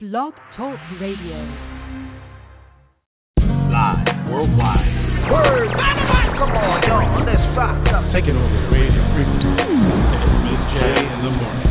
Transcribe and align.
Blog 0.00 0.34
Talk 0.56 0.74
Radio. 1.00 1.38
Live 3.38 4.26
worldwide. 4.26 4.90
Word 5.30 5.70
by 5.70 5.94
the 5.94 6.02
microphone. 6.10 6.82
Yo, 6.82 6.98
let's 7.22 7.46
rock 7.54 7.78
up. 7.94 8.02
Taking 8.10 8.34
over 8.34 8.58
the 8.58 8.74
radio 8.74 9.06
frequency. 9.14 9.54
Miz 9.54 10.62
J 10.74 10.82
in 10.98 11.22
the 11.22 11.30
morning. 11.30 11.70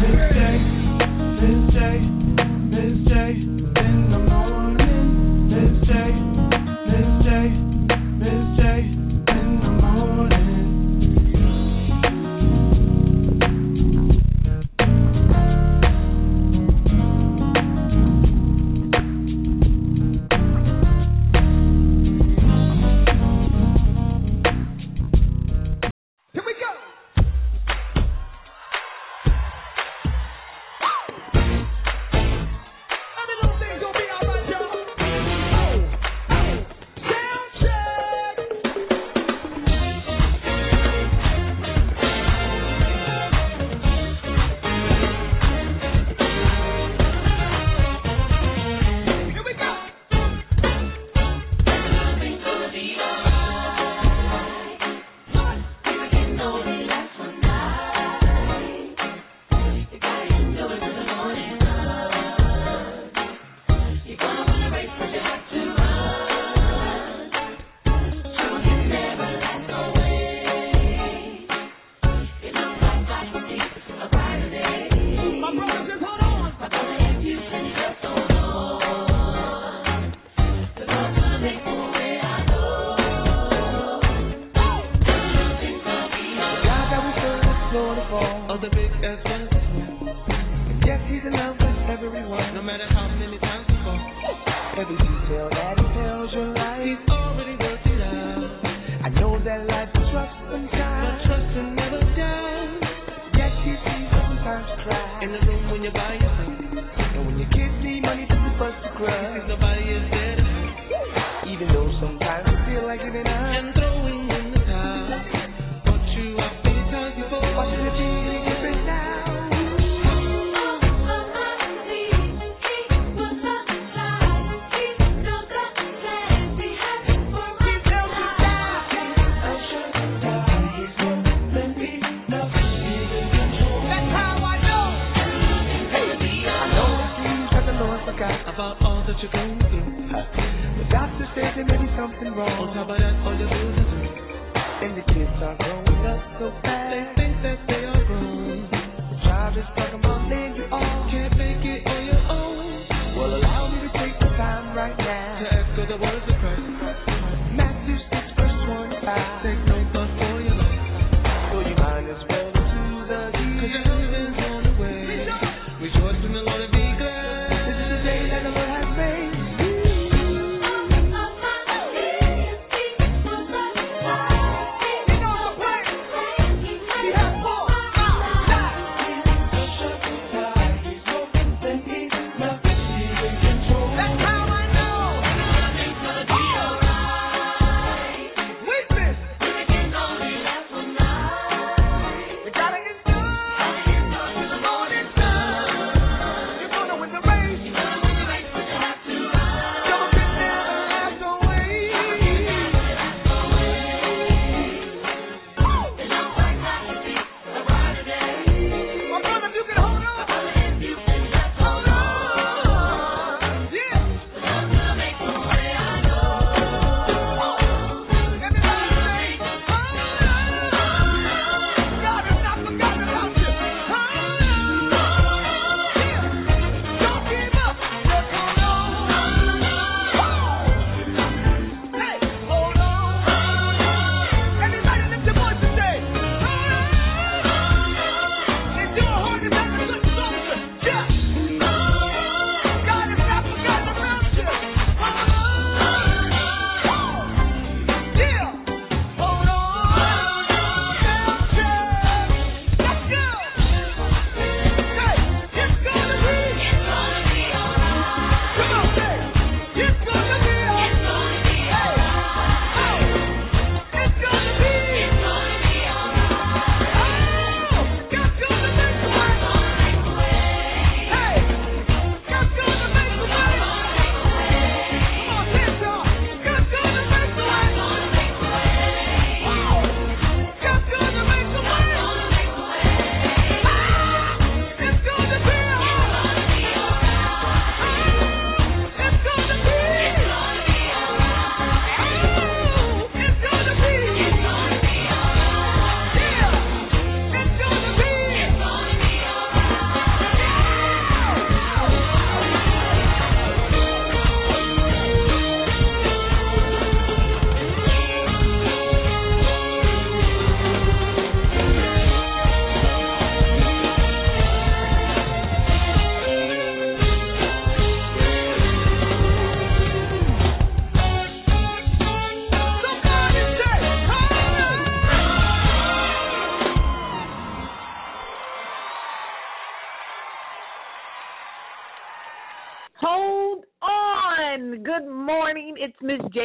Miz 0.00 0.24
J, 0.32 0.40
Miz 1.44 1.60
J, 1.76 2.00
Miz 2.72 2.96
J. 3.04 3.12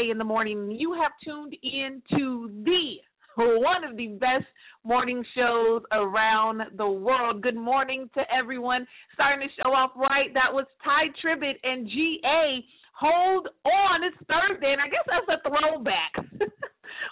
In 0.09 0.17
the 0.17 0.23
morning. 0.23 0.71
You 0.71 0.93
have 0.93 1.11
tuned 1.23 1.55
in 1.61 2.01
to 2.17 2.49
the 2.65 2.95
one 3.37 3.83
of 3.83 3.95
the 3.95 4.07
best 4.19 4.45
morning 4.83 5.23
shows 5.35 5.83
around 5.91 6.61
the 6.77 6.89
world. 6.89 7.43
Good 7.43 7.55
morning 7.55 8.09
to 8.15 8.21
everyone. 8.33 8.87
Starting 9.13 9.47
to 9.47 9.53
show 9.61 9.69
off 9.69 9.91
right. 9.95 10.33
That 10.33 10.51
was 10.51 10.65
Tye 10.83 11.13
Tribbett 11.23 11.55
and 11.63 11.87
GA. 11.87 12.65
Hold 12.99 13.49
on. 13.65 14.03
It's 14.03 14.17
Thursday, 14.25 14.73
and 14.73 14.81
I 14.81 14.89
guess 14.89 15.05
that's 15.05 15.29
a 15.29 15.47
throwback. 15.47 16.13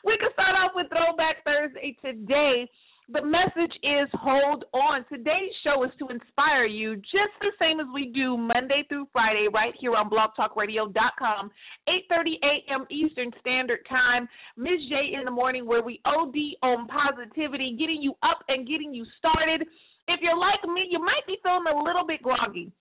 we 0.03 0.17
can 0.17 0.33
start 0.33 0.55
off 0.57 0.71
with 0.73 0.87
Throwback 0.89 1.43
Thursday 1.45 1.95
today. 2.03 2.67
The 3.09 3.23
message 3.23 3.71
is 3.83 4.09
hold 4.19 4.65
on. 4.73 5.05
Today's 5.07 5.55
show 5.63 5.85
is 5.85 5.91
to 5.99 6.11
inspire 6.11 6.65
you 6.65 6.97
just 6.97 7.31
the 7.39 7.55
same 7.57 7.79
as 7.79 7.87
we 7.93 8.11
do 8.11 8.35
Monday 8.35 8.83
through 8.89 9.07
Friday 9.13 9.47
right 9.47 9.71
here 9.79 9.95
on 9.95 10.09
blogtalkradio.com, 10.09 11.51
8:30 11.87 12.35
a.m. 12.43 12.85
Eastern 12.91 13.31
Standard 13.39 13.79
Time. 13.87 14.27
Miz 14.57 14.83
J 14.89 15.15
in 15.17 15.23
the 15.23 15.31
morning 15.31 15.65
where 15.65 15.81
we 15.81 16.01
OD 16.03 16.35
on 16.61 16.85
positivity, 16.87 17.77
getting 17.79 18.01
you 18.01 18.11
up 18.23 18.43
and 18.49 18.67
getting 18.67 18.93
you 18.93 19.05
started. 19.17 19.61
If 20.09 20.19
you're 20.21 20.37
like 20.37 20.59
me, 20.67 20.87
you 20.91 20.99
might 20.99 21.23
be 21.25 21.37
feeling 21.41 21.63
a 21.71 21.83
little 21.83 22.05
bit 22.05 22.21
groggy. 22.21 22.73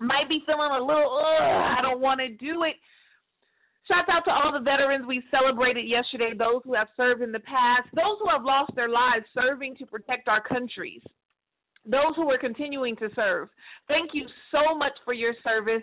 Might 0.00 0.30
be 0.30 0.40
feeling 0.46 0.72
a 0.72 0.80
little, 0.80 1.12
I 1.12 1.80
don't 1.82 2.00
want 2.00 2.20
to 2.20 2.28
do 2.28 2.64
it. 2.64 2.76
Shouts 3.88 4.08
out 4.10 4.24
to 4.26 4.30
all 4.30 4.52
the 4.52 4.62
veterans 4.62 5.06
we 5.06 5.22
celebrated 5.30 5.88
yesterday, 5.88 6.32
those 6.36 6.62
who 6.64 6.74
have 6.74 6.88
served 6.96 7.20
in 7.20 7.32
the 7.32 7.40
past, 7.40 7.88
those 7.94 8.16
who 8.22 8.28
have 8.30 8.44
lost 8.44 8.70
their 8.76 8.88
lives 8.88 9.24
serving 9.34 9.76
to 9.76 9.86
protect 9.86 10.28
our 10.28 10.40
countries, 10.40 11.02
those 11.84 12.14
who 12.14 12.30
are 12.30 12.38
continuing 12.38 12.94
to 12.96 13.08
serve. 13.16 13.48
Thank 13.88 14.10
you 14.14 14.26
so 14.52 14.76
much 14.78 14.92
for 15.04 15.14
your 15.14 15.34
service. 15.42 15.82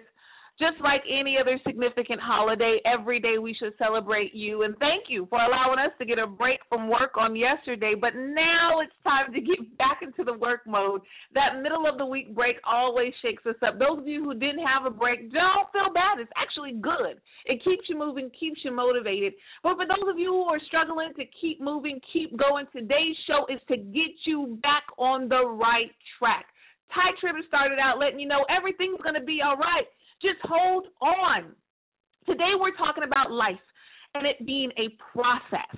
Just 0.60 0.76
like 0.84 1.00
any 1.08 1.38
other 1.40 1.58
significant 1.66 2.20
holiday, 2.20 2.84
every 2.84 3.22
day 3.22 3.38
we 3.40 3.56
should 3.56 3.72
celebrate 3.80 4.36
you. 4.36 4.64
And 4.64 4.76
thank 4.76 5.06
you 5.08 5.26
for 5.30 5.40
allowing 5.40 5.80
us 5.80 5.96
to 6.00 6.06
get 6.06 6.20
a 6.20 6.28
break 6.28 6.60
from 6.68 6.90
work 6.90 7.16
on 7.16 7.34
yesterday. 7.34 7.94
But 7.96 8.12
now 8.14 8.84
it's 8.84 8.92
time 9.08 9.32
to 9.32 9.40
get 9.40 9.56
back 9.78 10.04
into 10.04 10.26
the 10.28 10.38
work 10.38 10.68
mode. 10.68 11.00
That 11.34 11.64
middle 11.64 11.88
of 11.88 11.98
the 11.98 12.06
week 12.06 12.36
break 12.36 12.58
always 12.68 13.14
shakes 13.22 13.46
us 13.48 13.56
up. 13.66 13.80
Those 13.80 14.00
of 14.00 14.08
you 14.08 14.22
who 14.22 14.34
didn't 14.34 14.68
have 14.68 14.84
a 14.86 14.92
break, 14.92 15.32
don't 15.32 15.72
feel 15.72 15.94
bad. 15.94 16.20
It's 16.20 16.32
actually 16.36 16.76
good. 16.76 17.24
It 17.46 17.64
keeps 17.64 17.88
you 17.88 17.98
moving, 17.98 18.30
keeps 18.38 18.60
you 18.66 18.76
motivated. 18.76 19.32
But 19.64 19.80
for 19.80 19.88
those 19.88 20.12
of 20.12 20.20
you 20.20 20.36
who 20.36 20.44
are 20.52 20.60
struggling 20.68 21.16
to 21.16 21.24
keep 21.40 21.62
moving, 21.62 22.02
keep 22.12 22.36
going, 22.36 22.66
today's 22.76 23.16
show 23.32 23.48
is 23.48 23.64
to 23.72 23.78
get 23.78 24.12
you 24.28 24.60
back 24.62 24.84
on 24.98 25.30
the 25.30 25.40
right 25.40 25.96
track. 26.20 26.48
Tye 26.94 27.16
Tribbett 27.22 27.48
started 27.48 27.80
out 27.80 28.00
letting 28.00 28.20
you 28.20 28.28
know 28.28 28.44
everything's 28.50 29.00
going 29.04 29.16
to 29.16 29.24
be 29.24 29.40
all 29.46 29.56
right. 29.56 29.88
Just 30.22 30.40
hold 30.44 30.88
on. 31.02 31.56
Today 32.26 32.52
we're 32.60 32.76
talking 32.76 33.04
about 33.04 33.32
life 33.32 33.60
and 34.14 34.26
it 34.26 34.46
being 34.46 34.72
a 34.78 34.90
process. 35.12 35.76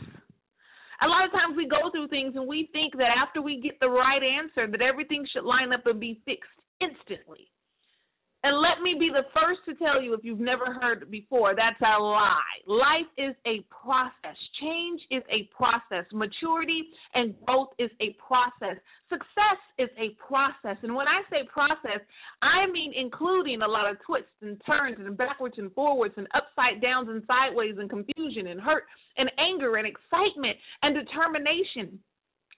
A 1.01 1.07
lot 1.07 1.25
of 1.25 1.31
times 1.31 1.57
we 1.57 1.67
go 1.67 1.89
through 1.91 2.07
things 2.09 2.33
and 2.35 2.47
we 2.47 2.69
think 2.73 2.97
that 2.97 3.09
after 3.17 3.41
we 3.41 3.59
get 3.61 3.79
the 3.79 3.89
right 3.89 4.21
answer 4.21 4.69
that 4.69 4.81
everything 4.81 5.25
should 5.31 5.45
line 5.45 5.73
up 5.73 5.85
and 5.85 5.99
be 5.99 6.21
fixed 6.25 6.49
instantly. 6.79 7.49
And 8.43 8.57
let 8.57 8.81
me 8.81 8.97
be 8.97 9.13
the 9.13 9.29
first 9.37 9.61
to 9.69 9.75
tell 9.77 10.01
you 10.01 10.15
if 10.15 10.21
you've 10.23 10.39
never 10.41 10.73
heard 10.73 11.11
before, 11.11 11.53
that's 11.53 11.79
a 11.79 12.01
lie. 12.01 12.57
Life 12.65 13.09
is 13.15 13.35
a 13.45 13.61
process. 13.69 14.33
Change 14.59 14.99
is 15.11 15.21
a 15.29 15.45
process. 15.53 16.09
Maturity 16.11 16.89
and 17.13 17.35
growth 17.45 17.69
is 17.77 17.91
a 18.01 18.17
process. 18.17 18.81
Success 19.09 19.61
is 19.77 19.89
a 19.93 20.17
process. 20.17 20.81
And 20.81 20.95
when 20.95 21.05
I 21.05 21.21
say 21.29 21.45
process, 21.53 22.01
I 22.41 22.65
mean 22.71 22.93
including 22.97 23.61
a 23.61 23.67
lot 23.67 23.89
of 23.89 23.97
twists 24.01 24.33
and 24.41 24.59
turns 24.65 24.97
and 24.97 25.15
backwards 25.15 25.55
and 25.59 25.71
forwards 25.73 26.15
and 26.17 26.25
upside 26.33 26.81
downs 26.81 27.09
and 27.09 27.21
sideways 27.29 27.77
and 27.77 27.89
confusion 27.91 28.47
and 28.47 28.59
hurt 28.59 28.85
and 29.17 29.29
anger 29.37 29.77
and 29.77 29.85
excitement 29.85 30.57
and 30.81 30.97
determination 30.97 31.99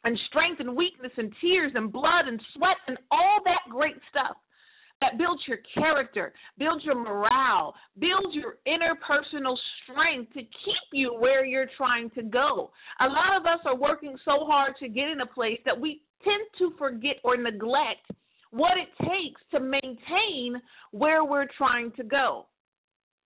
and 0.06 0.18
strength 0.30 0.62
and 0.62 0.78
weakness 0.78 1.12
and 1.18 1.34
tears 1.42 1.74
and 1.76 1.92
blood 1.92 2.24
and 2.28 2.40
sweat 2.56 2.80
and 2.88 2.98
all 3.12 3.40
that 3.44 3.68
great 3.70 4.00
stuff 4.10 4.38
that 5.04 5.18
builds 5.18 5.42
your 5.48 5.58
character, 5.74 6.34
builds 6.58 6.86
your 6.86 6.96
morale, 6.96 7.76
builds 8.00 8.32
your 8.32 8.56
interpersonal 8.66 9.58
strength 9.84 10.32
to 10.32 10.40
keep 10.40 10.88
you 10.94 11.14
where 11.20 11.46
you're 11.46 11.68
trying 11.76 12.10
to 12.12 12.24
go. 12.24 12.72
A 13.02 13.06
lot 13.06 13.36
of 13.38 13.46
us 13.46 13.60
are 13.66 13.76
working 13.76 14.16
so 14.24 14.46
hard 14.46 14.76
to 14.80 14.88
get 14.88 15.10
in 15.10 15.20
a 15.20 15.26
place 15.26 15.60
that 15.66 15.80
we 15.80 16.02
tend 16.24 16.44
to 16.60 16.74
forget 16.78 17.18
or 17.26 17.36
neglect 17.36 18.10
what 18.52 18.74
it 18.78 18.88
takes 19.02 19.42
to 19.52 19.60
maintain 19.60 20.62
where 20.92 21.26
we're 21.26 21.48
trying 21.58 21.92
to 21.98 22.04
go. 22.04 22.46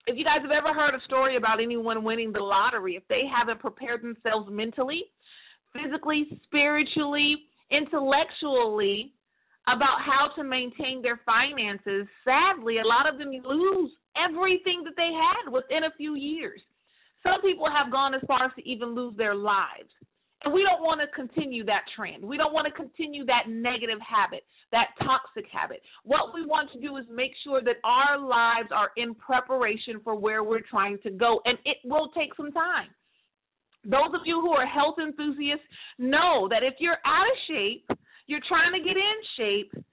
If 0.07 0.17
you 0.17 0.23
guys 0.23 0.41
have 0.41 0.51
ever 0.51 0.73
heard 0.73 0.95
a 0.95 1.03
story 1.05 1.37
about 1.37 1.61
anyone 1.61 2.03
winning 2.03 2.31
the 2.31 2.39
lottery, 2.39 2.95
if 2.95 3.03
they 3.07 3.23
haven't 3.31 3.59
prepared 3.59 4.01
themselves 4.01 4.47
mentally, 4.49 5.03
physically, 5.73 6.41
spiritually, 6.47 7.35
intellectually, 7.69 9.13
about 9.67 9.99
how 9.99 10.31
to 10.35 10.43
maintain 10.43 11.01
their 11.01 11.19
finances, 11.25 12.07
sadly, 12.23 12.79
a 12.79 12.87
lot 12.87 13.07
of 13.11 13.19
them 13.19 13.31
lose 13.31 13.91
everything 14.15 14.83
that 14.85 14.95
they 14.95 15.11
had 15.11 15.51
within 15.51 15.83
a 15.83 15.95
few 15.97 16.15
years. 16.15 16.61
Some 17.23 17.41
people 17.41 17.67
have 17.69 17.91
gone 17.91 18.13
as 18.13 18.21
far 18.27 18.45
as 18.45 18.51
to 18.55 18.67
even 18.67 18.95
lose 18.95 19.15
their 19.17 19.35
lives. 19.35 19.91
And 20.43 20.53
we 20.53 20.63
don't 20.63 20.85
want 20.85 21.01
to 21.01 21.07
continue 21.15 21.65
that 21.65 21.81
trend. 21.95 22.23
We 22.23 22.37
don't 22.37 22.53
want 22.53 22.67
to 22.67 22.73
continue 22.73 23.25
that 23.25 23.49
negative 23.49 23.97
habit, 23.99 24.45
that 24.71 24.93
toxic 24.99 25.49
habit. 25.51 25.81
What 26.03 26.33
we 26.33 26.45
want 26.45 26.71
to 26.71 26.79
do 26.79 26.95
is 26.97 27.05
make 27.11 27.31
sure 27.43 27.61
that 27.63 27.77
our 27.83 28.19
lives 28.19 28.69
are 28.71 28.91
in 28.97 29.15
preparation 29.15 29.99
for 30.03 30.15
where 30.15 30.43
we're 30.43 30.61
trying 30.69 30.99
to 31.03 31.09
go. 31.09 31.41
And 31.45 31.57
it 31.65 31.77
will 31.83 32.09
take 32.15 32.35
some 32.37 32.51
time. 32.51 32.89
Those 33.83 34.13
of 34.13 34.21
you 34.25 34.39
who 34.39 34.51
are 34.51 34.65
health 34.65 34.95
enthusiasts 35.01 35.65
know 35.97 36.47
that 36.49 36.63
if 36.63 36.75
you're 36.79 37.01
out 37.05 37.25
of 37.25 37.37
shape, 37.49 37.89
you're 38.27 38.43
trying 38.47 38.73
to 38.73 38.85
get 38.85 38.95
in 38.95 39.17
shape, 39.37 39.83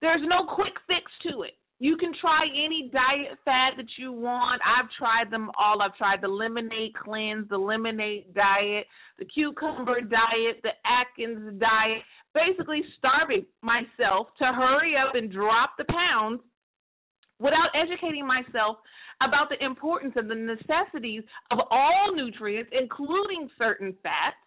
there's 0.00 0.22
no 0.26 0.44
quick 0.54 0.74
fix 0.86 1.10
to 1.30 1.42
it. 1.42 1.54
You 1.80 1.96
can 1.96 2.12
try 2.20 2.46
any 2.46 2.90
diet 2.92 3.38
fad 3.44 3.74
that 3.76 3.90
you 3.98 4.12
want. 4.12 4.62
I've 4.64 4.88
tried 4.96 5.30
them 5.30 5.50
all. 5.58 5.82
I've 5.82 5.96
tried 5.96 6.20
the 6.22 6.28
lemonade 6.28 6.94
cleanse, 6.94 7.48
the 7.48 7.58
lemonade 7.58 8.32
diet, 8.34 8.86
the 9.18 9.24
cucumber 9.24 10.00
diet, 10.00 10.62
the 10.62 10.70
Atkins 10.86 11.60
diet, 11.60 12.02
basically 12.34 12.82
starving 12.98 13.44
myself 13.62 14.28
to 14.38 14.44
hurry 14.44 14.94
up 14.96 15.14
and 15.14 15.32
drop 15.32 15.72
the 15.76 15.84
pounds 15.84 16.40
without 17.40 17.70
educating 17.74 18.26
myself 18.26 18.76
about 19.20 19.48
the 19.48 19.62
importance 19.64 20.14
and 20.16 20.30
the 20.30 20.34
necessities 20.34 21.22
of 21.50 21.58
all 21.70 22.14
nutrients, 22.14 22.70
including 22.72 23.50
certain 23.58 23.94
fats, 24.02 24.38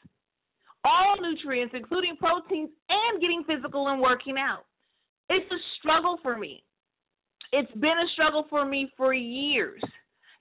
all 0.88 1.20
nutrients, 1.20 1.76
including 1.76 2.16
proteins, 2.16 2.70
and 2.88 3.20
getting 3.20 3.44
physical 3.44 3.90
and 3.90 4.02
working 4.02 4.36
out. 4.40 4.64
It's 5.30 5.52
a 5.52 5.62
struggle 5.80 6.18
for 6.24 6.38
me. 6.38 6.64
It's 7.52 7.72
been 7.74 8.00
a 8.00 8.10
struggle 8.14 8.46
for 8.50 8.66
me 8.66 8.92
for 8.96 9.14
years. 9.14 9.82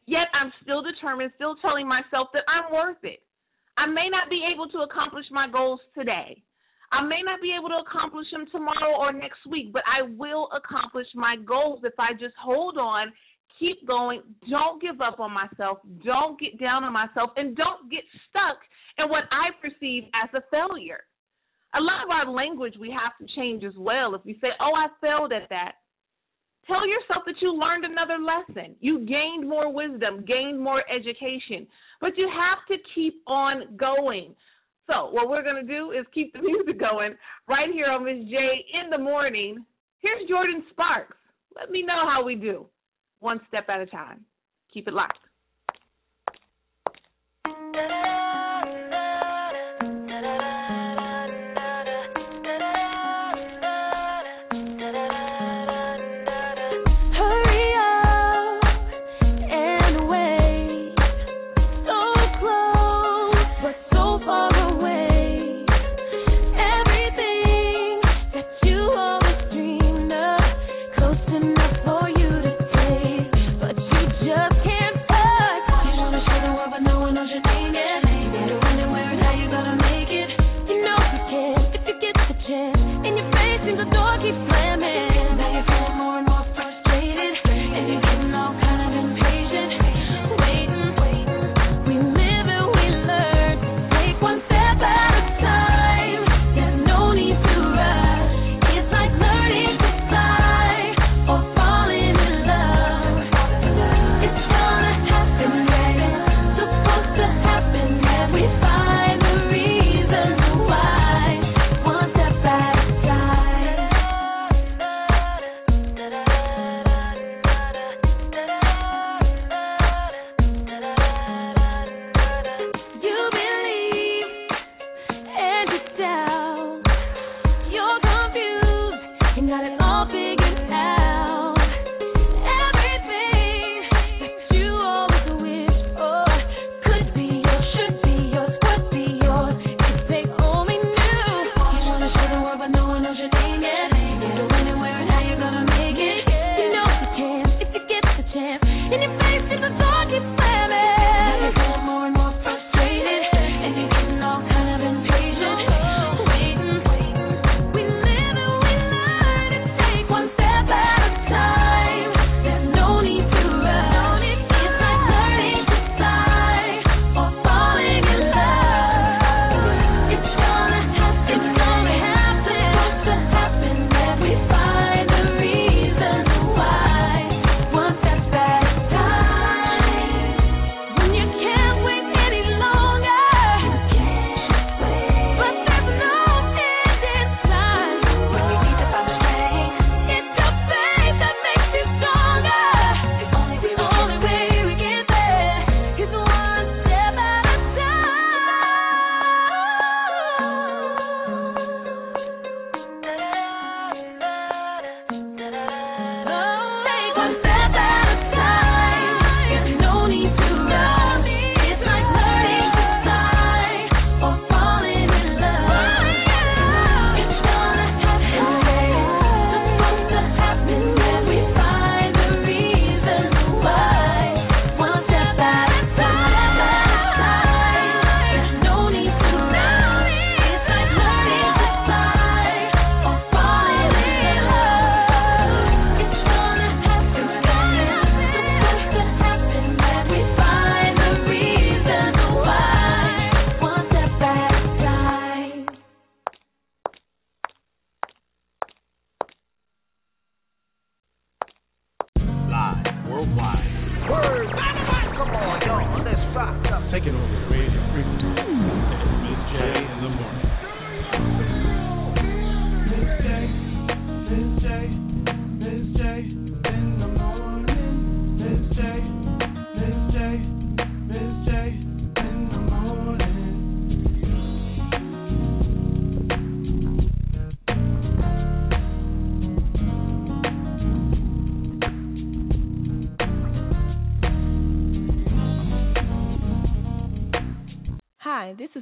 Yet 0.06 0.30
I'm 0.32 0.52
still 0.62 0.82
determined, 0.82 1.32
still 1.34 1.56
telling 1.56 1.88
myself 1.88 2.28
that 2.32 2.46
I'm 2.46 2.72
worth 2.72 3.02
it. 3.02 3.18
I 3.76 3.86
may 3.86 4.08
not 4.08 4.30
be 4.30 4.46
able 4.46 4.68
to 4.70 4.86
accomplish 4.86 5.26
my 5.30 5.50
goals 5.50 5.80
today. 5.98 6.42
I 6.92 7.02
may 7.02 7.20
not 7.24 7.42
be 7.42 7.50
able 7.50 7.68
to 7.68 7.82
accomplish 7.82 8.26
them 8.30 8.46
tomorrow 8.52 8.94
or 8.96 9.12
next 9.12 9.42
week, 9.50 9.72
but 9.72 9.82
I 9.82 10.06
will 10.06 10.48
accomplish 10.54 11.06
my 11.14 11.34
goals 11.44 11.80
if 11.82 11.98
I 11.98 12.12
just 12.12 12.34
hold 12.40 12.78
on, 12.78 13.12
keep 13.58 13.86
going, 13.86 14.22
don't 14.48 14.80
give 14.80 15.00
up 15.00 15.18
on 15.18 15.32
myself, 15.32 15.78
don't 16.04 16.38
get 16.38 16.60
down 16.60 16.84
on 16.84 16.92
myself, 16.92 17.30
and 17.36 17.56
don't 17.56 17.90
get 17.90 18.02
stuck 18.30 18.62
in 18.98 19.08
what 19.08 19.24
I 19.30 19.50
perceive 19.60 20.04
as 20.14 20.30
a 20.34 20.42
failure. 20.50 21.00
A 21.74 21.80
lot 21.80 22.04
of 22.04 22.10
our 22.10 22.32
language 22.32 22.74
we 22.80 22.90
have 22.90 23.12
to 23.20 23.34
change 23.36 23.64
as 23.64 23.74
well. 23.76 24.14
If 24.14 24.24
we 24.24 24.38
say, 24.40 24.48
oh, 24.60 24.72
I 24.74 24.88
failed 25.00 25.32
at 25.32 25.48
that, 25.50 25.72
tell 26.66 26.86
yourself 26.86 27.24
that 27.26 27.34
you 27.40 27.52
learned 27.54 27.84
another 27.84 28.16
lesson. 28.18 28.76
You 28.80 29.00
gained 29.00 29.48
more 29.48 29.72
wisdom, 29.72 30.24
gained 30.26 30.60
more 30.60 30.82
education. 30.88 31.66
But 32.00 32.16
you 32.16 32.30
have 32.32 32.64
to 32.68 32.82
keep 32.94 33.22
on 33.26 33.76
going. 33.76 34.34
So, 34.86 35.10
what 35.10 35.28
we're 35.28 35.42
going 35.42 35.66
to 35.66 35.70
do 35.70 35.90
is 35.90 36.06
keep 36.14 36.32
the 36.32 36.38
music 36.42 36.78
going 36.78 37.14
right 37.48 37.68
here 37.72 37.90
on 37.90 38.04
Miz 38.04 38.24
J 38.30 38.36
in 38.82 38.90
the 38.90 38.98
morning. 38.98 39.64
Here's 40.00 40.30
Jordin 40.30 40.62
Sparks. 40.70 41.16
Let 41.56 41.70
me 41.70 41.82
know 41.82 42.08
how 42.08 42.24
we 42.24 42.36
do, 42.36 42.66
one 43.20 43.40
step 43.48 43.66
at 43.68 43.80
a 43.80 43.86
time. 43.86 44.24
Keep 44.72 44.88
it 44.88 44.94
locked. 44.94 45.18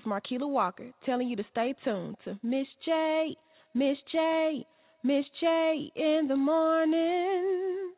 Is 0.04 0.40
Walker 0.42 0.90
telling 1.06 1.28
you 1.28 1.37
to 1.37 1.44
stay 1.50 1.75
tuned 1.82 2.16
to 2.25 2.38
Miz 2.42 2.66
J, 2.84 3.37
Miz 3.75 3.96
J, 4.12 4.66
Miz 5.02 5.25
J 5.40 5.90
in 5.96 6.28
the 6.28 6.37
morning. 6.37 7.92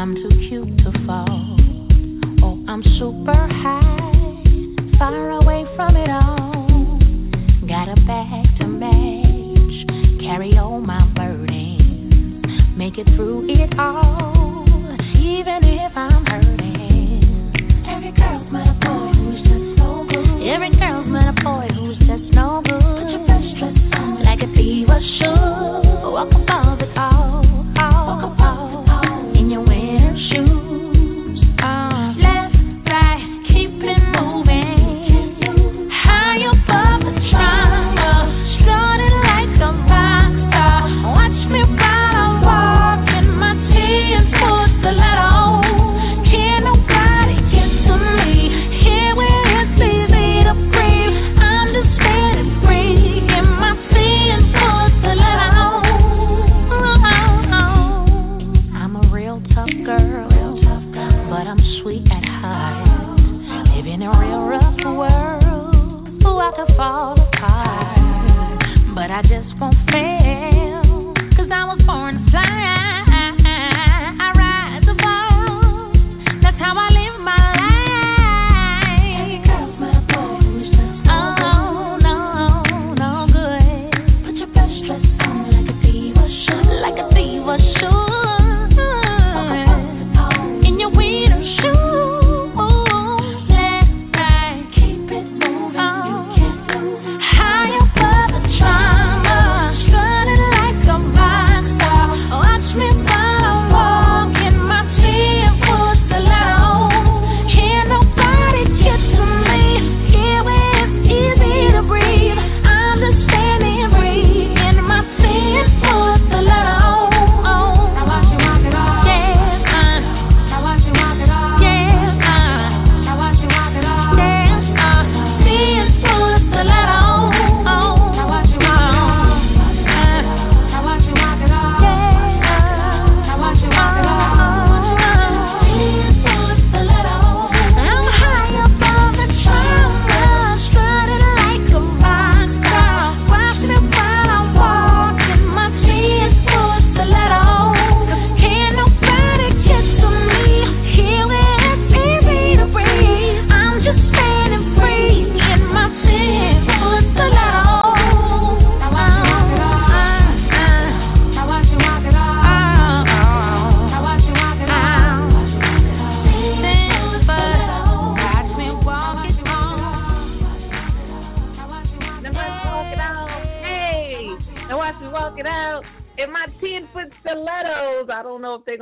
I'm 0.00 0.14
too 0.14 0.30
cute 0.48 0.78
to 0.78 0.92
fall. 1.06 1.56
Oh, 2.42 2.64
I'm 2.66 2.82
super 2.98 3.36
high, 3.36 4.96
far 4.98 5.32
away 5.32 5.66
from 5.76 5.94
it 5.94 6.08
all. 6.08 6.98
Got 7.68 7.90
a 7.90 7.96
bag 8.06 8.46
to 8.60 8.66
match, 8.66 10.24
carry 10.24 10.56
all 10.56 10.80
my 10.80 11.06
burdens, 11.14 12.46
make 12.78 12.96
it 12.96 13.14
through 13.14 13.50
it 13.50 13.78
all, 13.78 14.64
even 15.16 15.68
if 15.68 15.94
I'm 15.94 16.24
hurting. 16.24 16.49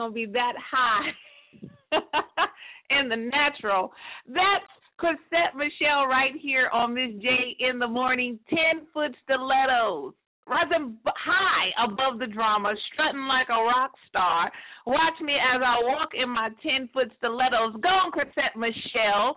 Gonna 0.08 0.26
be 0.26 0.32
that 0.32 0.54
high 0.56 1.10
in 2.98 3.10
the 3.10 3.16
natural. 3.16 3.92
That's 4.26 4.72
Chrisette 4.96 5.52
Michele 5.54 6.06
right 6.08 6.32
here 6.40 6.70
on 6.72 6.94
Miz 6.94 7.20
J 7.20 7.28
in 7.60 7.78
the 7.78 7.86
morning. 7.86 8.38
Ten 8.48 8.86
foot 8.94 9.14
stilettos. 9.24 10.14
Rising 10.46 10.96
high 11.04 11.84
above 11.84 12.18
the 12.18 12.26
drama, 12.26 12.72
strutting 12.90 13.28
like 13.28 13.48
a 13.50 13.60
rock 13.60 13.92
star. 14.08 14.50
Watch 14.86 15.20
me 15.20 15.34
as 15.34 15.60
I 15.60 15.76
walk 15.84 16.08
in 16.14 16.30
my 16.30 16.48
10 16.62 16.88
foot 16.94 17.12
stilettos. 17.18 17.76
Go 17.82 17.88
on, 17.90 18.10
Chrisette 18.10 18.56
Michele. 18.56 19.36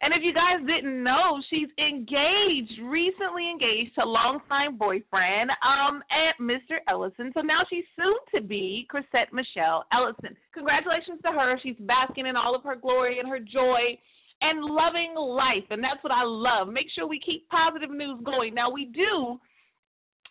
And 0.00 0.14
if 0.14 0.22
you 0.22 0.32
guys 0.32 0.62
didn't 0.62 1.02
know, 1.02 1.42
she's 1.50 1.66
engaged, 1.74 2.78
recently 2.86 3.50
engaged 3.50 3.98
to 3.98 4.06
longtime 4.06 4.78
boyfriend, 4.78 5.50
um, 5.66 6.02
at 6.14 6.38
Mr. 6.38 6.78
Ellison. 6.88 7.32
So 7.34 7.40
now 7.40 7.66
she's 7.68 7.84
soon 7.98 8.14
to 8.34 8.46
be 8.46 8.86
Chrisette 8.88 9.32
Michele 9.32 9.84
Ellison. 9.92 10.38
Congratulations 10.54 11.18
to 11.26 11.32
her. 11.32 11.58
She's 11.62 11.74
basking 11.80 12.26
in 12.26 12.36
all 12.36 12.54
of 12.54 12.62
her 12.62 12.76
glory 12.76 13.18
and 13.18 13.28
her 13.28 13.40
joy 13.40 13.98
and 14.40 14.62
loving 14.62 15.18
life. 15.18 15.66
And 15.70 15.82
that's 15.82 16.02
what 16.02 16.12
I 16.12 16.22
love. 16.22 16.68
Make 16.68 16.86
sure 16.94 17.08
we 17.08 17.18
keep 17.18 17.48
positive 17.48 17.90
news 17.90 18.22
going. 18.24 18.54
Now, 18.54 18.70
we 18.70 18.86
do 18.94 19.40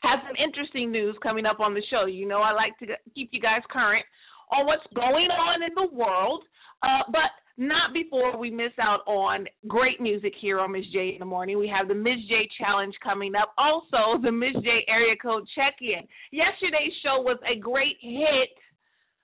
have 0.01 0.19
some 0.23 0.35
interesting 0.39 0.91
news 0.91 1.17
coming 1.21 1.45
up 1.45 1.59
on 1.59 1.73
the 1.73 1.83
show. 1.91 2.05
You 2.05 2.27
know, 2.27 2.39
I 2.39 2.53
like 2.53 2.77
to 2.79 2.95
keep 3.13 3.29
you 3.33 3.41
guys 3.41 3.61
current 3.69 4.05
on 4.51 4.65
what's 4.65 4.87
going 4.95 5.27
on 5.27 5.63
in 5.63 5.75
the 5.75 5.93
world. 5.93 6.43
Uh, 6.83 7.03
but 7.11 7.35
not 7.57 7.93
before 7.93 8.37
we 8.37 8.51
miss 8.51 8.71
out 8.79 9.01
on 9.07 9.45
great 9.67 9.99
music 9.99 10.33
here 10.39 10.59
on 10.59 10.71
Miz 10.71 10.85
J 10.93 11.13
in 11.13 11.19
the 11.19 11.25
morning. 11.25 11.57
We 11.57 11.67
have 11.75 11.87
the 11.87 11.95
Miz 11.95 12.19
J 12.29 12.47
challenge 12.59 12.93
coming 13.03 13.33
up. 13.35 13.53
Also, 13.57 14.21
the 14.21 14.31
Miz 14.31 14.53
J 14.63 14.85
area 14.87 15.15
code 15.21 15.43
check 15.55 15.75
in. 15.81 16.07
Yesterday's 16.31 16.93
show 17.03 17.21
was 17.21 17.39
a 17.51 17.59
great 17.59 17.97
hit. 17.99 18.49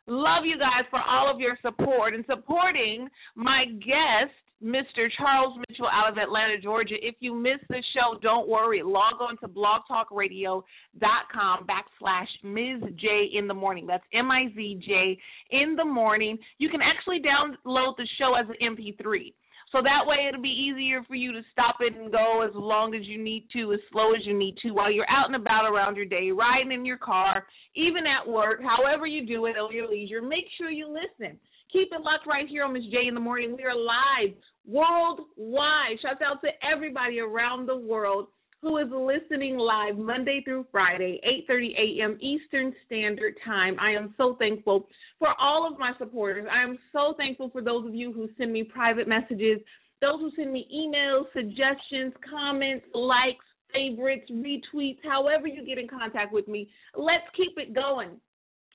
Love 0.08 0.46
you 0.46 0.58
guys 0.58 0.86
for 0.90 1.00
all 1.00 1.32
of 1.34 1.40
your 1.40 1.58
support 1.62 2.14
and 2.14 2.26
supporting 2.26 3.08
my 3.36 3.66
guest, 3.80 4.34
Mr. 4.64 5.10
Charles 5.18 5.58
Mitchell 5.68 5.90
out 5.92 6.10
of 6.12 6.18
Atlanta, 6.18 6.58
Georgia. 6.62 6.96
If 7.02 7.16
you 7.20 7.36
missed 7.36 7.68
the 7.70 7.84
show, 7.94 8.18
don't 8.22 8.48
worry. 8.48 8.82
Log 8.82 9.20
on 9.20 9.36
to 9.40 9.48
blogtalkradio.com 9.48 11.68
backslash 11.68 12.30
Miz 12.44 12.82
J 12.96 13.30
in 13.38 13.48
the 13.48 13.54
morning. 13.54 13.86
That's 13.86 14.06
M 14.14 14.32
I 14.32 14.48
Z 14.56 14.80
J 14.86 15.20
in 15.52 15.76
the 15.76 15.84
morning. 15.84 16.38
You 16.60 16.70
can 16.70 16.82
actually 16.82 17.20
download 17.20 17.98
the 17.98 18.08
show 18.18 18.36
as 18.36 18.48
an 18.48 18.56
MP3. 18.62 19.34
So 19.74 19.82
that 19.82 20.06
way 20.06 20.28
it'll 20.30 20.42
be 20.42 20.50
easier 20.50 21.02
for 21.08 21.16
you 21.16 21.34
to 21.34 21.42
stop 21.52 21.78
it 21.80 21.96
and 21.98 22.12
go 22.12 22.46
as 22.48 22.52
long 22.54 22.94
as 22.94 23.08
you 23.08 23.22
need 23.22 23.48
to, 23.54 23.74
as 23.74 23.80
slow 23.92 24.14
as 24.14 24.22
you 24.24 24.38
need 24.38 24.56
to, 24.62 24.70
while 24.70 24.92
you're 24.92 25.10
out 25.10 25.26
and 25.26 25.36
about 25.36 25.66
around 25.66 25.96
your 25.96 26.06
day, 26.06 26.30
riding 26.30 26.72
in 26.72 26.86
your 26.86 27.00
car, 27.00 27.48
even 27.76 28.04
at 28.06 28.30
work, 28.30 28.62
however 28.62 29.08
you 29.08 29.26
do 29.26 29.48
it 29.48 29.56
at 29.58 29.74
your 29.74 29.90
leisure. 29.90 30.22
Make 30.22 30.46
sure 30.60 30.70
you 30.70 30.88
listen. 30.88 31.40
Keep 31.72 31.88
it 31.92 32.02
locked 32.02 32.28
right 32.28 32.48
here 32.48 32.66
on 32.66 32.74
Miz 32.74 32.84
J 32.92 33.08
in 33.08 33.16
the 33.16 33.20
morning. 33.20 33.56
We 33.58 33.64
are 33.64 33.76
live 33.76 34.38
worldwide. 34.68 36.00
Shouts 36.02 36.22
out 36.26 36.42
to 36.42 36.50
everybody 36.66 37.20
around 37.20 37.68
the 37.68 37.78
world 37.78 38.28
who 38.62 38.78
is 38.78 38.88
listening 38.90 39.58
live 39.58 39.98
Monday 39.98 40.42
through 40.46 40.66
Friday, 40.72 41.20
8:30 41.50 41.76
a.m. 41.78 42.18
Eastern 42.22 42.74
Standard 42.86 43.36
Time. 43.44 43.76
I 43.80 43.92
am 43.92 44.14
so 44.16 44.36
thankful 44.40 44.88
for 45.20 45.30
all 45.40 45.70
of 45.70 45.78
my 45.78 45.92
supporters. 45.98 46.48
I 46.50 46.64
am 46.64 46.80
so 46.94 47.14
thankful 47.18 47.50
for 47.50 47.62
those 47.62 47.86
of 47.86 47.94
you 47.94 48.14
who 48.14 48.30
send 48.38 48.54
me 48.54 48.64
private 48.64 49.08
messages, 49.08 49.60
those 50.00 50.20
who 50.20 50.32
send 50.38 50.54
me 50.54 50.66
emails, 50.74 51.26
suggestions, 51.34 52.14
comments, 52.30 52.86
likes, 52.94 53.46
favorites, 53.74 54.32
retweets, 54.32 55.00
however 55.04 55.48
you 55.48 55.66
get 55.66 55.78
in 55.78 55.88
contact 55.90 56.32
with 56.32 56.48
me. 56.48 56.70
Let's 56.96 57.28
keep 57.36 57.58
it 57.58 57.74
going. 57.74 58.12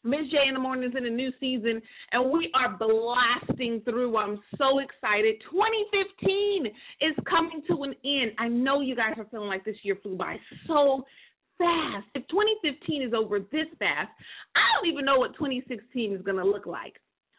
Miz 0.04 0.30
J 0.30 0.48
in 0.48 0.54
the 0.54 0.60
morning 0.60 0.88
is 0.88 0.96
in 0.96 1.06
a 1.06 1.10
new 1.10 1.30
season, 1.40 1.82
and 2.12 2.30
we 2.30 2.50
are 2.54 2.76
blasting 2.78 3.82
through. 3.84 4.16
I'm 4.16 4.40
so 4.56 4.78
excited. 4.78 5.36
2015 5.50 6.66
is 7.00 7.14
coming 7.28 7.62
to 7.68 7.82
an 7.82 7.94
end. 8.04 8.32
I 8.38 8.48
know 8.48 8.80
you 8.80 8.94
guys 8.94 9.14
are 9.16 9.26
feeling 9.30 9.48
like 9.48 9.64
this 9.64 9.76
year 9.82 9.98
flew 10.02 10.16
by 10.16 10.36
so 10.66 11.04
fast. 11.58 12.06
If 12.14 12.26
2015 12.28 13.02
is 13.02 13.12
over 13.12 13.40
this 13.40 13.66
fast, 13.78 14.10
I 14.54 14.62
don't 14.78 14.90
even 14.90 15.04
know 15.04 15.18
what 15.18 15.34
2016 15.34 16.14
is 16.14 16.22
going 16.22 16.38
to 16.38 16.44
look 16.44 16.66
like. 16.66 16.94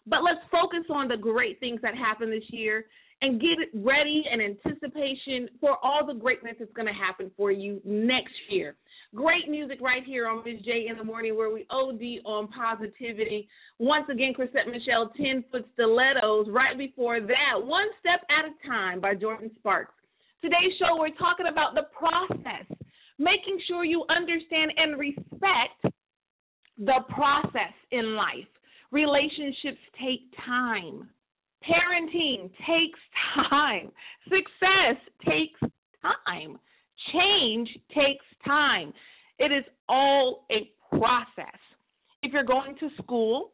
But 0.05 0.23
let's 0.23 0.41
focus 0.51 0.85
on 0.89 1.07
the 1.07 1.17
great 1.17 1.59
things 1.59 1.79
that 1.81 1.95
happened 1.95 2.33
this 2.33 2.47
year 2.49 2.85
and 3.21 3.39
get 3.39 3.57
ready 3.73 4.23
and 4.31 4.41
anticipation 4.41 5.49
for 5.59 5.77
all 5.83 6.05
the 6.05 6.13
greatness 6.13 6.55
that's 6.59 6.71
going 6.73 6.87
to 6.87 6.93
happen 6.93 7.31
for 7.35 7.51
you 7.51 7.81
next 7.83 8.33
year. 8.49 8.75
Great 9.15 9.49
music 9.49 9.79
right 9.81 10.03
here 10.05 10.27
on 10.27 10.43
Miz 10.45 10.61
J 10.63 10.85
in 10.87 10.95
the 10.95 11.03
morning 11.03 11.35
where 11.35 11.49
we 11.51 11.65
OD 11.71 12.21
on 12.25 12.47
positivity. 12.49 13.49
Once 13.79 14.05
again, 14.11 14.33
Chrisette 14.35 14.67
Michele, 14.67 15.09
10 15.17 15.45
foot 15.51 15.65
stilettos. 15.73 16.45
Right 16.49 16.77
before 16.77 17.19
that, 17.19 17.57
One 17.57 17.87
Step 17.99 18.21
at 18.29 18.45
a 18.45 18.67
Time 18.67 19.01
by 19.01 19.15
Jordin 19.15 19.49
Sparks. 19.57 19.93
Today's 20.41 20.77
show, 20.77 20.99
we're 20.99 21.09
talking 21.17 21.47
about 21.51 21.73
the 21.73 21.89
process, 21.91 22.65
making 23.17 23.59
sure 23.67 23.83
you 23.83 24.05
understand 24.15 24.71
and 24.77 24.99
respect 24.99 25.95
the 26.77 26.99
process 27.09 27.73
in 27.91 28.15
life. 28.15 28.47
Relationships 28.91 29.81
take 29.99 30.21
time. 30.45 31.09
Parenting 31.65 32.51
takes 32.61 32.99
time. 33.49 33.91
Success 34.25 35.01
takes 35.25 35.59
time. 36.01 36.59
Change 37.13 37.69
takes 37.89 38.25
time. 38.45 38.93
It 39.37 39.51
is 39.51 39.63
all 39.87 40.45
a 40.51 40.69
process. 40.97 41.59
If 42.21 42.33
you're 42.33 42.43
going 42.43 42.75
to 42.79 42.89
school, 43.01 43.51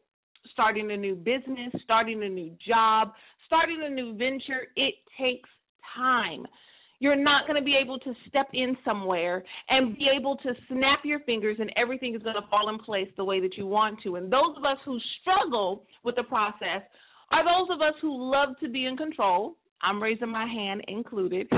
starting 0.52 0.90
a 0.90 0.96
new 0.96 1.14
business, 1.14 1.72
starting 1.84 2.22
a 2.22 2.28
new 2.28 2.52
job, 2.66 3.12
starting 3.46 3.80
a 3.84 3.90
new 3.90 4.16
venture, 4.16 4.68
it 4.76 4.94
takes 5.20 5.48
time. 5.96 6.46
You're 6.98 7.16
not 7.16 7.46
going 7.46 7.60
to 7.60 7.64
be 7.64 7.76
able 7.80 7.98
to 8.00 8.14
step 8.28 8.48
in 8.54 8.76
somewhere 8.84 9.44
and 9.68 9.96
be 9.96 10.08
able 10.18 10.36
to 10.38 10.52
snap 10.68 11.00
your 11.04 11.20
fingers 11.20 11.56
and 11.60 11.70
everything 11.76 12.14
is 12.14 12.22
going 12.22 12.36
to 12.36 12.48
fall 12.48 12.70
in 12.70 12.78
place 12.78 13.08
the 13.16 13.24
way 13.24 13.40
that 13.40 13.56
you 13.56 13.66
want 13.66 14.00
to. 14.04 14.16
And 14.16 14.32
those 14.32 14.56
of 14.56 14.64
us 14.64 14.78
who 14.84 14.98
struggle 15.20 15.84
with 16.04 16.16
the 16.16 16.22
process 16.22 16.82
are 17.30 17.44
those 17.44 17.68
of 17.74 17.82
us 17.82 17.94
who 18.00 18.30
love 18.30 18.50
to 18.60 18.68
be 18.68 18.86
in 18.86 18.96
control. 18.96 19.56
I'm 19.82 20.02
raising 20.02 20.30
my 20.30 20.46
hand 20.46 20.82
included. 20.88 21.48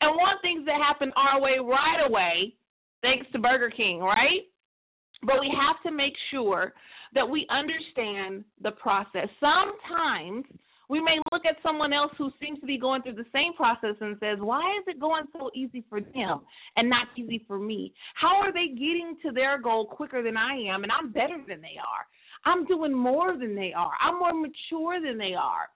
And 0.00 0.16
want 0.16 0.40
things 0.42 0.66
to 0.66 0.72
happen 0.72 1.12
our 1.16 1.40
way 1.40 1.56
right 1.62 2.06
away, 2.06 2.54
thanks 3.02 3.26
to 3.32 3.38
Burger 3.38 3.70
King, 3.70 4.00
right? 4.00 4.48
But 5.22 5.40
we 5.40 5.52
have 5.52 5.82
to 5.84 5.94
make 5.94 6.14
sure 6.30 6.72
that 7.14 7.28
we 7.28 7.46
understand 7.50 8.44
the 8.62 8.70
process. 8.72 9.28
Sometimes 9.40 10.44
we 10.88 11.00
may 11.00 11.18
look 11.30 11.42
at 11.44 11.56
someone 11.62 11.92
else 11.92 12.12
who 12.18 12.30
seems 12.42 12.58
to 12.60 12.66
be 12.66 12.78
going 12.78 13.02
through 13.02 13.14
the 13.14 13.30
same 13.32 13.52
process 13.54 13.94
and 14.00 14.16
says, 14.18 14.38
Why 14.40 14.60
is 14.80 14.84
it 14.88 15.00
going 15.00 15.24
so 15.32 15.50
easy 15.54 15.84
for 15.88 16.00
them 16.00 16.40
and 16.76 16.88
not 16.88 17.06
easy 17.16 17.44
for 17.46 17.58
me? 17.58 17.92
How 18.14 18.40
are 18.40 18.52
they 18.52 18.74
getting 18.74 19.16
to 19.24 19.32
their 19.32 19.60
goal 19.60 19.86
quicker 19.86 20.22
than 20.22 20.36
I 20.36 20.54
am 20.72 20.82
and 20.82 20.90
I'm 20.90 21.12
better 21.12 21.38
than 21.46 21.60
they 21.60 21.78
are? 21.78 22.06
I'm 22.44 22.64
doing 22.66 22.92
more 22.92 23.36
than 23.36 23.54
they 23.54 23.72
are. 23.76 23.92
I'm 24.02 24.18
more 24.18 24.32
mature 24.32 25.00
than 25.00 25.18
they 25.18 25.34
are. 25.34 25.68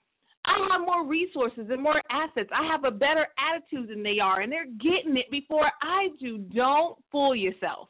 I 0.46 0.66
have 0.70 0.80
more 0.82 1.06
resources 1.06 1.66
and 1.70 1.82
more 1.82 2.02
assets. 2.10 2.50
I 2.54 2.70
have 2.70 2.84
a 2.84 2.90
better 2.90 3.26
attitude 3.38 3.88
than 3.88 4.02
they 4.02 4.18
are, 4.22 4.40
and 4.40 4.52
they're 4.52 4.66
getting 4.66 5.16
it 5.16 5.30
before 5.30 5.70
I 5.82 6.08
do. 6.20 6.38
Don't 6.54 6.98
fool 7.10 7.34
yourself. 7.34 7.88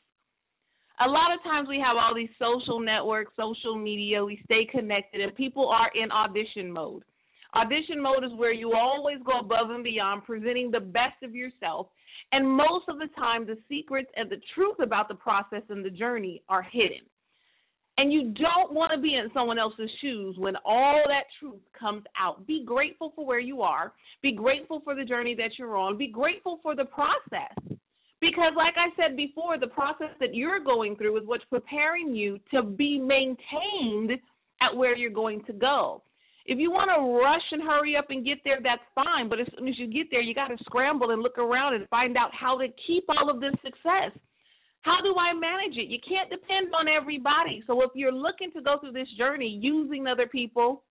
A 1.04 1.08
lot 1.08 1.34
of 1.34 1.42
times 1.42 1.68
we 1.68 1.82
have 1.84 1.96
all 1.96 2.14
these 2.14 2.30
social 2.38 2.78
networks, 2.78 3.32
social 3.36 3.76
media, 3.76 4.24
we 4.24 4.40
stay 4.44 4.64
connected, 4.70 5.20
and 5.20 5.34
people 5.34 5.68
are 5.68 5.90
in 6.00 6.12
audition 6.12 6.70
mode. 6.70 7.02
Audition 7.56 8.00
mode 8.00 8.24
is 8.24 8.32
where 8.36 8.52
you 8.52 8.74
always 8.74 9.18
go 9.26 9.40
above 9.40 9.70
and 9.70 9.82
beyond, 9.82 10.24
presenting 10.24 10.70
the 10.70 10.80
best 10.80 11.20
of 11.24 11.34
yourself. 11.34 11.88
And 12.30 12.48
most 12.48 12.88
of 12.88 12.98
the 12.98 13.08
time, 13.16 13.46
the 13.46 13.58
secrets 13.68 14.10
and 14.16 14.30
the 14.30 14.40
truth 14.54 14.76
about 14.80 15.08
the 15.08 15.14
process 15.14 15.62
and 15.68 15.84
the 15.84 15.90
journey 15.90 16.42
are 16.48 16.62
hidden. 16.62 17.02
And 17.96 18.12
you 18.12 18.34
don't 18.34 18.74
want 18.74 18.92
to 18.92 19.00
be 19.00 19.14
in 19.14 19.30
someone 19.32 19.58
else's 19.58 19.90
shoes 20.00 20.34
when 20.36 20.54
all 20.64 21.00
that 21.06 21.24
truth 21.38 21.60
comes 21.78 22.02
out. 22.20 22.44
Be 22.46 22.64
grateful 22.66 23.12
for 23.14 23.24
where 23.24 23.38
you 23.38 23.62
are. 23.62 23.92
Be 24.20 24.32
grateful 24.32 24.80
for 24.82 24.96
the 24.96 25.04
journey 25.04 25.34
that 25.36 25.52
you're 25.58 25.76
on. 25.76 25.96
Be 25.96 26.08
grateful 26.08 26.58
for 26.62 26.74
the 26.74 26.86
process. 26.86 27.78
Because, 28.20 28.52
like 28.56 28.74
I 28.76 28.88
said 28.96 29.16
before, 29.16 29.58
the 29.58 29.68
process 29.68 30.10
that 30.18 30.34
you're 30.34 30.58
going 30.58 30.96
through 30.96 31.18
is 31.18 31.26
what's 31.26 31.44
preparing 31.44 32.14
you 32.14 32.40
to 32.52 32.62
be 32.62 32.98
maintained 32.98 34.18
at 34.60 34.76
where 34.76 34.96
you're 34.96 35.10
going 35.10 35.44
to 35.44 35.52
go. 35.52 36.02
If 36.46 36.58
you 36.58 36.70
want 36.70 36.90
to 36.92 37.22
rush 37.22 37.44
and 37.52 37.62
hurry 37.62 37.96
up 37.96 38.06
and 38.10 38.24
get 38.24 38.38
there, 38.44 38.58
that's 38.62 38.82
fine. 38.94 39.28
But 39.28 39.40
as 39.40 39.46
soon 39.56 39.68
as 39.68 39.78
you 39.78 39.86
get 39.86 40.10
there, 40.10 40.20
you 40.20 40.34
got 40.34 40.48
to 40.48 40.56
scramble 40.64 41.10
and 41.10 41.22
look 41.22 41.38
around 41.38 41.74
and 41.74 41.88
find 41.88 42.16
out 42.16 42.30
how 42.38 42.58
to 42.58 42.66
keep 42.86 43.04
all 43.08 43.30
of 43.30 43.40
this 43.40 43.54
success. 43.62 44.12
How 44.84 45.00
do 45.02 45.14
I 45.16 45.32
manage 45.32 45.78
it? 45.78 45.88
You 45.88 45.98
can't 46.06 46.28
depend 46.28 46.68
on 46.78 46.88
everybody. 46.88 47.64
So 47.66 47.80
if 47.82 47.90
you're 47.94 48.12
looking 48.12 48.52
to 48.52 48.60
go 48.60 48.76
through 48.78 48.92
this 48.92 49.08
journey 49.16 49.58
using 49.60 50.06
other 50.06 50.26
people, 50.26 50.84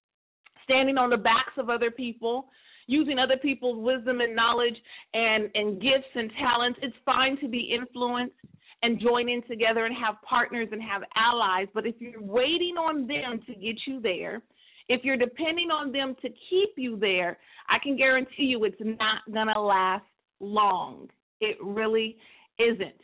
standing 0.64 0.98
on 0.98 1.12
the 1.12 1.18
backs 1.18 1.54
of 1.58 1.70
other 1.70 1.92
people, 1.92 2.48
using 2.88 3.20
other 3.20 3.38
people's 3.38 3.78
wisdom 3.86 4.20
and 4.20 4.36
knowledge 4.36 4.74
and, 5.14 5.48
and 5.54 5.80
gifts 5.80 6.10
and 6.16 6.32
talents, 6.40 6.80
it's 6.82 6.96
fine 7.06 7.38
to 7.42 7.48
be 7.48 7.72
influenced 7.72 8.36
and 8.82 9.00
join 9.00 9.30
in 9.30 9.44
together 9.44 9.86
and 9.86 9.96
have 9.96 10.16
partners 10.28 10.70
and 10.72 10.82
have 10.82 11.04
allies. 11.16 11.68
But 11.72 11.86
if 11.86 11.94
you're 12.00 12.20
waiting 12.20 12.76
on 12.78 13.06
them 13.08 13.42
to 13.46 13.54
get 13.54 13.76
you 13.86 14.02
there, 14.02 14.42
if 14.90 15.04
you're 15.04 15.18
depending 15.18 15.70
on 15.70 15.92
them 15.92 16.16
to 16.24 16.30
keep 16.50 16.74
you 16.78 16.98
there, 16.98 17.38
I 17.70 17.78
can 17.82 17.96
guarantee 17.96 18.46
you 18.46 18.64
it's 18.66 18.76
not 18.82 19.22
going 19.32 19.54
to 19.54 19.62
last 19.62 20.04
long. 20.40 21.10
It 21.40 21.58
really 21.62 22.18
isn't 22.58 23.00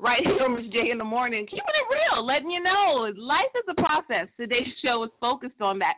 right 0.00 0.22
here 0.22 0.46
on 0.46 0.54
Miz 0.54 0.70
J 0.72 0.90
in 0.90 0.98
the 0.98 1.04
morning, 1.04 1.46
keeping 1.46 1.74
it 1.74 1.88
real, 1.90 2.24
letting 2.24 2.50
you 2.50 2.62
know 2.62 3.10
life 3.18 3.50
is 3.54 3.66
a 3.68 3.80
process. 3.80 4.28
Today's 4.38 4.70
show 4.84 5.02
is 5.04 5.10
focused 5.20 5.60
on 5.60 5.78
that. 5.80 5.94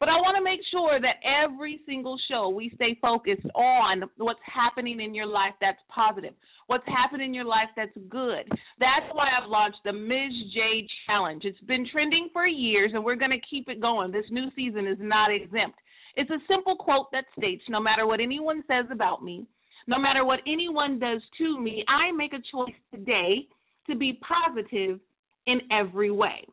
But 0.00 0.08
I 0.08 0.18
want 0.18 0.36
to 0.36 0.42
make 0.42 0.60
sure 0.72 1.00
that 1.00 1.22
every 1.22 1.80
single 1.86 2.18
show 2.28 2.48
we 2.48 2.72
stay 2.74 2.98
focused 3.00 3.46
on 3.54 4.02
what's 4.18 4.42
happening 4.42 5.00
in 5.00 5.14
your 5.14 5.26
life 5.26 5.54
that's 5.60 5.78
positive, 5.88 6.34
what's 6.66 6.86
happening 6.86 7.28
in 7.28 7.34
your 7.34 7.44
life 7.44 7.70
that's 7.76 7.94
good. 8.10 8.44
That's 8.80 9.06
why 9.12 9.28
I've 9.30 9.48
launched 9.48 9.78
the 9.84 9.92
Miz 9.92 10.34
J 10.52 10.86
Challenge. 11.06 11.42
It's 11.44 11.60
been 11.60 11.86
trending 11.90 12.28
for 12.32 12.46
years, 12.46 12.90
and 12.92 13.04
we're 13.04 13.14
going 13.14 13.30
to 13.30 13.46
keep 13.48 13.68
it 13.68 13.80
going. 13.80 14.10
This 14.10 14.26
new 14.30 14.50
season 14.56 14.86
is 14.88 14.98
not 15.00 15.32
exempt. 15.32 15.78
It's 16.16 16.30
a 16.30 16.42
simple 16.48 16.76
quote 16.76 17.10
that 17.12 17.24
states 17.38 17.62
No 17.68 17.80
matter 17.80 18.06
what 18.06 18.20
anyone 18.20 18.64
says 18.66 18.86
about 18.90 19.22
me, 19.22 19.46
no 19.86 19.98
matter 19.98 20.24
what 20.24 20.40
anyone 20.46 20.98
does 20.98 21.20
to 21.38 21.60
me, 21.60 21.84
I 21.88 22.12
make 22.12 22.32
a 22.32 22.42
choice 22.52 22.74
today 22.92 23.46
to 23.88 23.96
be 23.96 24.18
positive 24.26 24.98
in 25.46 25.60
every 25.70 26.10
way. 26.10 26.46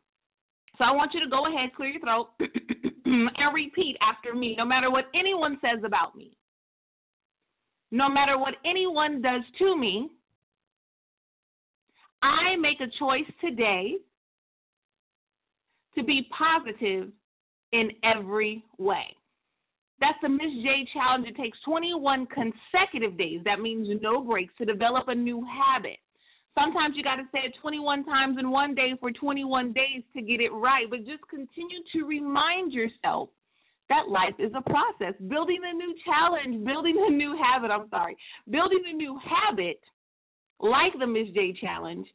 So 0.78 0.84
I 0.84 0.92
want 0.92 1.12
you 1.14 1.20
to 1.22 1.30
go 1.30 1.48
ahead, 1.48 1.70
clear 1.76 1.90
your 1.90 2.02
throat. 2.02 2.30
and 3.06 3.54
repeat 3.54 3.98
after 4.02 4.34
me, 4.36 4.56
no 4.58 4.66
matter 4.66 4.90
what 4.90 5.06
anyone 5.14 5.58
says 5.62 5.84
about 5.86 6.16
me, 6.16 6.38
no 7.92 8.10
matter 8.10 8.38
what 8.38 8.56
anyone 8.66 9.22
does 9.22 9.42
to 9.60 9.78
me. 9.78 10.10
I 12.24 12.56
make 12.58 12.80
a 12.80 13.00
choice 13.00 13.30
today 13.44 13.96
to 15.96 16.04
be 16.04 16.28
positive 16.38 17.10
in 17.74 17.90
every 18.04 18.64
way. 18.78 19.16
That's 20.02 20.18
the 20.22 20.30
Miz 20.30 20.52
J 20.66 20.88
challenge. 20.94 21.28
It 21.30 21.38
takes 21.38 21.58
21 21.64 22.28
consecutive 22.28 23.18
days. 23.18 23.40
That 23.46 23.62
means 23.62 23.88
no 24.02 24.24
breaks 24.24 24.54
to 24.58 24.66
develop 24.66 25.08
a 25.08 25.16
new 25.16 25.46
habit. 25.46 26.02
Sometimes 26.58 26.96
you 26.98 27.04
got 27.04 27.16
to 27.16 27.30
say 27.32 27.46
it 27.46 27.54
21 27.62 28.04
times 28.04 28.38
in 28.40 28.50
one 28.50 28.76
day 28.76 28.92
for 29.00 29.12
21 29.12 29.72
days 29.72 30.04
to 30.16 30.22
get 30.22 30.42
it 30.42 30.50
right, 30.50 30.90
but 30.90 31.06
just 31.06 31.24
continue 31.30 31.80
to 31.94 32.04
remind 32.04 32.74
yourself 32.74 33.30
that 33.88 34.10
life 34.10 34.36
is 34.40 34.52
a 34.58 34.64
process. 34.68 35.14
Building 35.30 35.62
a 35.64 35.74
new 35.74 35.94
challenge, 36.04 36.66
building 36.66 36.98
a 37.08 37.12
new 37.12 37.38
habit, 37.38 37.72
I'm 37.72 37.88
sorry, 37.90 38.18
building 38.50 38.84
a 38.90 38.94
new 38.94 39.18
habit 39.24 39.80
like 40.60 40.92
the 41.00 41.08
Miz 41.08 41.28
J 41.34 41.54
challenge 41.62 42.08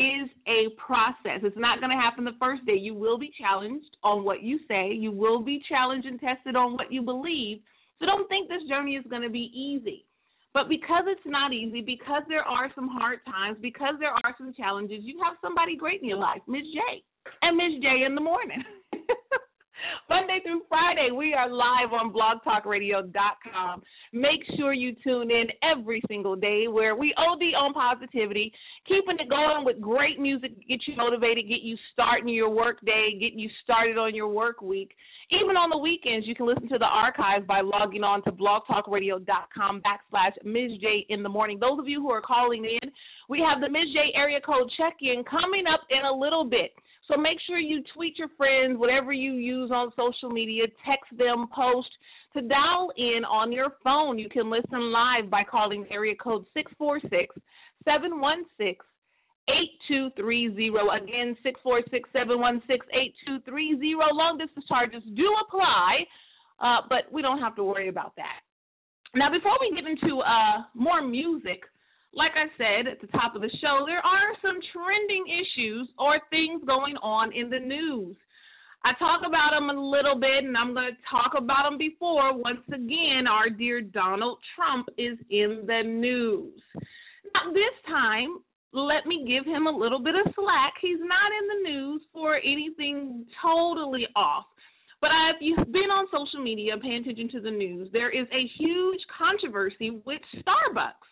is 0.00 0.30
a 0.48 0.72
process. 0.80 1.44
It's 1.44 1.60
not 1.60 1.80
going 1.80 1.90
to 1.90 2.00
happen 2.00 2.24
the 2.24 2.40
first 2.40 2.64
day. 2.64 2.74
You 2.74 2.94
will 2.94 3.18
be 3.18 3.30
challenged 3.38 3.96
on 4.02 4.24
what 4.24 4.42
you 4.42 4.58
say, 4.66 4.92
you 4.92 5.12
will 5.12 5.42
be 5.42 5.62
challenged 5.68 6.06
and 6.06 6.18
tested 6.18 6.56
on 6.56 6.72
what 6.72 6.90
you 6.90 7.02
believe. 7.02 7.58
So 7.98 8.06
don't 8.06 8.28
think 8.28 8.48
this 8.48 8.66
journey 8.66 8.96
is 8.96 9.04
going 9.10 9.22
to 9.22 9.28
be 9.28 9.52
easy. 9.52 10.06
But 10.52 10.68
because 10.68 11.04
it's 11.06 11.20
not 11.26 11.52
easy, 11.52 11.80
because 11.80 12.22
there 12.28 12.42
are 12.42 12.72
some 12.74 12.88
hard 12.88 13.20
times, 13.24 13.58
because 13.60 13.94
there 14.00 14.10
are 14.10 14.34
some 14.36 14.52
challenges, 14.56 15.00
you 15.02 15.20
have 15.22 15.36
somebody 15.40 15.76
great 15.76 16.02
in 16.02 16.08
your 16.08 16.18
life, 16.18 16.40
Miz 16.48 16.64
J, 16.74 16.80
and 17.42 17.56
Miz 17.56 17.80
J 17.80 18.04
in 18.04 18.14
the 18.14 18.20
morning. 18.20 18.64
Monday 20.08 20.38
through 20.42 20.62
Friday, 20.68 21.10
we 21.16 21.34
are 21.34 21.48
live 21.48 21.92
on 21.92 22.12
blogtalkradio.com. 22.12 23.82
Make 24.12 24.40
sure 24.56 24.72
you 24.72 24.94
tune 25.04 25.30
in 25.30 25.46
every 25.62 26.02
single 26.08 26.36
day 26.36 26.66
where 26.68 26.96
we 26.96 27.14
OD 27.16 27.42
on 27.56 27.72
positivity, 27.72 28.52
keeping 28.88 29.16
it 29.18 29.28
going 29.28 29.64
with 29.64 29.80
great 29.80 30.18
music, 30.18 30.52
get 30.68 30.80
you 30.86 30.96
motivated, 30.96 31.48
get 31.48 31.62
you 31.62 31.76
starting 31.92 32.28
your 32.28 32.50
work 32.50 32.80
day, 32.84 33.18
get 33.18 33.32
you 33.34 33.48
started 33.62 33.98
on 33.98 34.14
your 34.14 34.28
work 34.28 34.62
week. 34.62 34.92
Even 35.30 35.56
on 35.56 35.70
the 35.70 35.78
weekends, 35.78 36.26
you 36.26 36.34
can 36.34 36.46
listen 36.46 36.68
to 36.68 36.78
the 36.78 36.90
archives 36.90 37.46
by 37.46 37.60
logging 37.60 38.02
on 38.02 38.22
to 38.24 38.32
blogtalkradio.com 38.32 39.80
backslash 39.80 40.34
Miz 40.44 40.76
J 40.80 41.06
in 41.08 41.22
the 41.22 41.28
morning. 41.28 41.58
Those 41.60 41.78
of 41.78 41.86
you 41.86 42.00
who 42.00 42.10
are 42.10 42.20
calling 42.20 42.64
in, 42.64 42.90
we 43.28 43.38
have 43.38 43.60
the 43.60 43.68
Miz 43.68 43.86
J 43.94 44.10
area 44.16 44.40
code 44.40 44.68
check-in 44.76 45.22
coming 45.30 45.64
up 45.72 45.82
in 45.88 46.04
a 46.04 46.12
little 46.12 46.44
bit. 46.44 46.72
So 47.10 47.16
make 47.16 47.38
sure 47.46 47.58
you 47.58 47.82
tweet 47.92 48.16
your 48.18 48.28
friends, 48.36 48.78
whatever 48.78 49.12
you 49.12 49.32
use 49.32 49.70
on 49.72 49.90
social 49.96 50.30
media, 50.30 50.64
text 50.86 51.10
them, 51.18 51.48
post 51.54 51.90
to 52.34 52.42
dial 52.42 52.92
in 52.96 53.24
on 53.24 53.50
your 53.50 53.74
phone. 53.82 54.16
You 54.16 54.28
can 54.28 54.48
listen 54.48 54.92
live 54.92 55.28
by 55.28 55.42
calling 55.42 55.84
area 55.90 56.14
code 56.14 56.44
646 56.54 57.34
716 57.84 58.78
8230. 59.50 60.70
Again, 61.02 61.34
646 61.42 62.08
716 62.14 62.78
8230. 63.42 63.98
Long 64.14 64.38
distance 64.38 64.66
charges 64.68 65.02
do 65.16 65.26
apply, 65.42 66.06
uh, 66.62 66.86
but 66.88 67.10
we 67.10 67.22
don't 67.22 67.40
have 67.40 67.56
to 67.56 67.64
worry 67.64 67.88
about 67.88 68.14
that. 68.14 68.46
Now, 69.16 69.34
before 69.34 69.58
we 69.58 69.74
get 69.74 69.90
into 69.90 70.22
uh, 70.22 70.62
more 70.78 71.02
music, 71.02 71.66
like 72.12 72.32
I 72.34 72.50
said 72.58 72.90
at 72.90 73.00
the 73.00 73.06
top 73.08 73.34
of 73.34 73.42
the 73.42 73.50
show, 73.60 73.84
there 73.86 74.04
are 74.04 74.30
some 74.42 74.58
trending 74.74 75.24
issues 75.30 75.88
or 75.98 76.18
things 76.30 76.62
going 76.66 76.96
on 77.02 77.32
in 77.32 77.50
the 77.50 77.58
news. 77.58 78.16
I 78.82 78.96
talk 78.98 79.20
about 79.26 79.52
them 79.52 79.68
a 79.68 79.76
little 79.76 80.18
bit, 80.18 80.42
and 80.42 80.56
I'm 80.56 80.72
going 80.72 80.88
to 80.88 80.96
talk 81.10 81.36
about 81.36 81.68
them 81.68 81.76
before. 81.76 82.32
Once 82.32 82.64
again, 82.72 83.28
our 83.28 83.50
dear 83.50 83.82
Donald 83.82 84.38
Trump 84.56 84.88
is 84.96 85.18
in 85.28 85.64
the 85.66 85.82
news. 85.84 86.56
Now, 87.34 87.52
this 87.52 87.76
time, 87.86 88.40
let 88.72 89.04
me 89.06 89.28
give 89.28 89.44
him 89.44 89.66
a 89.66 89.70
little 89.70 90.02
bit 90.02 90.14
of 90.14 90.32
slack. 90.34 90.72
He's 90.80 90.98
not 90.98 91.28
in 91.28 91.44
the 91.52 91.70
news 91.70 92.02
for 92.12 92.36
anything 92.36 93.26
totally 93.42 94.06
off. 94.16 94.46
But 95.00 95.10
if 95.34 95.36
you've 95.40 95.72
been 95.72 95.92
on 95.92 96.06
social 96.08 96.42
media, 96.42 96.72
paying 96.80 97.02
attention 97.02 97.28
to 97.32 97.40
the 97.40 97.50
news, 97.50 97.88
there 97.92 98.10
is 98.10 98.26
a 98.32 98.48
huge 98.58 99.00
controversy 99.16 100.00
with 100.06 100.20
Starbucks. 100.40 101.09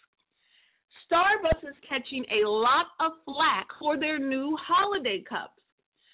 Starbucks 1.11 1.69
is 1.69 1.77
catching 1.89 2.25
a 2.31 2.47
lot 2.47 2.87
of 3.01 3.13
flack 3.25 3.67
for 3.81 3.99
their 3.99 4.19
new 4.19 4.57
holiday 4.61 5.25
cups. 5.29 5.53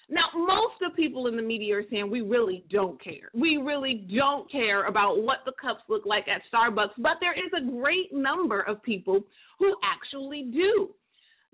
Now, 0.07 0.29
most 0.35 0.79
of 0.85 0.91
the 0.91 0.95
people 0.95 1.27
in 1.27 1.35
the 1.35 1.41
media 1.41 1.77
are 1.77 1.83
saying 1.89 2.09
we 2.11 2.21
really 2.21 2.63
don't 2.69 3.03
care. 3.03 3.29
We 3.33 3.57
really 3.57 4.07
don't 4.15 4.49
care 4.51 4.85
about 4.85 5.23
what 5.23 5.39
the 5.45 5.53
cups 5.59 5.81
look 5.89 6.05
like 6.05 6.25
at 6.27 6.41
Starbucks, 6.53 6.93
but 6.99 7.17
there 7.19 7.33
is 7.33 7.51
a 7.57 7.71
great 7.81 8.13
number 8.13 8.61
of 8.61 8.83
people 8.83 9.21
who 9.57 9.75
actually 9.83 10.51
do. 10.53 10.89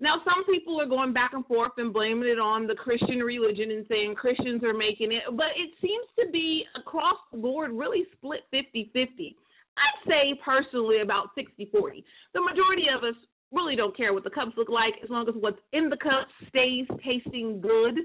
Now, 0.00 0.16
some 0.24 0.44
people 0.44 0.80
are 0.80 0.86
going 0.86 1.12
back 1.12 1.30
and 1.32 1.46
forth 1.46 1.72
and 1.78 1.92
blaming 1.92 2.28
it 2.28 2.38
on 2.38 2.66
the 2.66 2.74
Christian 2.74 3.20
religion 3.20 3.70
and 3.70 3.86
saying 3.88 4.16
Christians 4.16 4.62
are 4.64 4.74
making 4.74 5.12
it, 5.12 5.22
but 5.30 5.54
it 5.56 5.70
seems 5.80 6.06
to 6.18 6.30
be 6.30 6.64
across 6.76 7.16
the 7.32 7.38
board 7.38 7.70
really 7.72 8.04
split 8.12 8.40
50 8.50 8.90
50. 8.92 9.36
I'd 9.78 10.04
say 10.04 10.40
personally 10.44 11.00
about 11.00 11.30
60 11.34 11.70
40. 11.72 12.04
The 12.34 12.40
majority 12.42 12.86
of 12.92 13.04
us 13.04 13.16
really 13.52 13.76
don't 13.76 13.96
care 13.96 14.12
what 14.12 14.24
the 14.24 14.30
cups 14.30 14.52
look 14.56 14.68
like 14.68 14.94
as 15.02 15.10
long 15.10 15.28
as 15.28 15.34
what's 15.38 15.60
in 15.72 15.88
the 15.88 15.96
cup 15.96 16.28
stays 16.48 16.86
tasting 17.04 17.60
good. 17.60 17.98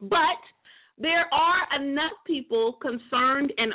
But 0.00 0.40
there 0.98 1.26
are 1.32 1.82
enough 1.82 2.12
people 2.26 2.78
concerned 2.80 3.52
and 3.58 3.74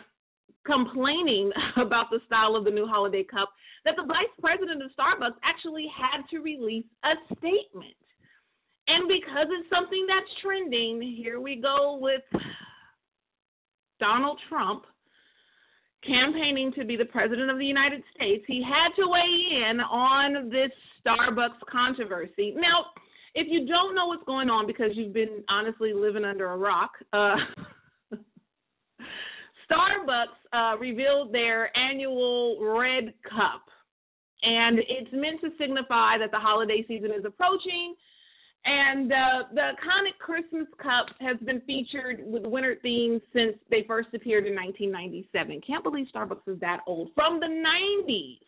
complaining 0.66 1.52
about 1.78 2.08
the 2.12 2.20
style 2.26 2.56
of 2.56 2.64
the 2.64 2.72
new 2.72 2.88
holiday 2.88 3.24
cup 3.24 3.50
that 3.86 3.96
the 3.96 4.04
vice 4.04 4.34
president 4.42 4.84
of 4.84 4.92
Starbucks 4.92 5.40
actually 5.44 5.88
had 5.96 6.24
to 6.32 6.40
release 6.40 6.86
a 7.04 7.16
statement. 7.38 7.96
And 8.88 9.08
because 9.08 9.48
it's 9.50 9.70
something 9.70 10.06
that's 10.08 10.30
trending, 10.42 11.02
here 11.02 11.40
we 11.40 11.62
go 11.62 11.98
with 12.02 12.22
Donald 14.00 14.40
Trump 14.50 14.84
campaigning 16.06 16.72
to 16.78 16.86
be 16.86 16.96
the 16.96 17.06
president 17.06 17.50
of 17.50 17.58
the 17.58 17.66
United 17.66 18.02
States. 18.16 18.44
He 18.48 18.64
had 18.64 18.96
to 19.02 19.08
weigh 19.08 19.70
in 19.70 19.80
on 19.82 20.50
this 20.50 20.72
Starbucks 21.06 21.60
controversy. 21.72 22.54
Now, 22.56 22.86
if 23.36 23.48
you 23.50 23.68
don't 23.68 23.96
know 23.96 24.08
what's 24.08 24.24
going 24.26 24.50
on 24.50 24.68
because 24.68 24.92
you've 24.94 25.14
been 25.14 25.44
honestly 25.50 25.94
living 25.94 26.26
under 26.26 26.52
a 26.52 26.58
rock, 26.58 26.92
uh, 27.14 27.36
Starbucks 29.70 30.40
uh, 30.54 30.78
revealed 30.78 31.34
their 31.34 31.76
annual 31.78 32.58
red 32.62 33.14
cup, 33.24 33.64
and 34.42 34.80
it's 34.80 35.12
meant 35.14 35.42
to 35.42 35.50
signify 35.60 36.18
that 36.18 36.32
the 36.32 36.40
holiday 36.40 36.84
season 36.88 37.12
is 37.12 37.26
approaching. 37.26 37.96
And 38.66 39.12
uh, 39.12 39.44
the 39.54 39.62
iconic 39.62 40.18
Christmas 40.20 40.68
cup 40.82 41.08
has 41.22 41.38
been 41.46 41.62
featured 41.62 42.20
with 42.26 42.46
winter 42.46 42.76
themes 42.82 43.22
since 43.34 43.58
they 43.72 43.86
first 43.88 44.10
appeared 44.14 44.46
in 44.46 44.56
1997. 44.56 45.62
Can't 45.66 45.84
believe 45.84 46.08
Starbucks 46.14 46.48
is 46.48 46.60
that 46.60 46.82
old. 46.86 47.10
From 47.16 47.40
the 47.40 47.48
90s, 47.48 48.40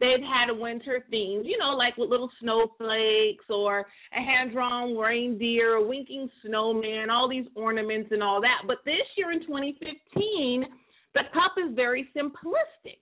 they've 0.00 0.22
had 0.22 0.52
winter 0.52 1.04
theme, 1.10 1.42
you 1.44 1.56
know, 1.58 1.70
like 1.70 1.96
with 1.96 2.10
little 2.10 2.30
snowflakes 2.40 3.44
or 3.48 3.86
a 4.12 4.22
hand 4.22 4.52
drawn 4.52 4.96
reindeer, 4.96 5.74
a 5.74 5.86
winking 5.86 6.28
snowman, 6.44 7.08
all 7.10 7.28
these 7.28 7.46
ornaments 7.54 8.10
and 8.12 8.22
all 8.22 8.40
that. 8.42 8.66
But 8.66 8.78
this 8.84 9.06
year 9.16 9.32
in 9.32 9.40
2015, 9.40 10.66
the 11.14 11.22
cup 11.32 11.54
is 11.56 11.74
very 11.74 12.08
simplistic. 12.14 13.00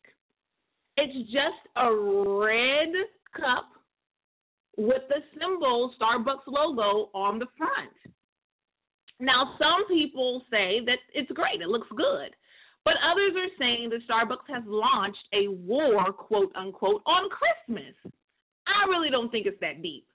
It's 0.96 1.30
just 1.30 1.60
a 1.76 1.92
red 1.92 2.94
cup 3.34 3.75
with 4.76 5.02
the 5.08 5.22
symbol 5.38 5.92
Starbucks 6.00 6.46
logo 6.46 7.10
on 7.14 7.38
the 7.38 7.46
front. 7.56 7.92
Now, 9.18 9.56
some 9.58 9.88
people 9.88 10.42
say 10.50 10.80
that 10.84 10.98
it's 11.14 11.30
great, 11.32 11.62
it 11.62 11.68
looks 11.68 11.88
good. 11.96 12.36
But 12.84 12.94
others 13.02 13.32
are 13.34 13.50
saying 13.58 13.90
that 13.90 14.06
Starbucks 14.06 14.46
has 14.54 14.62
launched 14.66 15.26
a 15.32 15.48
war, 15.48 16.12
quote 16.12 16.52
unquote, 16.54 17.02
on 17.04 17.28
Christmas. 17.30 17.94
I 18.66 18.88
really 18.88 19.10
don't 19.10 19.30
think 19.30 19.46
it's 19.46 19.60
that 19.60 19.82
deep. 19.82 20.06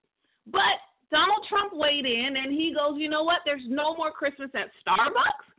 But 0.47 0.79
Donald 1.11 1.45
Trump 1.49 1.73
weighed 1.75 2.05
in 2.05 2.35
and 2.37 2.53
he 2.53 2.73
goes, 2.73 2.97
you 2.97 3.09
know 3.09 3.23
what? 3.23 3.39
There's 3.43 3.65
no 3.67 3.95
more 3.97 4.11
Christmas 4.11 4.49
at 4.55 4.71
Starbucks. 4.79 5.51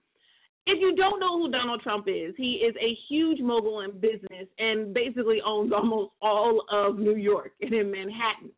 If 0.64 0.80
you 0.80 0.94
don't 0.96 1.20
know 1.20 1.38
who 1.38 1.50
Donald 1.50 1.82
Trump 1.82 2.06
is, 2.08 2.34
he 2.36 2.62
is 2.64 2.74
a 2.76 2.96
huge 3.08 3.40
mogul 3.40 3.80
in 3.80 3.90
business 3.98 4.48
and 4.58 4.94
basically 4.94 5.40
owns 5.44 5.72
almost 5.72 6.12
all 6.22 6.62
of 6.72 6.98
New 6.98 7.16
York 7.16 7.52
and 7.60 7.74
in 7.74 7.90
Manhattan. 7.90 8.50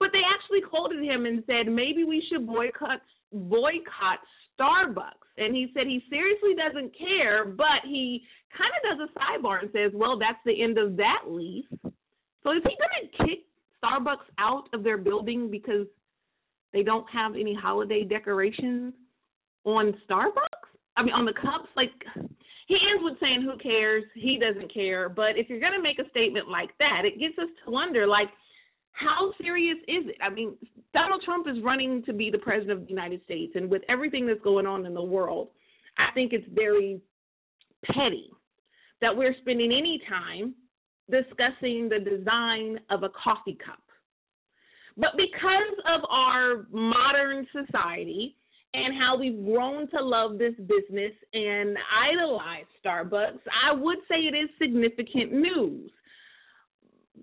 But 0.00 0.10
they 0.12 0.22
actually 0.26 0.62
quoted 0.68 1.04
him 1.04 1.26
and 1.26 1.44
said 1.46 1.70
maybe 1.70 2.04
we 2.04 2.24
should 2.28 2.46
boycott 2.46 3.02
boycott 3.32 4.18
Starbucks 4.58 5.20
and 5.40 5.54
he 5.54 5.70
said 5.72 5.86
he 5.86 6.02
seriously 6.10 6.54
doesn't 6.54 6.96
care, 6.96 7.44
but 7.46 7.84
he 7.84 8.22
kind 8.56 8.70
of 8.76 8.98
does 8.98 9.08
a 9.08 9.18
sidebar 9.18 9.60
and 9.62 9.70
says, 9.72 9.92
"Well, 9.94 10.18
that's 10.18 10.38
the 10.44 10.62
end 10.62 10.78
of 10.78 10.96
that 10.96 11.24
lease." 11.26 11.66
So 12.42 12.52
is 12.52 12.62
he 12.62 12.76
going 12.76 13.10
to 13.10 13.24
kick 13.24 13.44
Starbucks 13.82 14.28
out 14.38 14.68
of 14.72 14.82
their 14.82 14.98
building 14.98 15.50
because 15.50 15.86
they 16.72 16.82
don't 16.82 17.08
have 17.10 17.34
any 17.34 17.54
holiday 17.54 18.04
decorations 18.04 18.94
on 19.64 19.94
Starbucks? 20.08 20.68
I 20.96 21.02
mean, 21.02 21.14
on 21.14 21.24
the 21.24 21.34
cups, 21.34 21.68
like 21.76 21.92
he 22.66 22.76
ends 22.76 23.02
with 23.02 23.18
saying, 23.20 23.42
"Who 23.42 23.56
cares? 23.58 24.04
He 24.14 24.38
doesn't 24.38 24.72
care." 24.72 25.08
But 25.08 25.38
if 25.38 25.48
you're 25.48 25.60
gonna 25.60 25.80
make 25.80 25.98
a 25.98 26.08
statement 26.10 26.48
like 26.48 26.76
that, 26.78 27.04
it 27.04 27.18
gets 27.18 27.38
us 27.38 27.48
to 27.64 27.70
wonder, 27.70 28.06
like, 28.06 28.30
how 28.92 29.32
serious 29.40 29.78
is 29.88 30.08
it? 30.08 30.16
I 30.22 30.30
mean, 30.30 30.56
Donald 30.92 31.22
Trump 31.24 31.46
is 31.48 31.62
running 31.62 32.02
to 32.04 32.12
be 32.12 32.30
the 32.30 32.38
president 32.38 32.72
of 32.72 32.84
the 32.84 32.90
United 32.90 33.22
States, 33.24 33.52
and 33.54 33.70
with 33.70 33.82
everything 33.88 34.26
that's 34.26 34.42
going 34.42 34.66
on 34.66 34.86
in 34.86 34.94
the 34.94 35.02
world, 35.02 35.48
I 35.98 36.12
think 36.14 36.32
it's 36.32 36.46
very 36.54 37.00
petty 37.84 38.30
that 39.00 39.16
we're 39.16 39.34
spending 39.40 39.72
any 39.72 40.00
time 40.08 40.54
discussing 41.10 41.88
the 41.88 41.98
design 41.98 42.78
of 42.90 43.02
a 43.02 43.08
coffee 43.10 43.58
cup. 43.64 43.82
But 44.96 45.10
because 45.16 45.76
of 45.88 46.02
our 46.10 46.66
modern 46.70 47.46
society 47.52 48.36
and 48.74 48.94
how 48.98 49.18
we've 49.18 49.44
grown 49.44 49.88
to 49.90 50.02
love 50.02 50.38
this 50.38 50.54
business 50.58 51.12
and 51.32 51.76
idolize 52.10 52.66
Starbucks, 52.84 53.40
I 53.66 53.72
would 53.72 53.98
say 54.08 54.16
it 54.16 54.34
is 54.34 54.50
significant 54.60 55.32
news. 55.32 55.90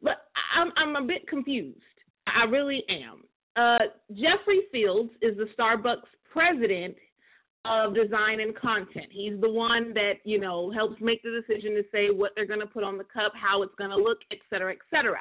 But 0.02 0.18
I'm 0.56 0.72
I'm 0.78 1.04
a 1.04 1.08
bit 1.08 1.28
confused. 1.28 1.80
I 2.28 2.46
really 2.46 2.84
am. 2.90 3.24
Uh, 3.56 3.86
Jeffrey 4.12 4.62
Fields 4.72 5.12
is 5.22 5.36
the 5.38 5.48
Starbucks 5.58 6.08
president 6.32 6.96
of 7.66 7.96
design 7.96 8.40
and 8.40 8.56
content. 8.56 9.08
He's 9.12 9.40
the 9.42 9.50
one 9.50 9.94
that 9.94 10.14
you 10.24 10.40
know 10.40 10.72
helps 10.72 11.02
make 11.02 11.22
the 11.24 11.42
decision 11.42 11.74
to 11.76 11.84
say 11.92 12.10
what 12.12 12.32
they're 12.36 12.46
going 12.46 12.60
to 12.60 12.68
put 12.68 12.84
on 12.84 12.98
the 12.98 13.04
cup, 13.04 13.34
how 13.36 13.64
it's 13.64 13.76
going 13.78 13.90
to 13.90 13.98
look, 13.98 14.20
et 14.32 14.40
cetera, 14.50 14.72
et 14.72 14.80
cetera. 14.90 15.20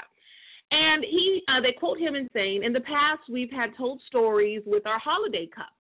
And 0.70 1.04
he, 1.04 1.42
uh, 1.48 1.60
they 1.60 1.72
quote 1.78 1.98
him 1.98 2.14
in 2.14 2.28
saying, 2.32 2.64
"In 2.64 2.72
the 2.72 2.80
past, 2.80 3.22
we've 3.30 3.50
had 3.50 3.70
told 3.76 4.00
stories 4.06 4.62
with 4.66 4.86
our 4.86 4.98
holiday 4.98 5.46
cups." 5.46 5.70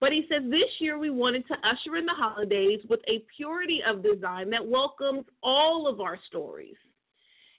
But 0.00 0.12
he 0.12 0.26
says 0.28 0.48
this 0.48 0.70
year 0.80 0.98
we 0.98 1.10
wanted 1.10 1.46
to 1.48 1.54
usher 1.54 1.96
in 1.96 2.06
the 2.06 2.14
holidays 2.14 2.80
with 2.88 3.00
a 3.08 3.24
purity 3.36 3.80
of 3.86 4.02
design 4.02 4.48
that 4.50 4.66
welcomes 4.66 5.24
all 5.42 5.88
of 5.88 6.00
our 6.00 6.18
stories. 6.28 6.76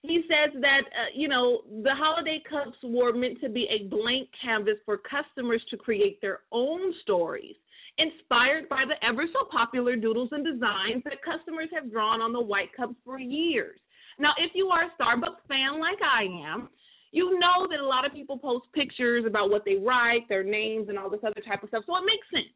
He 0.01 0.23
says 0.29 0.55
that, 0.61 0.83
uh, 0.95 1.11
you 1.13 1.27
know, 1.27 1.61
the 1.83 1.93
holiday 1.93 2.41
cups 2.49 2.77
were 2.83 3.13
meant 3.13 3.41
to 3.41 3.49
be 3.49 3.67
a 3.69 3.87
blank 3.87 4.29
canvas 4.41 4.77
for 4.85 4.97
customers 4.97 5.61
to 5.69 5.77
create 5.77 6.21
their 6.21 6.39
own 6.53 6.93
stories, 7.01 7.55
inspired 7.97 8.69
by 8.69 8.85
the 8.87 8.95
ever 9.05 9.25
so 9.33 9.45
popular 9.51 9.97
doodles 9.97 10.29
and 10.31 10.45
designs 10.45 11.03
that 11.03 11.21
customers 11.21 11.67
have 11.73 11.91
drawn 11.91 12.21
on 12.21 12.31
the 12.31 12.39
white 12.39 12.71
cups 12.77 12.95
for 13.03 13.19
years. 13.19 13.77
Now, 14.19 14.31
if 14.37 14.51
you 14.55 14.67
are 14.69 14.83
a 14.83 14.91
Starbucks 14.95 15.43
fan 15.49 15.79
like 15.81 15.99
I 16.01 16.23
am, 16.47 16.69
you 17.11 17.37
know 17.39 17.67
that 17.69 17.79
a 17.79 17.85
lot 17.85 18.05
of 18.05 18.13
people 18.13 18.37
post 18.37 18.67
pictures 18.73 19.25
about 19.27 19.49
what 19.49 19.65
they 19.65 19.75
write, 19.75 20.29
their 20.29 20.43
names, 20.43 20.87
and 20.87 20.97
all 20.97 21.09
this 21.09 21.23
other 21.25 21.41
type 21.45 21.63
of 21.63 21.69
stuff. 21.69 21.83
So 21.87 21.97
it 21.97 22.05
makes 22.05 22.27
sense. 22.31 22.55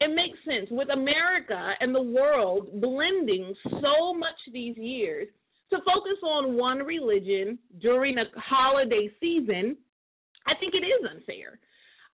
It 0.00 0.14
makes 0.14 0.38
sense 0.44 0.70
with 0.70 0.88
America 0.90 1.72
and 1.80 1.94
the 1.94 2.00
world 2.00 2.80
blending 2.80 3.52
so 3.64 4.14
much 4.14 4.38
these 4.52 4.76
years 4.76 5.26
to 5.70 5.78
focus 5.84 6.18
on 6.22 6.56
one 6.56 6.78
religion 6.78 7.58
during 7.80 8.18
a 8.18 8.24
holiday 8.36 9.10
season. 9.20 9.76
I 10.46 10.54
think 10.60 10.74
it 10.74 10.86
is 10.86 11.04
unfair. 11.10 11.58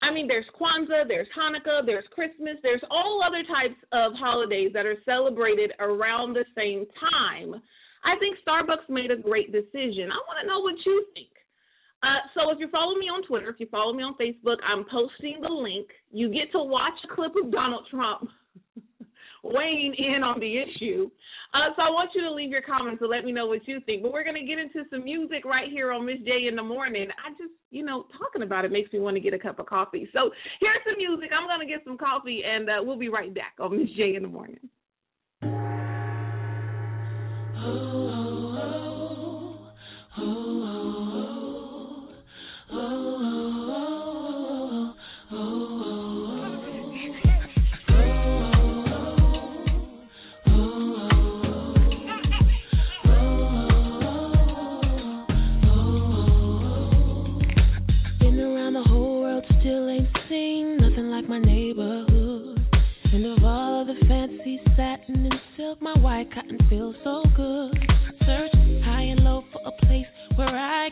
I 0.02 0.12
mean, 0.12 0.28
there's 0.28 0.44
Kwanzaa, 0.60 1.08
there's 1.08 1.28
Hanukkah, 1.32 1.86
there's 1.86 2.04
Christmas, 2.12 2.56
there's 2.62 2.82
all 2.90 3.22
other 3.24 3.42
types 3.46 3.80
of 3.92 4.12
holidays 4.18 4.70
that 4.74 4.84
are 4.84 5.00
celebrated 5.04 5.72
around 5.80 6.34
the 6.34 6.44
same 6.56 6.84
time. 6.98 7.60
I 8.04 8.18
think 8.20 8.36
Starbucks 8.44 8.90
made 8.90 9.10
a 9.10 9.16
great 9.16 9.50
decision. 9.50 10.12
I 10.12 10.20
want 10.28 10.38
to 10.42 10.46
know 10.46 10.60
what 10.60 10.74
you 10.84 11.06
think. 11.14 11.32
Uh, 12.02 12.20
so 12.34 12.50
if 12.52 12.58
you 12.60 12.68
follow 12.68 12.96
me 12.96 13.08
on 13.08 13.22
Twitter, 13.24 13.48
if 13.48 13.56
you 13.58 13.66
follow 13.70 13.94
me 13.94 14.02
on 14.02 14.14
Facebook, 14.20 14.60
I'm 14.60 14.84
posting 14.84 15.40
the 15.40 15.48
link. 15.48 15.88
You 16.12 16.28
get 16.28 16.52
to 16.52 16.60
watch 16.60 16.92
a 17.02 17.14
clip 17.14 17.32
of 17.42 17.50
Donald 17.50 17.86
Trump 17.90 18.28
weighing 19.44 19.94
in 19.94 20.24
on 20.24 20.40
the 20.40 20.58
issue. 20.58 21.10
Uh, 21.52 21.70
so 21.76 21.82
I 21.82 21.90
want 21.90 22.10
you 22.14 22.22
to 22.22 22.32
leave 22.32 22.50
your 22.50 22.62
comments 22.62 23.00
to 23.00 23.06
let 23.06 23.24
me 23.24 23.30
know 23.30 23.46
what 23.46 23.68
you 23.68 23.78
think. 23.86 24.02
But 24.02 24.12
we're 24.12 24.24
going 24.24 24.40
to 24.40 24.46
get 24.46 24.58
into 24.58 24.88
some 24.90 25.04
music 25.04 25.44
right 25.44 25.70
here 25.70 25.92
on 25.92 26.06
Miz 26.06 26.18
J 26.24 26.48
in 26.48 26.56
the 26.56 26.62
morning. 26.62 27.08
I 27.24 27.30
just, 27.32 27.52
you 27.70 27.84
know, 27.84 28.06
talking 28.18 28.42
about 28.42 28.64
it 28.64 28.72
makes 28.72 28.92
me 28.92 28.98
want 28.98 29.16
to 29.16 29.20
get 29.20 29.34
a 29.34 29.38
cup 29.38 29.58
of 29.60 29.66
coffee. 29.66 30.08
So 30.12 30.30
here's 30.60 30.82
some 30.84 30.96
music. 30.96 31.30
I'm 31.30 31.46
going 31.46 31.60
to 31.60 31.72
get 31.72 31.84
some 31.84 31.98
coffee, 31.98 32.42
and 32.44 32.68
uh, 32.68 32.80
we'll 32.80 32.98
be 32.98 33.08
right 33.08 33.32
back 33.32 33.54
on 33.60 33.76
Miz 33.76 33.88
J 33.96 34.16
in 34.16 34.22
the 34.22 34.28
morning. 34.28 34.58
Been 40.16 40.73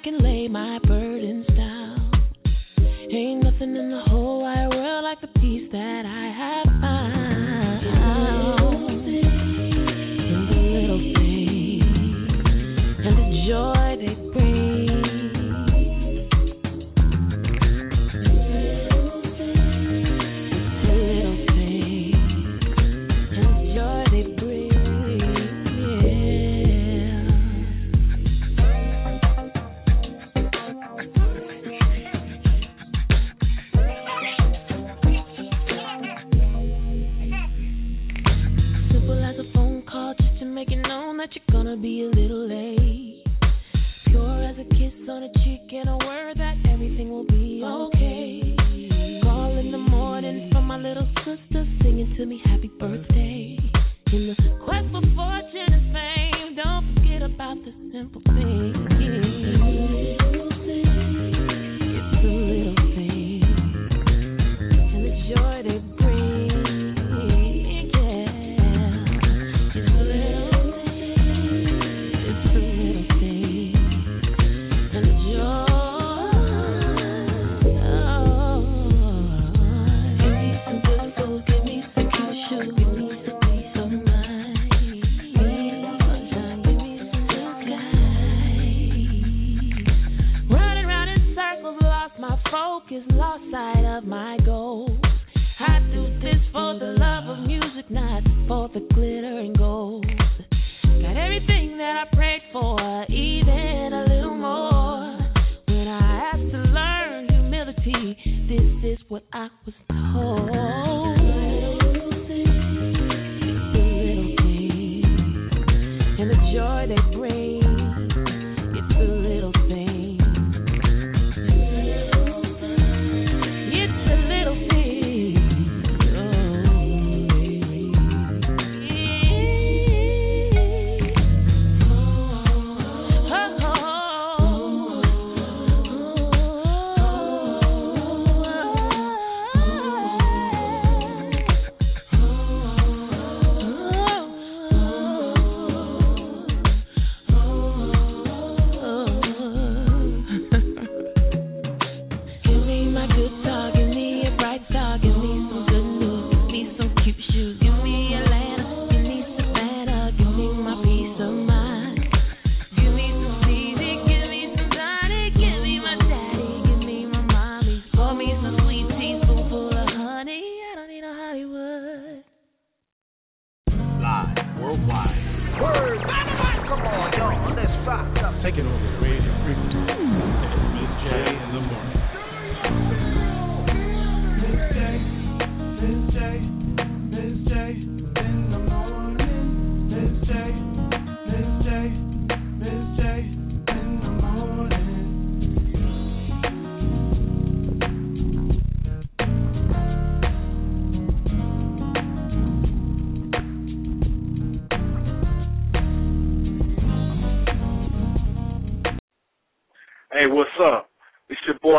can 0.03 0.19
lay 0.19 0.49
my 0.49 0.82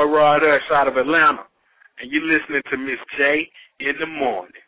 Raw 0.05 0.39
Raw 0.39 0.63
out 0.73 0.87
of 0.87 0.97
Atlanta, 0.97 1.45
and 1.99 2.11
you're 2.11 2.23
listening 2.23 2.61
to 2.71 2.77
Miz 2.77 2.99
J 3.17 3.47
in 3.79 3.93
the 3.99 4.07
morning. 4.07 4.62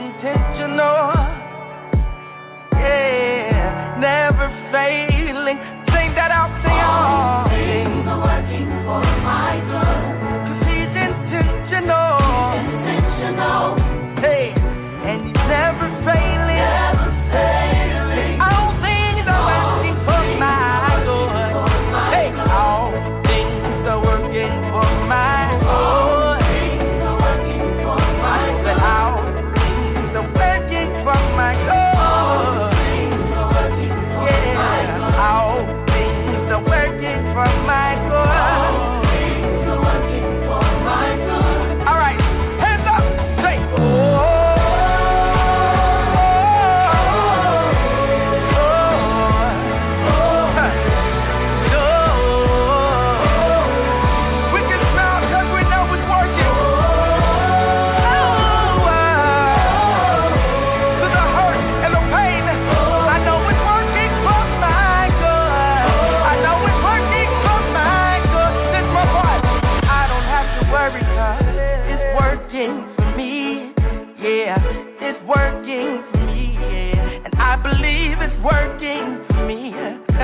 intentional. 0.00 1.09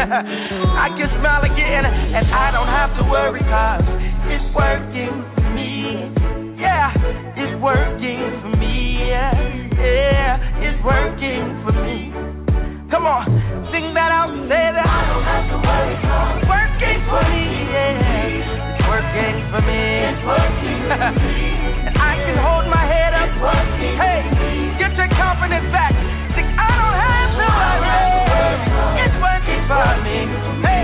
I 0.09 0.87
can 0.95 1.11
smile 1.19 1.43
again, 1.43 1.83
and 1.83 2.31
I 2.31 2.55
don't 2.55 2.71
have 2.71 2.95
to 2.95 3.03
worry, 3.11 3.43
cause 3.43 3.83
it's 4.31 4.47
working 4.55 5.11
for 5.35 5.51
me. 5.51 6.15
Yeah, 6.63 6.95
it's 7.35 7.59
working 7.59 8.23
for 8.39 8.55
me. 8.55 9.03
Yeah, 9.11 9.35
yeah 9.75 10.63
it's 10.63 10.79
working 10.87 11.43
for 11.67 11.75
me. 11.75 12.15
Come 12.87 13.03
on, 13.03 13.27
sing 13.75 13.99
that 13.99 14.15
out, 14.15 14.31
say 14.47 14.67
that. 14.79 14.87
I 14.87 15.03
don't 15.11 15.27
have 15.27 15.47
to 15.51 15.59
worry, 15.59 15.97
cause 15.99 16.39
it's 16.39 16.47
working 16.55 16.99
for 17.11 17.23
me. 17.27 17.43
Yeah, 17.67 18.47
it's 18.47 18.87
working 18.87 19.37
for 19.51 19.63
me. 19.67 19.83
It's 20.07 20.23
working 20.23 20.79
for 20.87 21.03
me. 21.19 21.47
and 21.83 21.95
I 22.11 22.15
can 22.23 22.39
hold 22.39 22.71
my 22.71 22.87
head 22.87 23.11
up. 23.11 23.27
Hey, 23.99 24.23
get 24.79 24.95
your 24.95 25.11
confidence 25.19 25.67
back. 25.75 26.16
find 29.69 30.05
me. 30.05 30.76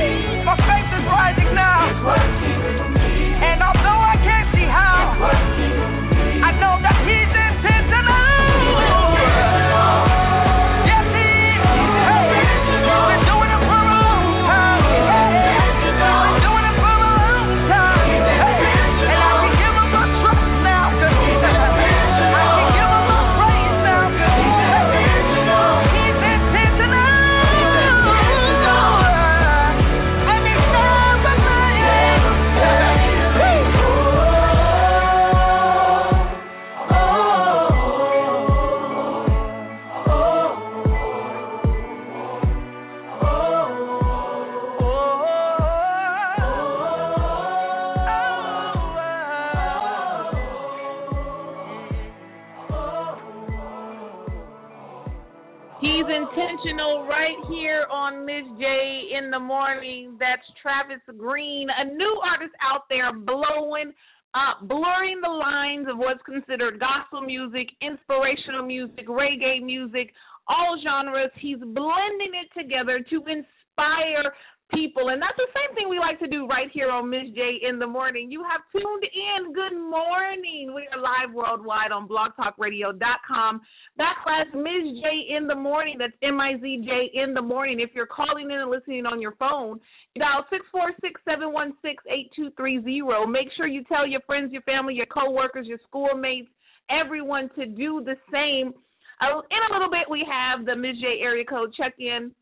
Travis 60.62 61.02
Green, 61.18 61.68
a 61.68 61.84
new 61.92 62.20
artist 62.24 62.54
out 62.62 62.86
there 62.88 63.12
blowing 63.12 63.92
up, 64.34 64.66
blurring 64.66 65.20
the 65.20 65.28
lines 65.28 65.86
of 65.90 65.98
what's 65.98 66.22
considered 66.22 66.80
gospel 66.80 67.20
music, 67.20 67.68
inspirational 67.82 68.64
music, 68.64 69.06
reggae 69.08 69.60
music, 69.62 70.14
all 70.48 70.78
genres. 70.82 71.30
He's 71.40 71.58
blending 71.58 72.32
it 72.38 72.48
together 72.56 73.04
to 73.10 73.16
inspire 73.26 74.32
people. 74.74 75.08
And 75.08 75.20
that's 75.20 75.36
the 75.36 75.48
same 75.54 75.74
thing 75.74 75.88
we 75.88 75.98
like 75.98 76.18
to 76.20 76.28
do 76.28 76.46
right 76.46 76.68
here 76.72 76.90
on 76.90 77.10
Miz 77.10 77.30
J 77.34 77.60
in 77.68 77.78
the 77.78 77.86
morning. 77.86 78.30
You 78.30 78.42
have 78.42 78.60
tuned 78.72 79.04
in. 79.04 79.52
Good 79.52 79.78
morning. 79.78 80.72
We 80.74 80.88
are 80.92 81.00
live 81.00 81.34
worldwide 81.34 81.92
on 81.92 82.08
blogtalkradio.com 82.08 83.60
backslash 83.98 84.50
Miz 84.54 84.84
J 85.00 85.36
in 85.36 85.46
the 85.46 85.54
morning. 85.54 85.96
That's 85.98 86.12
M 86.22 86.40
I 86.40 86.54
Z 86.60 86.84
J 86.84 87.10
in 87.14 87.34
the 87.34 87.42
morning. 87.42 87.80
If 87.80 87.90
you're 87.94 88.06
calling 88.06 88.50
in 88.50 88.58
and 88.58 88.70
listening 88.70 89.06
on 89.06 89.20
your 89.20 89.34
phone, 89.38 89.80
dial 90.18 90.44
six 90.50 90.64
four 90.72 90.92
six 91.00 91.20
seven 91.24 91.52
one 91.52 91.74
six 91.82 92.02
eight 92.10 92.30
two 92.34 92.50
three 92.56 92.82
zero. 92.82 93.26
Make 93.26 93.48
sure 93.56 93.66
you 93.66 93.84
tell 93.84 94.06
your 94.06 94.20
friends, 94.26 94.52
your 94.52 94.62
family, 94.62 94.94
your 94.94 95.06
coworkers, 95.06 95.66
your 95.66 95.78
schoolmates, 95.88 96.48
everyone 96.90 97.50
to 97.56 97.66
do 97.66 98.02
the 98.04 98.16
same. 98.32 98.72
Uh, 99.20 99.38
in 99.38 99.60
a 99.70 99.72
little 99.72 99.90
bit, 99.90 100.10
we 100.10 100.26
have 100.28 100.66
the 100.66 100.74
Miz 100.74 100.96
J 101.00 101.20
area 101.22 101.44
code 101.44 101.72
check 101.74 101.94
in 101.98 102.32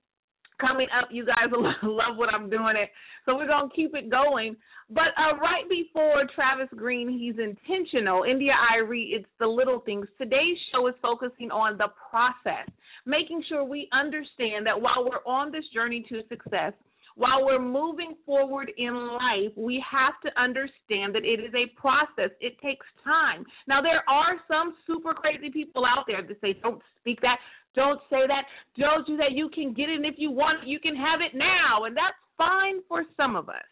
coming 0.60 0.86
up. 0.96 1.08
You 1.10 1.24
guys 1.26 1.50
love 1.82 2.16
what 2.16 2.32
I'm 2.32 2.50
doing 2.50 2.74
it. 2.76 2.90
So 3.26 3.36
we're 3.36 3.48
going 3.48 3.70
to 3.70 3.76
keep 3.76 3.94
it 3.94 4.10
going. 4.10 4.56
But 4.88 5.14
uh, 5.16 5.38
right 5.38 5.68
before 5.68 6.24
Travis 6.34 6.68
Green, 6.76 7.08
he's 7.08 7.36
intentional. 7.38 8.24
India 8.24 8.52
Irie, 8.74 9.14
it's 9.14 9.28
the 9.38 9.46
little 9.46 9.80
things. 9.80 10.06
Today's 10.18 10.58
show 10.72 10.88
is 10.88 10.94
focusing 11.00 11.50
on 11.50 11.78
the 11.78 11.88
process, 12.10 12.66
making 13.06 13.44
sure 13.48 13.62
we 13.62 13.88
understand 13.92 14.66
that 14.66 14.80
while 14.80 15.04
we're 15.04 15.24
on 15.26 15.52
this 15.52 15.64
journey 15.72 16.04
to 16.08 16.22
success, 16.28 16.72
while 17.16 17.44
we're 17.44 17.60
moving 17.60 18.14
forward 18.24 18.72
in 18.78 18.94
life, 18.94 19.52
we 19.56 19.82
have 19.84 20.14
to 20.24 20.40
understand 20.40 21.14
that 21.14 21.24
it 21.24 21.38
is 21.38 21.52
a 21.54 21.68
process. 21.78 22.30
It 22.40 22.56
takes 22.62 22.86
time. 23.04 23.44
Now, 23.68 23.82
there 23.82 24.02
are 24.08 24.40
some 24.48 24.74
super 24.86 25.12
crazy 25.12 25.50
people 25.50 25.84
out 25.84 26.04
there 26.06 26.22
that 26.22 26.40
say, 26.40 26.58
don't 26.62 26.80
speak 26.98 27.20
that, 27.20 27.36
don't 27.74 28.00
say 28.10 28.26
that, 28.26 28.44
don't 28.78 29.06
do 29.06 29.16
that. 29.16 29.32
You 29.32 29.48
can 29.54 29.72
get 29.72 29.88
it, 29.88 30.00
if 30.04 30.14
you 30.18 30.30
want 30.30 30.66
you 30.66 30.80
can 30.80 30.96
have 30.96 31.20
it 31.20 31.36
now. 31.36 31.84
And 31.84 31.96
that's 31.96 32.16
fine 32.36 32.80
for 32.88 33.04
some 33.16 33.36
of 33.36 33.48
us. 33.48 33.70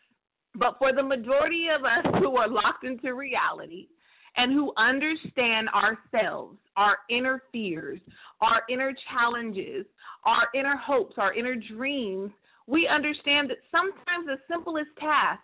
But 0.55 0.77
for 0.79 0.93
the 0.93 1.03
majority 1.03 1.67
of 1.75 1.85
us 1.85 2.21
who 2.21 2.37
are 2.37 2.49
locked 2.49 2.85
into 2.85 3.15
reality 3.15 3.89
and 4.37 4.53
who 4.53 4.73
understand 4.77 5.69
ourselves, 5.71 6.59
our 6.77 6.99
inner 7.11 7.43
fears, 7.53 8.01
our 8.41 8.63
inner 8.71 8.93
challenges, 9.11 9.87
our 10.25 10.49
inner 10.55 10.77
hopes, 10.77 11.15
our 11.19 11.35
inner 11.35 11.57
dreams, 11.77 12.31
we 12.67 12.87
understand 12.87 13.51
that 13.51 13.59
sometimes 13.71 14.27
the 14.27 14.37
simplest 14.51 14.91
tasks 14.99 15.43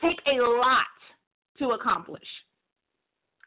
take 0.00 0.18
a 0.26 0.40
lot 0.40 0.86
to 1.58 1.70
accomplish. 1.70 2.22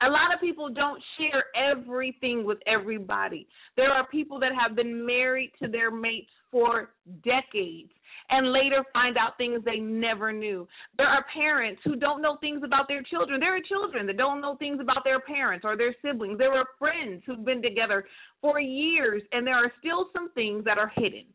A 0.04 0.10
lot 0.10 0.34
of 0.34 0.42
people 0.42 0.70
don't 0.70 1.02
share 1.18 1.46
everything 1.56 2.44
with 2.44 2.58
everybody. 2.66 3.48
There 3.78 3.92
are 3.92 4.08
people 4.08 4.40
that 4.40 4.52
have 4.60 4.76
been 4.76 5.06
married 5.06 5.52
to 5.62 5.68
their 5.68 5.92
mates 5.92 6.32
for 6.52 6.90
decades 7.24 7.92
and 8.30 8.52
later 8.52 8.84
find 8.94 9.18
out 9.18 9.38
things 9.38 9.62
they 9.64 9.80
never 9.80 10.32
knew. 10.32 10.68
There 10.98 11.08
are 11.08 11.26
parents 11.34 11.82
who 11.84 11.96
don't 11.96 12.22
know 12.22 12.38
things 12.42 12.62
about 12.64 12.88
their 12.88 13.04
children. 13.04 13.40
There 13.40 13.56
are 13.56 13.62
children 13.62 14.08
that 14.08 14.18
don't 14.18 14.42
know 14.42 14.56
things 14.56 14.80
about 14.82 15.04
their 15.04 15.20
parents 15.20 15.66
or 15.66 15.78
their 15.78 15.96
siblings. 16.02 16.38
There 16.38 16.54
are 16.54 16.66
friends 16.80 17.22
who've 17.26 17.46
been 17.46 17.62
together 17.62 18.06
for 18.42 18.60
years 18.60 19.22
and 19.32 19.46
there 19.46 19.56
are 19.56 19.72
still 19.80 20.08
some 20.14 20.32
things 20.32 20.64
that 20.66 20.78
are 20.78 20.92
hidden. 20.96 21.26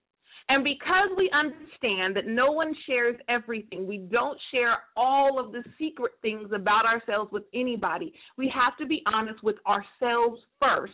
And 0.49 0.63
because 0.63 1.11
we 1.17 1.29
understand 1.33 2.15
that 2.15 2.27
no 2.27 2.53
one 2.53 2.73
shares 2.87 3.17
everything, 3.29 3.87
we 3.87 3.99
don't 3.99 4.39
share 4.53 4.79
all 4.97 5.41
of 5.41 5.51
the 5.51 5.65
secret 5.79 6.13
things 6.23 6.51
about 6.55 6.87
ourselves 6.87 7.33
with 7.33 7.43
anybody. 7.53 8.13
We 8.39 8.53
have 8.55 8.77
to 8.79 8.87
be 8.87 9.03
honest 9.13 9.43
with 9.43 9.57
ourselves 9.67 10.41
first 10.61 10.93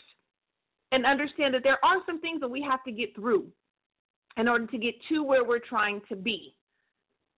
and 0.90 1.04
understand 1.04 1.52
that 1.54 1.62
there 1.64 1.78
are 1.84 2.02
some 2.06 2.20
things 2.20 2.40
that 2.40 2.48
we 2.48 2.64
have 2.68 2.82
to 2.84 2.92
get 2.92 3.14
through 3.14 3.46
in 4.38 4.48
order 4.48 4.66
to 4.66 4.78
get 4.78 4.94
to 5.10 5.22
where 5.22 5.44
we're 5.44 5.58
trying 5.58 6.00
to 6.08 6.16
be. 6.16 6.54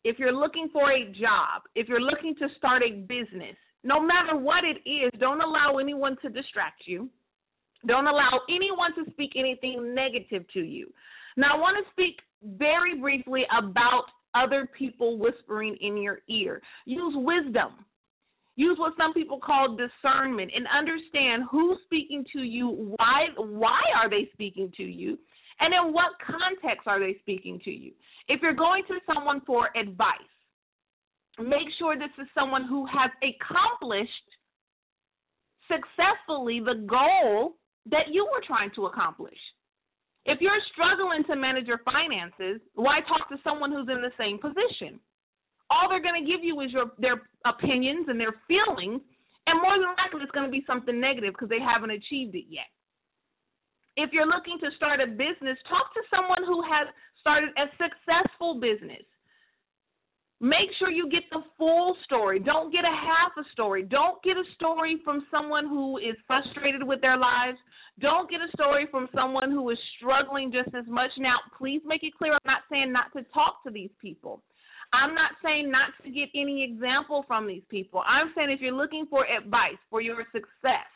If 0.05 0.19
you're 0.19 0.33
looking 0.33 0.69
for 0.73 0.93
a 0.93 1.07
job, 1.07 1.62
if 1.75 1.89
you're 1.89 2.01
looking 2.01 2.37
to 2.37 2.47
start 2.57 2.83
a 2.83 3.01
business, 3.01 3.57
no 3.83 4.01
matter 4.01 4.37
what 4.37 4.62
it 4.65 4.89
is, 4.89 5.11
don't 5.19 5.41
allow 5.41 5.79
anyone 5.79 6.17
to 6.23 6.29
distract 6.29 6.83
you. 6.87 7.09
Don't 7.87 8.07
allow 8.07 8.41
anyone 8.49 8.95
to 8.95 9.11
speak 9.12 9.33
anything 9.37 9.95
negative 9.95 10.45
to 10.55 10.61
you. 10.61 10.89
Now, 11.37 11.57
I 11.57 11.61
want 11.61 11.85
to 11.85 11.91
speak 11.93 12.16
very 12.59 12.99
briefly 13.01 13.43
about 13.57 14.05
other 14.35 14.68
people 14.76 15.18
whispering 15.18 15.76
in 15.80 15.97
your 15.97 16.18
ear. 16.28 16.61
Use 16.87 17.14
wisdom. 17.16 17.85
Use 18.57 18.76
what 18.78 18.95
some 18.97 19.12
people 19.12 19.41
call 19.41 19.76
discernment 19.76 20.53
and 20.55 20.66
understand 20.68 21.45
who's 21.51 21.78
speaking 21.87 22.24
to 22.32 22.43
you, 22.43 22.95
why 22.97 23.26
why 23.37 23.80
are 23.97 24.09
they 24.09 24.28
speaking 24.32 24.72
to 24.76 24.85
you, 24.85 25.18
and 25.59 25.74
in 25.74 25.93
what 25.93 26.12
context 26.24 26.87
are 26.87 27.01
they 27.01 27.16
speaking 27.20 27.61
to 27.64 27.70
you. 27.70 27.93
If 28.28 28.43
you're 28.43 28.55
going 28.55 28.85
to 28.89 28.99
someone 29.12 29.41
for 29.45 29.70
advice, 29.76 30.35
make 31.39 31.66
sure 31.78 31.97
this 31.97 32.14
is 32.20 32.28
someone 32.32 32.64
who 32.68 32.87
has 32.87 33.11
accomplished 33.22 34.11
successfully 35.66 36.61
the 36.61 36.87
goal 36.87 37.57
that 37.91 38.07
you 38.12 38.24
were 38.24 38.43
trying 38.47 38.70
to 38.76 38.87
accomplish. 38.87 39.39
If 40.25 40.41
you're 40.41 40.61
struggling 40.72 41.25
to 41.29 41.37
manage 41.37 41.68
your 41.68 41.85
finances, 41.85 42.61
why 42.75 43.05
talk 43.05 43.29
to 43.29 43.37
someone 43.45 43.70
who's 43.72 43.89
in 43.93 44.01
the 44.01 44.14
same 44.16 44.41
position? 44.41 44.99
All 45.68 45.89
they're 45.89 46.05
going 46.05 46.20
to 46.20 46.29
give 46.29 46.41
you 46.45 46.61
is 46.61 46.72
your 46.72 46.93
their 46.99 47.29
opinions 47.45 48.09
and 48.09 48.16
their 48.20 48.37
feelings, 48.49 49.05
and 49.47 49.61
more 49.61 49.77
than 49.77 49.93
likely 50.01 50.25
it's 50.25 50.33
going 50.33 50.49
to 50.49 50.53
be 50.53 50.64
something 50.66 50.97
negative 50.97 51.37
because 51.37 51.53
they 51.53 51.61
haven't 51.61 51.93
achieved 51.93 52.35
it 52.35 52.49
yet. 52.49 52.68
If 53.97 54.12
you're 54.12 54.29
looking 54.29 54.59
to 54.64 54.72
start 54.77 55.01
a 55.01 55.07
business, 55.07 55.61
talk 55.68 55.93
to 55.93 56.03
someone 56.09 56.43
who 56.45 56.64
has 56.64 56.89
started 57.20 57.53
a 57.61 57.68
successful 57.77 58.61
business. 58.61 59.05
Make 60.45 60.69
sure 60.79 60.91
you 60.91 61.09
get 61.09 61.23
the 61.33 61.41
full 61.57 61.97
story. 62.05 62.39
Don't 62.39 62.71
get 62.71 62.85
a 62.85 62.93
half 62.93 63.33
a 63.41 63.49
story. 63.53 63.83
Don't 63.83 64.23
get 64.23 64.37
a 64.37 64.45
story 64.55 65.01
from 65.03 65.25
someone 65.31 65.65
who 65.67 65.97
is 65.97 66.21
frustrated 66.27 66.83
with 66.83 67.01
their 67.01 67.17
lives. 67.17 67.57
Don't 67.99 68.29
get 68.29 68.41
a 68.45 68.53
story 68.53 68.87
from 68.91 69.09
someone 69.15 69.51
who 69.51 69.71
is 69.71 69.79
struggling 69.97 70.53
just 70.53 70.69
as 70.77 70.85
much. 70.87 71.09
Now, 71.17 71.37
please 71.57 71.81
make 71.87 72.03
it 72.03 72.13
clear 72.19 72.35
I'm 72.35 72.45
not 72.45 72.61
saying 72.71 72.93
not 72.93 73.11
to 73.17 73.25
talk 73.33 73.65
to 73.65 73.73
these 73.73 73.89
people. 74.03 74.43
I'm 74.93 75.15
not 75.15 75.31
saying 75.43 75.71
not 75.71 75.97
to 76.05 76.11
get 76.11 76.29
any 76.37 76.63
example 76.63 77.25
from 77.27 77.47
these 77.47 77.65
people. 77.71 78.03
I'm 78.07 78.31
saying 78.37 78.51
if 78.51 78.61
you're 78.61 78.77
looking 78.77 79.07
for 79.09 79.25
advice 79.25 79.81
for 79.89 80.03
your 80.03 80.25
success, 80.31 80.93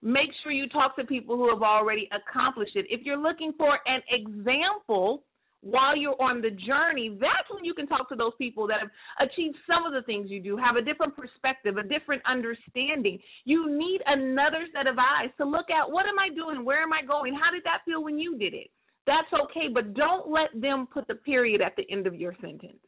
make 0.00 0.30
sure 0.44 0.52
you 0.52 0.68
talk 0.68 0.94
to 0.94 1.04
people 1.04 1.36
who 1.36 1.50
have 1.50 1.62
already 1.64 2.08
accomplished 2.14 2.76
it. 2.76 2.86
If 2.88 3.00
you're 3.02 3.18
looking 3.18 3.52
for 3.58 3.80
an 3.86 4.00
example, 4.08 5.24
while 5.64 5.96
you're 5.96 6.20
on 6.20 6.42
the 6.42 6.50
journey, 6.50 7.16
that's 7.18 7.48
when 7.48 7.64
you 7.64 7.72
can 7.72 7.86
talk 7.86 8.08
to 8.10 8.14
those 8.14 8.36
people 8.36 8.68
that 8.68 8.80
have 8.80 8.92
achieved 9.24 9.56
some 9.66 9.86
of 9.86 9.96
the 9.96 10.02
things 10.02 10.30
you 10.30 10.38
do, 10.38 10.56
have 10.56 10.76
a 10.76 10.82
different 10.84 11.16
perspective, 11.16 11.78
a 11.78 11.82
different 11.82 12.20
understanding. 12.28 13.18
You 13.44 13.72
need 13.72 14.02
another 14.04 14.68
set 14.76 14.86
of 14.86 14.96
eyes 15.00 15.32
to 15.38 15.48
look 15.48 15.72
at 15.72 15.90
what 15.90 16.04
am 16.04 16.20
I 16.20 16.28
doing? 16.28 16.64
Where 16.64 16.82
am 16.82 16.92
I 16.92 17.00
going? 17.00 17.32
How 17.32 17.50
did 17.50 17.64
that 17.64 17.80
feel 17.86 18.04
when 18.04 18.18
you 18.18 18.36
did 18.36 18.52
it? 18.52 18.68
That's 19.06 19.32
okay, 19.32 19.72
but 19.72 19.94
don't 19.94 20.28
let 20.28 20.52
them 20.52 20.86
put 20.92 21.08
the 21.08 21.16
period 21.16 21.60
at 21.60 21.76
the 21.76 21.84
end 21.90 22.06
of 22.06 22.14
your 22.14 22.36
sentence 22.40 22.80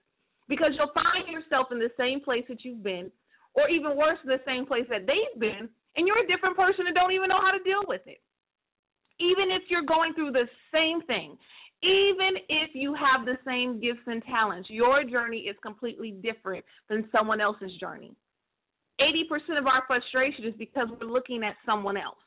because 0.48 0.72
you'll 0.76 0.92
find 0.92 1.28
yourself 1.28 1.68
in 1.72 1.78
the 1.78 1.90
same 1.98 2.20
place 2.20 2.44
that 2.48 2.64
you've 2.64 2.82
been, 2.82 3.10
or 3.54 3.68
even 3.68 3.96
worse, 3.96 4.18
the 4.24 4.40
same 4.46 4.66
place 4.66 4.84
that 4.90 5.06
they've 5.06 5.40
been, 5.40 5.68
and 5.96 6.06
you're 6.06 6.22
a 6.22 6.28
different 6.28 6.56
person 6.56 6.86
and 6.86 6.94
don't 6.94 7.12
even 7.12 7.28
know 7.28 7.40
how 7.40 7.50
to 7.50 7.62
deal 7.64 7.82
with 7.88 8.02
it. 8.06 8.20
Even 9.18 9.48
if 9.48 9.64
you're 9.68 9.84
going 9.84 10.12
through 10.12 10.32
the 10.32 10.44
same 10.72 11.00
thing, 11.08 11.36
even 11.86 12.42
if 12.48 12.70
you 12.74 12.94
have 12.94 13.24
the 13.24 13.38
same 13.46 13.80
gifts 13.80 14.06
and 14.06 14.22
talents, 14.24 14.68
your 14.68 15.04
journey 15.04 15.46
is 15.46 15.56
completely 15.62 16.10
different 16.10 16.64
than 16.88 17.08
someone 17.12 17.40
else's 17.40 17.70
journey. 17.78 18.12
80% 19.00 19.58
of 19.58 19.66
our 19.66 19.84
frustration 19.86 20.46
is 20.46 20.54
because 20.58 20.88
we're 20.90 21.06
looking 21.06 21.44
at 21.44 21.54
someone 21.64 21.96
else. 21.96 22.18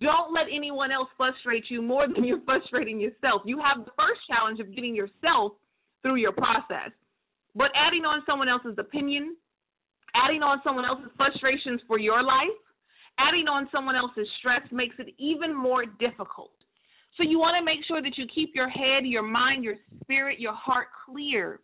Don't 0.00 0.32
let 0.32 0.46
anyone 0.54 0.90
else 0.90 1.08
frustrate 1.16 1.64
you 1.68 1.80
more 1.80 2.06
than 2.06 2.24
you're 2.24 2.40
frustrating 2.44 3.00
yourself. 3.00 3.42
You 3.46 3.60
have 3.60 3.84
the 3.84 3.92
first 3.96 4.20
challenge 4.28 4.60
of 4.60 4.74
getting 4.74 4.94
yourself 4.94 5.52
through 6.02 6.16
your 6.16 6.32
process. 6.32 6.92
But 7.54 7.70
adding 7.74 8.04
on 8.04 8.22
someone 8.26 8.48
else's 8.48 8.76
opinion, 8.78 9.36
adding 10.14 10.42
on 10.42 10.60
someone 10.64 10.84
else's 10.84 11.10
frustrations 11.16 11.80
for 11.86 11.98
your 11.98 12.22
life, 12.22 12.60
adding 13.18 13.46
on 13.48 13.68
someone 13.72 13.96
else's 13.96 14.28
stress 14.38 14.62
makes 14.72 14.96
it 14.98 15.14
even 15.18 15.54
more 15.56 15.84
difficult. 15.86 16.50
So 17.16 17.22
you 17.22 17.38
want 17.38 17.56
to 17.58 17.64
make 17.64 17.84
sure 17.86 18.02
that 18.02 18.18
you 18.18 18.26
keep 18.34 18.54
your 18.54 18.68
head, 18.68 19.04
your 19.04 19.22
mind, 19.22 19.62
your 19.62 19.76
spirit, 20.02 20.40
your 20.40 20.54
heart 20.54 20.88
clear 21.06 21.60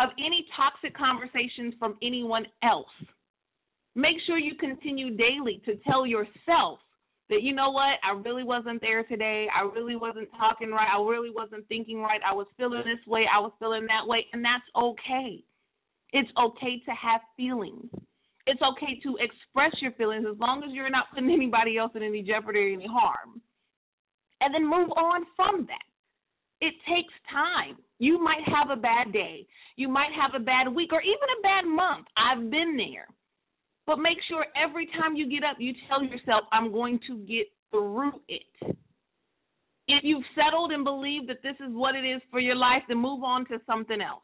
of 0.00 0.08
any 0.18 0.46
toxic 0.56 0.96
conversations 0.96 1.74
from 1.78 1.96
anyone 2.02 2.46
else. 2.62 2.88
Make 3.94 4.16
sure 4.26 4.38
you 4.38 4.54
continue 4.54 5.14
daily 5.16 5.60
to 5.66 5.76
tell 5.86 6.06
yourself 6.06 6.78
that 7.28 7.42
you 7.42 7.54
know 7.54 7.70
what, 7.70 8.00
I 8.02 8.12
really 8.24 8.44
wasn't 8.44 8.80
there 8.80 9.04
today. 9.04 9.46
I 9.54 9.62
really 9.62 9.96
wasn't 9.96 10.28
talking 10.36 10.70
right. 10.70 10.88
I 10.92 10.98
really 10.98 11.30
wasn't 11.30 11.66
thinking 11.68 12.00
right. 12.00 12.20
I 12.28 12.34
was 12.34 12.46
feeling 12.56 12.82
this 12.84 13.06
way. 13.06 13.24
I 13.32 13.38
was 13.40 13.52
feeling 13.58 13.86
that 13.86 14.06
way, 14.06 14.26
and 14.32 14.44
that's 14.44 14.64
okay. 14.76 15.44
It's 16.12 16.28
okay 16.38 16.82
to 16.84 16.90
have 16.90 17.20
feelings. 17.36 17.88
It's 18.46 18.60
okay 18.60 19.00
to 19.02 19.16
express 19.20 19.72
your 19.80 19.92
feelings 19.92 20.26
as 20.30 20.38
long 20.38 20.62
as 20.64 20.70
you're 20.72 20.90
not 20.90 21.06
putting 21.14 21.30
anybody 21.32 21.78
else 21.78 21.92
in 21.94 22.02
any 22.02 22.22
jeopardy 22.22 22.58
or 22.60 22.72
any 22.74 22.86
harm. 22.86 23.40
And 24.42 24.52
then 24.52 24.64
move 24.64 24.90
on 24.90 25.24
from 25.36 25.66
that. 25.66 25.86
It 26.60 26.74
takes 26.88 27.14
time. 27.30 27.76
You 27.98 28.22
might 28.22 28.42
have 28.46 28.76
a 28.76 28.80
bad 28.80 29.12
day. 29.12 29.46
You 29.76 29.88
might 29.88 30.10
have 30.20 30.32
a 30.34 30.44
bad 30.44 30.68
week 30.68 30.92
or 30.92 31.00
even 31.00 31.28
a 31.38 31.42
bad 31.42 31.64
month. 31.64 32.06
I've 32.16 32.50
been 32.50 32.76
there. 32.76 33.06
But 33.86 33.98
make 33.98 34.18
sure 34.28 34.46
every 34.56 34.86
time 34.98 35.14
you 35.14 35.30
get 35.30 35.44
up, 35.44 35.56
you 35.58 35.72
tell 35.88 36.02
yourself, 36.02 36.44
I'm 36.52 36.72
going 36.72 36.98
to 37.06 37.18
get 37.18 37.46
through 37.70 38.12
it. 38.28 38.76
If 39.88 40.04
you've 40.04 40.24
settled 40.34 40.72
and 40.72 40.84
believe 40.84 41.26
that 41.28 41.42
this 41.42 41.56
is 41.60 41.72
what 41.72 41.94
it 41.94 42.04
is 42.04 42.20
for 42.30 42.40
your 42.40 42.56
life, 42.56 42.82
then 42.88 42.98
move 42.98 43.22
on 43.22 43.46
to 43.46 43.58
something 43.66 44.00
else. 44.00 44.22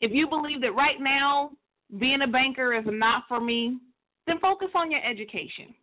If 0.00 0.12
you 0.12 0.28
believe 0.28 0.60
that 0.62 0.72
right 0.72 1.00
now 1.00 1.50
being 1.98 2.18
a 2.22 2.30
banker 2.30 2.74
is 2.74 2.84
not 2.86 3.24
for 3.28 3.40
me, 3.40 3.78
then 4.26 4.38
focus 4.40 4.68
on 4.74 4.90
your 4.90 5.00
education. 5.04 5.74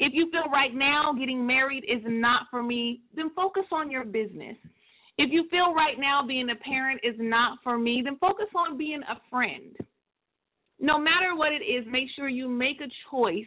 If 0.00 0.14
you 0.14 0.30
feel 0.30 0.50
right 0.50 0.74
now 0.74 1.12
getting 1.12 1.46
married 1.46 1.84
is 1.84 2.02
not 2.06 2.46
for 2.50 2.62
me, 2.62 3.02
then 3.14 3.30
focus 3.36 3.64
on 3.70 3.90
your 3.90 4.04
business. 4.04 4.56
If 5.18 5.30
you 5.30 5.44
feel 5.50 5.74
right 5.74 5.98
now 5.98 6.26
being 6.26 6.48
a 6.48 6.56
parent 6.56 7.02
is 7.04 7.16
not 7.18 7.58
for 7.62 7.76
me, 7.76 8.00
then 8.02 8.16
focus 8.16 8.46
on 8.56 8.78
being 8.78 9.02
a 9.02 9.20
friend. 9.30 9.76
No 10.80 10.98
matter 10.98 11.36
what 11.36 11.52
it 11.52 11.62
is, 11.62 11.84
make 11.86 12.08
sure 12.16 12.30
you 12.30 12.48
make 12.48 12.80
a 12.80 12.88
choice 13.10 13.44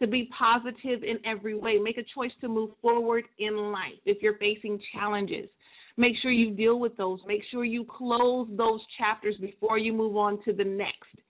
to 0.00 0.08
be 0.08 0.28
positive 0.36 1.04
in 1.04 1.18
every 1.24 1.56
way. 1.56 1.78
Make 1.78 1.98
a 1.98 2.04
choice 2.12 2.32
to 2.40 2.48
move 2.48 2.70
forward 2.82 3.22
in 3.38 3.56
life 3.70 4.00
if 4.04 4.20
you're 4.20 4.38
facing 4.38 4.80
challenges. 4.92 5.48
Make 5.96 6.16
sure 6.20 6.32
you 6.32 6.50
deal 6.50 6.80
with 6.80 6.96
those. 6.96 7.20
Make 7.24 7.42
sure 7.52 7.64
you 7.64 7.86
close 7.88 8.48
those 8.50 8.80
chapters 8.98 9.36
before 9.40 9.78
you 9.78 9.92
move 9.92 10.16
on 10.16 10.42
to 10.42 10.52
the 10.52 10.64
next. 10.64 11.23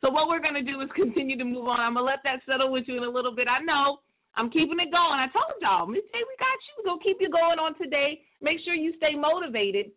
So 0.00 0.10
what 0.10 0.28
we're 0.28 0.42
to 0.54 0.62
do 0.62 0.80
is 0.80 0.88
continue 0.94 1.36
to 1.38 1.44
move 1.44 1.66
on. 1.66 1.80
I'm 1.80 1.94
to 1.94 2.02
let 2.02 2.22
that 2.22 2.40
settle 2.46 2.70
with 2.70 2.86
you 2.86 2.98
in 2.98 3.04
a 3.04 3.10
little 3.10 3.34
bit. 3.34 3.48
I 3.50 3.58
know 3.64 3.98
I'm 4.38 4.50
keeping 4.50 4.78
it 4.78 4.94
going. 4.94 5.18
I 5.18 5.26
told 5.34 5.58
y'all, 5.58 5.86
Miz 5.86 6.06
J, 6.14 6.22
we 6.22 6.34
got 6.38 6.58
you. 6.62 6.72
We're 6.78 6.94
to 6.98 7.02
keep 7.02 7.18
you 7.18 7.30
going 7.30 7.58
on 7.58 7.74
today. 7.74 8.22
Make 8.40 8.62
sure 8.62 8.74
you 8.74 8.94
stay 8.96 9.18
motivated. 9.18 9.90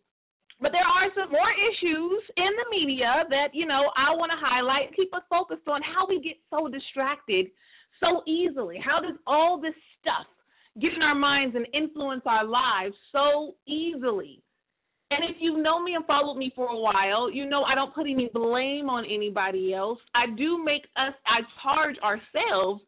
But 0.61 0.73
there 0.73 0.85
are 0.85 1.09
some 1.17 1.29
more 1.33 1.53
issues 1.53 2.21
in 2.37 2.51
the 2.53 2.67
media 2.69 3.25
that, 3.29 3.49
you 3.53 3.65
know, 3.65 3.89
I 3.97 4.13
want 4.13 4.29
to 4.33 4.37
highlight, 4.37 4.93
keep 4.95 5.13
us 5.13 5.25
focused 5.29 5.67
on 5.67 5.81
how 5.81 6.05
we 6.09 6.21
get 6.21 6.37
so 6.49 6.69
distracted 6.69 7.49
so 8.01 8.21
easily. 8.25 8.77
How 8.83 9.01
does 9.01 9.17
all 9.25 9.59
this 9.61 9.77
stuff 10.01 10.25
get 10.79 10.93
in 10.93 11.01
our 11.01 11.15
minds 11.15 11.55
and 11.55 11.65
influence 11.73 12.21
our 12.25 12.45
lives 12.45 12.93
so 13.11 13.55
easily? 13.67 14.41
And 15.11 15.29
if 15.29 15.35
you 15.41 15.61
know 15.61 15.83
me 15.83 15.95
and 15.95 16.05
followed 16.05 16.37
me 16.37 16.53
for 16.55 16.67
a 16.67 16.77
while, 16.77 17.29
you 17.29 17.45
know 17.45 17.63
I 17.63 17.75
don't 17.75 17.93
put 17.93 18.07
any 18.07 18.29
blame 18.33 18.89
on 18.89 19.03
anybody 19.05 19.73
else. 19.73 19.99
I 20.15 20.25
do 20.37 20.63
make 20.63 20.83
us, 20.95 21.13
I 21.27 21.41
charge 21.61 21.97
ourselves 21.99 22.81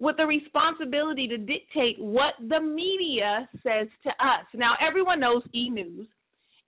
with 0.00 0.16
the 0.16 0.24
responsibility 0.24 1.28
to 1.28 1.36
dictate 1.36 1.96
what 1.98 2.32
the 2.48 2.60
media 2.60 3.48
says 3.62 3.88
to 4.04 4.10
us. 4.10 4.46
Now, 4.54 4.72
everyone 4.80 5.20
knows 5.20 5.42
e 5.54 5.68
news. 5.68 6.06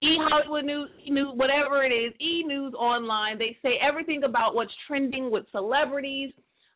E 0.03 0.19
Hollywood 0.29 0.67
News, 0.67 0.91
E 1.07 1.11
News, 1.11 1.33
whatever 1.37 1.83
it 1.83 1.91
is, 1.91 2.13
E 2.21 2.45
News 2.45 2.75
Online. 2.75 3.39
They 3.39 3.57
say 3.63 3.79
everything 3.81 4.25
about 4.25 4.55
what's 4.55 4.71
trending 4.87 5.31
with 5.31 5.47
celebrities. 5.53 6.33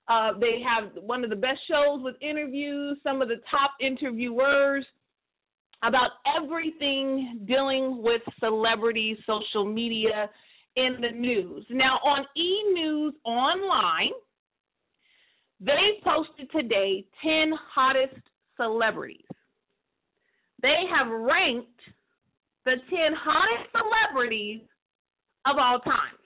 Uh, 0.09 0.33
they 0.41 0.63
have 0.65 0.91
one 1.05 1.23
of 1.23 1.29
the 1.29 1.37
best 1.37 1.61
shows 1.69 2.01
with 2.03 2.17
interviews, 2.23 2.97
some 3.05 3.21
of 3.21 3.29
the 3.29 3.43
top 3.51 3.73
interviewers 3.79 4.87
about 5.83 6.11
everything 6.39 7.41
dealing 7.47 8.03
with 8.03 8.23
celebrities, 8.39 9.17
social 9.27 9.65
media, 9.65 10.29
in 10.77 10.97
the 11.01 11.11
news. 11.11 11.65
Now, 11.71 11.99
on 12.05 12.25
E 12.37 12.73
News 12.75 13.15
Online, 13.25 14.13
they 15.61 16.01
posted 16.05 16.51
today 16.53 17.05
10 17.23 17.53
hottest 17.75 18.21
celebrities. 18.57 19.25
They 20.63 20.83
have 20.95 21.09
ranked 21.09 21.81
the 22.65 22.77
10 22.89 22.99
hottest 23.19 23.71
celebrities 23.73 24.61
of 25.47 25.57
all 25.59 25.81
time. 25.81 26.17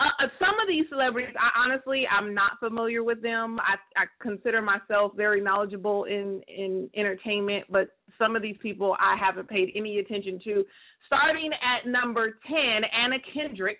Uh, 0.00 0.24
uh, 0.24 0.28
some 0.38 0.54
of 0.60 0.66
these 0.66 0.86
celebrities, 0.88 1.34
I 1.38 1.62
honestly, 1.62 2.04
I'm 2.10 2.34
not 2.34 2.52
familiar 2.58 3.04
with 3.04 3.22
them. 3.22 3.58
I, 3.60 3.76
I 4.00 4.06
consider 4.20 4.62
myself 4.62 5.12
very 5.14 5.42
knowledgeable 5.42 6.04
in 6.04 6.40
in 6.48 6.88
entertainment, 6.96 7.66
but 7.68 7.88
some 8.20 8.36
of 8.36 8.42
these 8.42 8.56
people 8.62 8.96
I 9.00 9.16
haven't 9.18 9.48
paid 9.48 9.72
any 9.74 9.98
attention 9.98 10.40
to. 10.44 10.64
Starting 11.06 11.50
at 11.52 11.90
number 11.90 12.38
10, 12.46 12.56
Anna 12.56 13.16
Kendrick. 13.34 13.78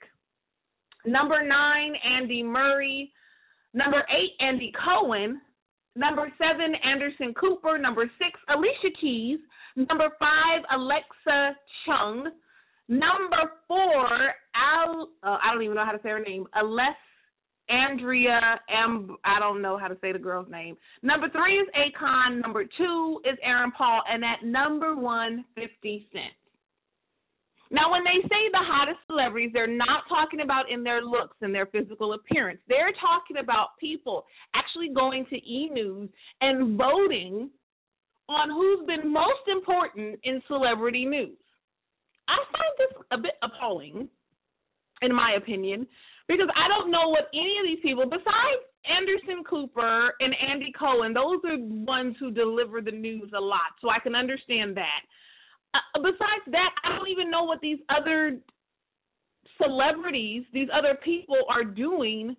Number 1.06 1.46
nine, 1.46 1.94
Andy 2.04 2.42
Murray. 2.42 3.12
Number 3.72 4.04
eight, 4.10 4.32
Andy 4.44 4.72
Cohen. 4.84 5.40
Number 5.96 6.32
seven, 6.38 6.74
Anderson 6.84 7.34
Cooper. 7.34 7.78
Number 7.78 8.10
six, 8.18 8.38
Alicia 8.48 8.96
Keys. 9.00 9.38
Number 9.76 10.08
five, 10.18 10.62
Alexa 10.74 11.56
Chung. 11.84 12.30
Number 12.88 13.52
four, 13.68 14.08
Al. 14.54 15.08
Uh, 15.22 15.36
I 15.42 15.52
don't 15.52 15.62
even 15.62 15.76
know 15.76 15.84
how 15.84 15.92
to 15.92 16.02
say 16.02 16.10
her 16.10 16.20
name. 16.20 16.46
Aless 16.60 16.98
Andrea 17.70 18.60
M. 18.68 19.16
I 19.24 19.38
don't 19.38 19.62
know 19.62 19.78
how 19.78 19.88
to 19.88 19.96
say 20.00 20.12
the 20.12 20.18
girl's 20.18 20.50
name. 20.50 20.76
Number 21.02 21.28
three 21.30 21.56
is 21.58 21.68
Akon. 21.76 22.40
Number 22.42 22.64
two 22.64 23.20
is 23.24 23.38
Aaron 23.42 23.72
Paul, 23.76 24.02
and 24.10 24.24
at 24.24 24.44
number 24.44 24.96
one, 24.96 25.44
Fifty 25.54 26.08
Cent. 26.12 26.34
Now, 27.72 27.92
when 27.92 28.02
they 28.02 28.20
say 28.28 28.50
the 28.50 28.58
hottest 28.66 28.98
celebrities, 29.06 29.50
they're 29.54 29.68
not 29.68 30.02
talking 30.08 30.40
about 30.40 30.64
in 30.68 30.82
their 30.82 31.02
looks 31.02 31.36
and 31.40 31.54
their 31.54 31.66
physical 31.66 32.14
appearance. 32.14 32.58
They're 32.68 32.92
talking 33.00 33.36
about 33.40 33.78
people 33.78 34.24
actually 34.56 34.92
going 34.92 35.24
to 35.30 35.36
E 35.36 35.70
News 35.72 36.10
and 36.40 36.76
voting 36.76 37.48
on 38.28 38.50
who's 38.50 38.86
been 38.86 39.12
most 39.12 39.46
important 39.50 40.18
in 40.24 40.42
celebrity 40.48 41.04
news. 41.04 41.38
I 42.28 42.36
find 42.52 42.72
this 42.78 43.04
a 43.12 43.18
bit 43.18 43.32
appalling, 43.42 44.08
in 45.02 45.14
my 45.14 45.34
opinion, 45.36 45.86
because 46.30 46.46
I 46.54 46.70
don't 46.70 46.92
know 46.92 47.10
what 47.10 47.26
any 47.34 47.58
of 47.58 47.66
these 47.66 47.82
people, 47.82 48.06
besides 48.06 48.62
Anderson 48.86 49.42
Cooper 49.42 50.14
and 50.20 50.32
Andy 50.38 50.72
Cohen, 50.78 51.12
those 51.12 51.42
are 51.42 51.58
ones 51.58 52.14
who 52.20 52.30
deliver 52.30 52.80
the 52.80 52.94
news 52.94 53.30
a 53.36 53.40
lot, 53.40 53.74
so 53.82 53.90
I 53.90 53.98
can 53.98 54.14
understand 54.14 54.76
that. 54.76 55.02
Uh, 55.74 55.98
besides 55.98 56.46
that, 56.54 56.70
I 56.84 56.94
don't 56.94 57.08
even 57.08 57.32
know 57.32 57.42
what 57.42 57.60
these 57.60 57.78
other 57.90 58.38
celebrities, 59.60 60.44
these 60.54 60.68
other 60.72 60.96
people 61.04 61.42
are 61.50 61.64
doing 61.64 62.36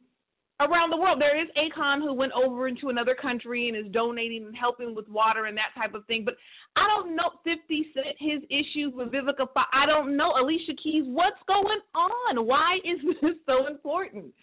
around 0.62 0.92
the 0.92 0.98
world. 0.98 1.20
There 1.20 1.40
is 1.40 1.50
Akon 1.58 2.00
who 2.00 2.14
went 2.14 2.32
over 2.34 2.68
into 2.68 2.90
another 2.90 3.16
country 3.20 3.68
and 3.68 3.78
is 3.78 3.92
donating 3.92 4.46
and 4.46 4.56
helping 4.56 4.96
with 4.96 5.08
water 5.10 5.46
and 5.46 5.58
that 5.58 5.74
type 5.76 5.94
of 5.94 6.06
thing. 6.06 6.24
But 6.26 6.36
I 6.76 6.88
don't 6.88 7.16
know 7.16 7.32
50 7.44 7.58
Cent, 7.94 8.16
his 8.20 8.42
issues 8.50 8.94
with 8.94 9.10
Vivica. 9.12 9.48
I 9.74 9.86
don't 9.86 10.16
know 10.16 10.34
Alicia 10.40 10.74
Keys. 10.82 11.04
What's 11.06 11.42
going 11.48 11.82
on? 11.96 12.46
Why 12.46 12.78
is 12.86 13.00
this 13.22 13.36
so 13.46 13.68
important? 13.68 14.34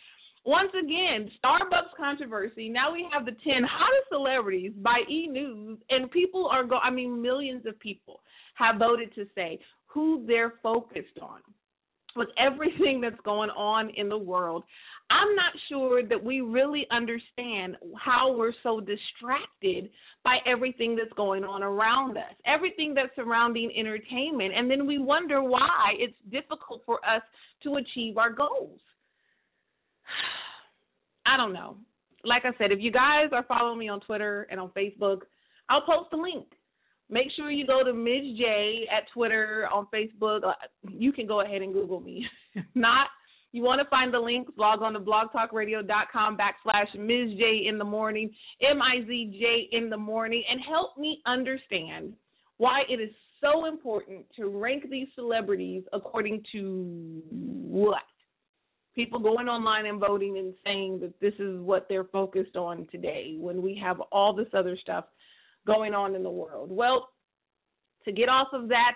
Once 0.45 0.71
again, 0.73 1.31
Starbucks 1.43 1.97
controversy. 1.97 2.69
Now 2.69 2.93
we 2.93 3.07
have 3.13 3.27
the 3.27 3.33
10 3.33 3.39
hottest 3.65 4.09
celebrities 4.11 4.73
by 4.77 5.01
E 5.11 5.27
News, 5.27 5.79
and 5.91 6.11
people 6.11 6.49
are 6.51 6.65
go. 6.65 6.77
I 6.77 6.91
mean, 6.91 7.21
millions 7.21 7.67
of 7.67 7.79
people 7.81 8.21
have 8.55 8.77
voted 8.79 9.15
to 9.15 9.27
say 9.35 9.59
who 9.87 10.25
they're 10.27 10.55
focused 10.63 11.19
on 11.21 11.41
with 12.17 12.29
everything 12.39 13.01
that's 13.01 13.21
going 13.25 13.51
on 13.51 13.91
in 13.91 14.09
the 14.09 14.19
world. 14.19 14.65
I'm 15.11 15.35
not 15.35 15.53
sure 15.71 16.03
that 16.07 16.23
we 16.23 16.41
really 16.43 16.87
understand 16.91 17.77
how 17.97 18.35
we're 18.37 18.53
so 18.63 18.81
distracted 18.81 19.91
by 20.23 20.37
everything 20.47 20.97
that's 20.97 21.13
going 21.17 21.45
on 21.45 21.63
around 21.63 22.19
us, 22.19 22.35
everything 22.47 22.93
that's 22.95 23.15
surrounding 23.17 23.73
entertainment. 23.79 24.53
And 24.55 24.71
then 24.71 24.87
we 24.87 24.99
wonder 24.99 25.43
why 25.43 25.95
it's 25.99 26.17
difficult 26.31 26.83
for 26.85 26.97
us 26.97 27.23
to 27.63 27.77
achieve 27.77 28.19
our 28.19 28.33
goals. 28.33 28.81
I 31.27 31.37
don't 31.37 31.53
know. 31.53 31.77
Like 32.25 32.43
I 32.45 32.51
said, 32.59 32.73
if 32.73 32.81
you 32.81 32.91
guys 32.91 33.29
are 33.33 33.45
following 33.45 33.79
me 33.79 33.89
on 33.89 34.01
Twitter 34.01 34.47
and 34.51 34.61
on 34.61 34.71
Facebook, 34.71 35.21
I'll 35.71 35.83
post 35.83 36.13
a 36.13 36.17
link 36.17 36.47
Make 37.11 37.29
sure 37.37 37.51
you 37.51 37.67
go 37.67 37.83
to 37.83 37.93
Miz 37.95 38.37
J 38.37 38.87
at 38.95 39.05
Twitter, 39.15 39.67
on 39.73 39.87
Facebook. 39.95 40.45
Uh, 40.45 40.53
you 40.91 41.11
can 41.11 41.27
go 41.27 41.41
ahead 41.41 41.63
and 41.63 41.73
Google 41.73 42.01
me. 42.01 42.27
not, 42.75 43.07
you 43.53 43.63
want 43.63 43.81
to 43.81 43.89
find 43.89 44.13
the 44.13 44.19
links, 44.19 44.53
log 44.57 44.83
on 44.83 44.93
to 44.93 45.01
blogtalkradio.com 45.01 46.37
backslash 46.37 46.99
Miz 46.99 47.37
J 47.39 47.67
in 47.67 47.79
the 47.79 47.85
morning, 47.85 48.31
M 48.61 48.81
I 48.83 49.07
Z 49.07 49.39
J 49.41 49.77
in 49.77 49.91
the 49.91 49.97
morning, 49.97 50.43
and 50.51 50.61
help 50.69 50.99
me 50.99 51.21
understand 51.27 52.15
why 52.59 52.83
it 52.89 53.01
is 53.01 53.11
so 53.41 53.67
important 53.67 54.27
to 54.37 54.49
rank 54.49 54.85
these 54.91 55.07
celebrities 55.15 55.85
according 55.93 56.43
to 56.53 57.23
what? 57.31 58.03
people 58.99 59.21
going 59.21 59.47
online 59.47 59.87
and 59.87 60.01
voting 60.01 60.39
and 60.39 60.53
saying 60.65 60.99
that 60.99 61.13
this 61.21 61.33
is 61.39 61.61
what 61.61 61.87
they're 61.89 62.03
focused 62.03 62.57
on 62.57 62.85
today 62.91 63.37
when 63.39 63.63
we 63.63 63.81
have 63.81 64.01
all 64.11 64.35
this 64.35 64.49
other 64.53 64.77
stuff 64.83 65.05
going 65.69 65.95
on 65.95 66.17
in 66.17 66.25
the 66.25 66.31
world. 66.31 66.69
Well, 66.69 67.11
to 68.07 68.11
get 68.11 68.29
off 68.29 68.49
of 68.53 68.69
that 68.71 68.95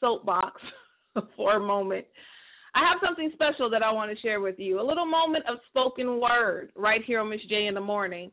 soapbox 0.00 0.60
for 1.36 1.56
a 1.56 1.60
moment, 1.60 2.04
I 2.78 2.86
have 2.86 2.98
something 3.04 3.30
special 3.34 3.68
that 3.70 3.82
I 3.82 3.90
want 3.90 4.14
to 4.14 4.22
share 4.22 4.40
with 4.40 4.54
you. 4.58 4.80
A 4.80 4.86
little 4.86 5.04
moment 5.04 5.44
of 5.50 5.58
spoken 5.68 6.20
word 6.20 6.70
right 6.76 7.00
here 7.04 7.18
on 7.18 7.28
Miz 7.28 7.40
J 7.48 7.66
in 7.66 7.74
the 7.74 7.80
morning. 7.80 8.30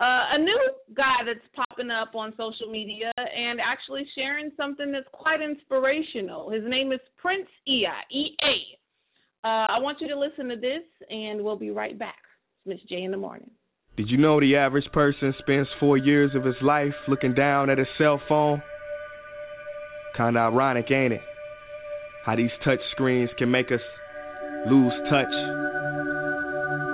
Uh, 0.00 0.32
a 0.32 0.38
new 0.38 0.70
guy 0.96 1.20
that's 1.26 1.44
popping 1.54 1.90
up 1.90 2.14
on 2.14 2.32
social 2.32 2.72
media 2.72 3.12
and 3.16 3.60
actually 3.60 4.06
sharing 4.14 4.50
something 4.56 4.90
that's 4.92 5.06
quite 5.12 5.42
inspirational. 5.42 6.50
His 6.50 6.62
name 6.66 6.90
is 6.92 7.00
Prince 7.18 7.48
Ea, 7.68 7.84
E-A. 8.10 9.46
Uh, 9.46 9.66
I 9.68 9.78
want 9.78 9.98
you 10.00 10.08
to 10.08 10.18
listen 10.18 10.48
to 10.48 10.56
this, 10.56 10.84
and 11.10 11.44
we'll 11.44 11.58
be 11.58 11.70
right 11.70 11.98
back. 11.98 12.16
Miz 12.64 12.78
J 12.88 13.02
in 13.02 13.10
the 13.10 13.18
morning. 13.18 13.50
Did 13.98 14.08
you 14.08 14.16
know 14.16 14.40
the 14.40 14.56
average 14.56 14.90
person 14.94 15.34
spends 15.40 15.68
four 15.78 15.98
years 15.98 16.30
of 16.34 16.44
his 16.46 16.56
life 16.62 16.94
looking 17.08 17.34
down 17.34 17.68
at 17.68 17.76
his 17.76 17.88
cell 17.98 18.22
phone? 18.26 18.62
Kinda 20.16 20.40
ironic, 20.40 20.90
ain't 20.90 21.12
it? 21.12 21.20
How 22.24 22.36
these 22.36 22.54
touch 22.64 22.78
screens 22.92 23.30
can 23.36 23.50
make 23.50 23.72
us 23.72 23.82
lose 24.70 24.92
touch. 25.10 25.34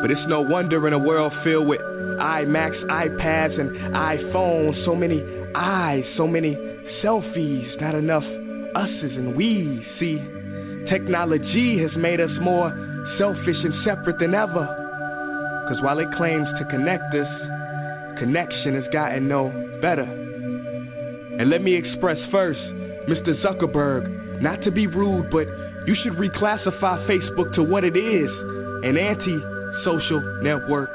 But 0.00 0.10
it's 0.10 0.24
no 0.26 0.40
wonder 0.40 0.88
in 0.88 0.94
a 0.94 0.98
world 0.98 1.34
filled 1.44 1.68
with 1.68 1.80
iMacs, 1.80 2.80
iPads, 2.88 3.60
and 3.60 3.94
iPhones, 3.94 4.86
so 4.86 4.94
many 4.96 5.22
eyes, 5.54 6.02
so 6.16 6.26
many 6.26 6.56
selfies, 7.04 7.68
not 7.78 7.94
enough 7.94 8.24
us's 8.74 9.12
and 9.20 9.36
we's. 9.36 9.84
See, 10.00 10.16
technology 10.88 11.76
has 11.82 11.92
made 12.00 12.20
us 12.20 12.32
more 12.40 12.72
selfish 13.18 13.60
and 13.64 13.74
separate 13.84 14.18
than 14.20 14.32
ever. 14.32 14.64
Because 15.64 15.84
while 15.84 15.98
it 15.98 16.08
claims 16.16 16.48
to 16.58 16.64
connect 16.70 17.12
us, 17.12 17.28
connection 18.18 18.80
has 18.80 18.84
gotten 18.94 19.28
no 19.28 19.52
better. 19.82 20.08
And 21.38 21.50
let 21.50 21.60
me 21.60 21.76
express 21.76 22.16
first, 22.32 22.60
Mr. 23.12 23.36
Zuckerberg, 23.44 24.27
not 24.40 24.62
to 24.64 24.70
be 24.70 24.86
rude, 24.86 25.30
but 25.30 25.46
you 25.86 25.94
should 26.02 26.14
reclassify 26.14 27.06
Facebook 27.08 27.54
to 27.54 27.62
what 27.62 27.84
it 27.84 27.96
is 27.96 28.30
an 28.84 28.96
anti 28.96 29.38
social 29.84 30.20
network. 30.42 30.90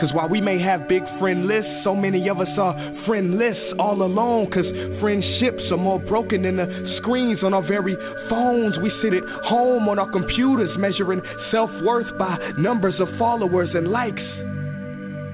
Because 0.00 0.16
while 0.16 0.30
we 0.30 0.40
may 0.40 0.56
have 0.58 0.88
big 0.88 1.02
friend 1.20 1.44
lists, 1.44 1.68
so 1.84 1.94
many 1.94 2.26
of 2.30 2.40
us 2.40 2.48
are 2.56 2.72
friendless 3.06 3.58
all 3.78 4.00
alone. 4.00 4.48
Because 4.48 4.64
friendships 4.98 5.60
are 5.70 5.76
more 5.76 6.00
broken 6.00 6.42
than 6.42 6.56
the 6.56 6.66
screens 7.02 7.44
on 7.44 7.52
our 7.52 7.60
very 7.60 7.94
phones. 8.30 8.74
We 8.82 8.90
sit 9.04 9.12
at 9.12 9.24
home 9.44 9.88
on 9.88 9.98
our 9.98 10.10
computers 10.10 10.70
measuring 10.78 11.20
self 11.52 11.68
worth 11.84 12.08
by 12.18 12.38
numbers 12.56 12.94
of 12.98 13.08
followers 13.18 13.68
and 13.74 13.88
likes. 13.88 14.24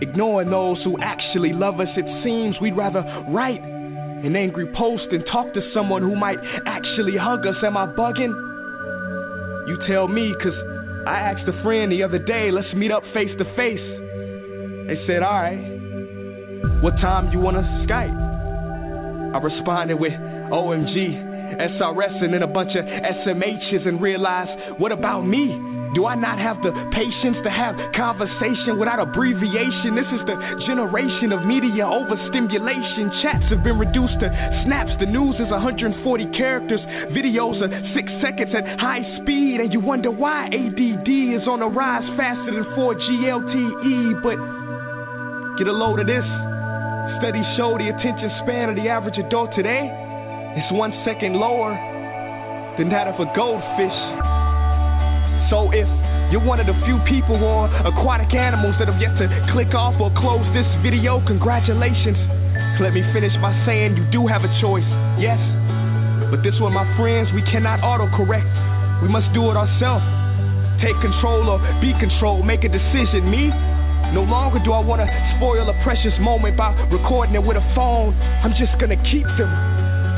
Ignoring 0.02 0.50
those 0.50 0.82
who 0.82 0.98
actually 1.00 1.52
love 1.54 1.78
us, 1.78 1.88
it 1.96 2.04
seems 2.24 2.56
we'd 2.60 2.76
rather 2.76 3.00
write 3.30 3.62
an 4.24 4.36
angry 4.36 4.66
post 4.76 5.04
and 5.10 5.24
talk 5.30 5.52
to 5.54 5.60
someone 5.74 6.02
who 6.02 6.16
might 6.16 6.38
actually 6.64 7.16
hug 7.20 7.46
us. 7.46 7.56
Am 7.64 7.76
I 7.76 7.86
bugging? 7.86 8.32
You 9.68 9.76
tell 9.90 10.08
me, 10.08 10.32
because 10.36 10.56
I 11.06 11.20
asked 11.20 11.48
a 11.48 11.62
friend 11.62 11.92
the 11.92 12.02
other 12.02 12.18
day, 12.18 12.50
let's 12.50 12.72
meet 12.74 12.92
up 12.92 13.02
face 13.12 13.30
to 13.38 13.44
face. 13.56 13.86
They 14.86 14.96
said, 15.06 15.22
all 15.22 15.42
right, 15.42 15.60
what 16.82 16.94
time 17.02 17.32
you 17.32 17.40
want 17.40 17.56
to 17.58 17.64
Skype? 17.84 18.14
I 19.34 19.38
responded 19.38 19.98
with 19.98 20.12
OMG, 20.12 20.96
SRS, 21.76 22.22
and 22.22 22.32
then 22.32 22.42
a 22.42 22.46
bunch 22.46 22.70
of 22.78 22.84
SMHs 22.86 23.86
and 23.86 24.00
realized, 24.00 24.80
what 24.80 24.92
about 24.92 25.22
me? 25.22 25.75
Do 25.94 26.08
I 26.08 26.16
not 26.16 26.40
have 26.40 26.58
the 26.64 26.72
patience 26.90 27.38
to 27.44 27.50
have 27.52 27.76
conversation 27.94 28.80
without 28.80 28.98
abbreviation? 28.98 29.94
This 29.94 30.08
is 30.10 30.22
the 30.26 30.36
generation 30.66 31.30
of 31.30 31.46
media 31.46 31.86
overstimulation. 31.86 33.12
Chats 33.22 33.46
have 33.52 33.62
been 33.62 33.78
reduced 33.78 34.18
to 34.24 34.28
snaps. 34.66 34.92
The 34.98 35.06
news 35.06 35.36
is 35.38 35.48
140 35.52 35.94
characters. 36.34 36.80
Videos 37.14 37.60
are 37.62 37.70
six 37.94 38.10
seconds 38.24 38.50
at 38.56 38.64
high 38.80 39.04
speed. 39.22 39.62
And 39.62 39.70
you 39.70 39.80
wonder 39.80 40.10
why 40.10 40.50
ADD 40.50 41.10
is 41.36 41.44
on 41.46 41.60
the 41.60 41.70
rise 41.70 42.06
faster 42.16 42.50
than 42.50 42.66
4G 42.74 43.06
LTE. 43.30 44.20
But 44.24 44.38
get 45.60 45.68
a 45.68 45.76
load 45.76 46.00
of 46.00 46.06
this. 46.08 46.26
Studies 47.22 47.48
show 47.56 47.78
the 47.80 47.88
attention 47.88 48.28
span 48.44 48.68
of 48.68 48.76
the 48.76 48.92
average 48.92 49.16
adult 49.16 49.48
today 49.56 49.88
is 50.56 50.68
one 50.72 50.92
second 51.04 51.32
lower 51.36 51.72
than 52.76 52.88
that 52.92 53.08
of 53.08 53.16
a 53.16 53.28
goldfish. 53.32 54.05
So 55.50 55.70
if 55.70 55.86
you're 56.34 56.42
one 56.42 56.58
of 56.58 56.66
the 56.66 56.74
few 56.82 56.98
people 57.06 57.38
on 57.38 57.70
aquatic 57.86 58.34
animals 58.34 58.74
that 58.82 58.90
have 58.90 58.98
yet 58.98 59.14
to 59.22 59.26
click 59.54 59.70
off 59.78 59.94
or 60.02 60.10
close 60.18 60.42
this 60.50 60.66
video, 60.82 61.22
congratulations. 61.22 62.18
Let 62.82 62.92
me 62.92 63.06
finish 63.14 63.32
by 63.38 63.54
saying 63.62 63.94
you 63.94 64.04
do 64.10 64.26
have 64.26 64.42
a 64.42 64.50
choice, 64.58 64.86
yes. 65.22 65.38
But 66.28 66.42
this 66.42 66.58
one, 66.58 66.74
my 66.74 66.84
friends, 66.98 67.30
we 67.30 67.46
cannot 67.46 67.78
autocorrect. 67.80 68.50
We 69.00 69.08
must 69.08 69.30
do 69.32 69.46
it 69.48 69.56
ourselves. 69.56 70.02
Take 70.82 70.98
control 70.98 71.46
or 71.46 71.62
be 71.78 71.94
controlled, 72.02 72.44
make 72.44 72.66
a 72.66 72.72
decision. 72.72 73.30
Me, 73.30 73.48
no 74.12 74.26
longer 74.26 74.58
do 74.66 74.74
I 74.74 74.82
want 74.82 75.00
to 75.00 75.08
spoil 75.38 75.62
a 75.62 75.76
precious 75.86 76.12
moment 76.20 76.58
by 76.58 76.74
recording 76.90 77.38
it 77.38 77.44
with 77.44 77.56
a 77.56 77.66
phone. 77.78 78.12
I'm 78.42 78.52
just 78.58 78.74
gonna 78.82 78.98
keep 79.14 79.26
them. 79.38 79.48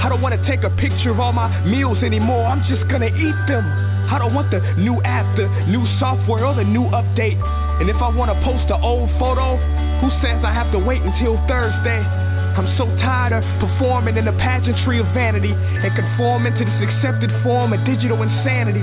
I 0.01 0.09
don't 0.09 0.25
want 0.25 0.35
to 0.35 0.43
take 0.49 0.65
a 0.65 0.73
picture 0.81 1.13
of 1.13 1.21
all 1.21 1.37
my 1.37 1.53
meals 1.69 2.01
anymore. 2.01 2.49
I'm 2.49 2.65
just 2.65 2.89
gonna 2.91 3.13
eat 3.13 3.39
them. 3.47 3.88
I 4.09 4.17
don't 4.17 4.33
want 4.33 4.49
the 4.49 4.65
new 4.81 4.97
app, 5.05 5.29
the 5.37 5.47
new 5.69 5.85
software, 6.01 6.49
or 6.49 6.57
the 6.57 6.65
new 6.65 6.89
update. 6.97 7.37
And 7.79 7.93
if 7.93 8.01
I 8.01 8.09
want 8.09 8.33
to 8.33 8.39
post 8.41 8.65
an 8.73 8.81
old 8.81 9.13
photo, 9.21 9.61
who 10.01 10.09
says 10.25 10.41
I 10.41 10.51
have 10.57 10.73
to 10.73 10.81
wait 10.81 11.05
until 11.05 11.37
Thursday? 11.45 12.01
I'm 12.57 12.67
so 12.81 12.89
tired 13.05 13.37
of 13.37 13.45
performing 13.61 14.17
in 14.17 14.25
the 14.25 14.35
pageantry 14.35 14.99
of 14.99 15.07
vanity 15.15 15.53
and 15.53 15.93
conforming 15.95 16.57
to 16.57 16.63
this 16.65 16.81
accepted 16.91 17.31
form 17.47 17.77
of 17.77 17.85
digital 17.87 18.19
insanity. 18.25 18.83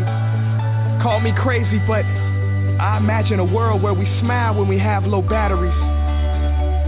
Call 1.04 1.20
me 1.20 1.34
crazy, 1.42 1.82
but 1.84 2.06
I 2.80 3.02
imagine 3.02 3.42
a 3.42 3.50
world 3.50 3.82
where 3.82 3.98
we 3.98 4.06
smile 4.22 4.56
when 4.56 4.70
we 4.70 4.78
have 4.78 5.04
low 5.04 5.26
batteries. 5.26 5.76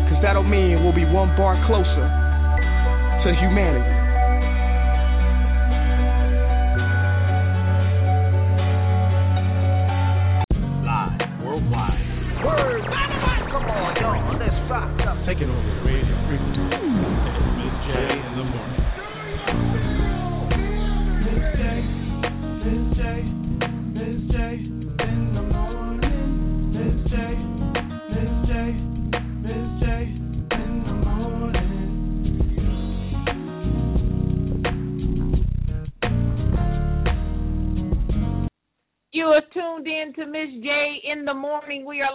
Cause 0.07 0.21
that'll 0.23 0.47
mean 0.47 0.85
we'll 0.85 0.95
be 0.95 1.03
one 1.03 1.35
bar 1.35 1.59
closer 1.67 2.05
to 3.25 3.27
humanity. 3.35 3.96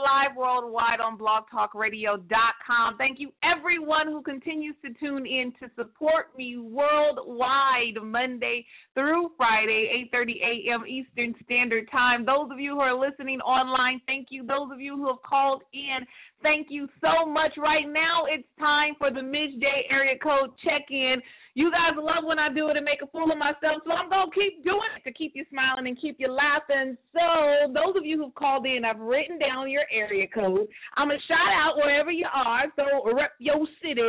Live 0.03 0.37
worldwide 0.37 1.01
on 1.01 1.17
blogtalkradio.com. 1.17 2.99
Thank 2.99 3.21
you 3.21 3.33
everyone 3.43 4.09
who 4.09 4.23
continues 4.23 4.75
to 4.85 4.93
tune 4.95 5.27
in 5.27 5.53
to 5.61 5.71
support 5.77 6.37
me 6.37 6.59
worldwide 6.59 8.03
Monday 8.03 8.67
through 8.95 9.31
Friday, 9.37 10.09
8:30 10.13 10.33
a.m. 10.43 10.85
Eastern 10.87 11.35
Standard 11.45 11.89
Time. 11.91 12.25
Those 12.25 12.51
of 12.51 12.59
you 12.59 12.73
who 12.73 12.81
are 12.81 12.99
listening 12.99 13.41
online, 13.41 14.01
thank 14.07 14.29
you. 14.31 14.43
Those 14.45 14.71
of 14.73 14.81
you 14.81 14.97
who 14.97 15.07
have 15.07 15.23
called 15.23 15.63
in, 15.73 16.05
thank 16.43 16.67
you 16.71 16.89
so 17.01 17.25
much. 17.25 17.53
Right 17.57 17.87
now, 17.87 18.27
it's 18.29 18.49
time 18.59 18.95
for 18.99 19.11
the 19.11 19.23
J 19.23 19.67
area 19.91 20.19
code 20.19 20.51
check-in. 20.65 21.23
You 21.55 21.71
guys 21.71 21.93
love 22.01 22.25
when 22.25 22.39
I 22.39 22.49
do 22.49 22.69
it 22.69 22.77
and 22.77 22.85
make 22.85 23.03
a 23.03 23.07
fool 23.13 23.31
of 23.31 23.37
myself, 23.37 23.85
so 23.85 23.93
I'm 23.93 24.09
to 24.09 24.33
keep 24.33 24.65
doing 24.65 24.89
it 24.97 25.05
to 25.05 25.13
keep 25.13 25.33
you 25.37 25.45
smiling 25.51 25.87
and 25.87 26.01
keep 26.01 26.17
you 26.19 26.33
laughing. 26.33 26.97
So, 27.13 27.69
those 27.77 27.93
of 27.93 28.07
you 28.07 28.17
who've 28.17 28.35
called 28.35 28.65
in, 28.65 28.85
I've 28.89 29.01
written 29.01 29.39
down 29.39 29.69
your 29.69 29.85
area 29.93 30.27
code. 30.33 30.67
I'm 30.97 31.09
to 31.11 31.19
shout 31.29 31.53
out 31.53 31.77
wherever 31.77 32.11
you 32.11 32.27
are, 32.33 32.65
so 32.75 33.13
rep 33.13 33.33
your 33.39 33.69
city. 33.85 34.01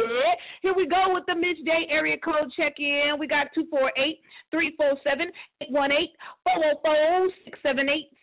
Here 0.62 0.74
we 0.76 0.88
go 0.88 1.12
with 1.12 1.26
the 1.28 1.36
J 1.36 1.92
area 1.92 2.16
code 2.24 2.48
check 2.56 2.80
in. 2.80 3.20
We 3.20 3.28
got 3.28 3.52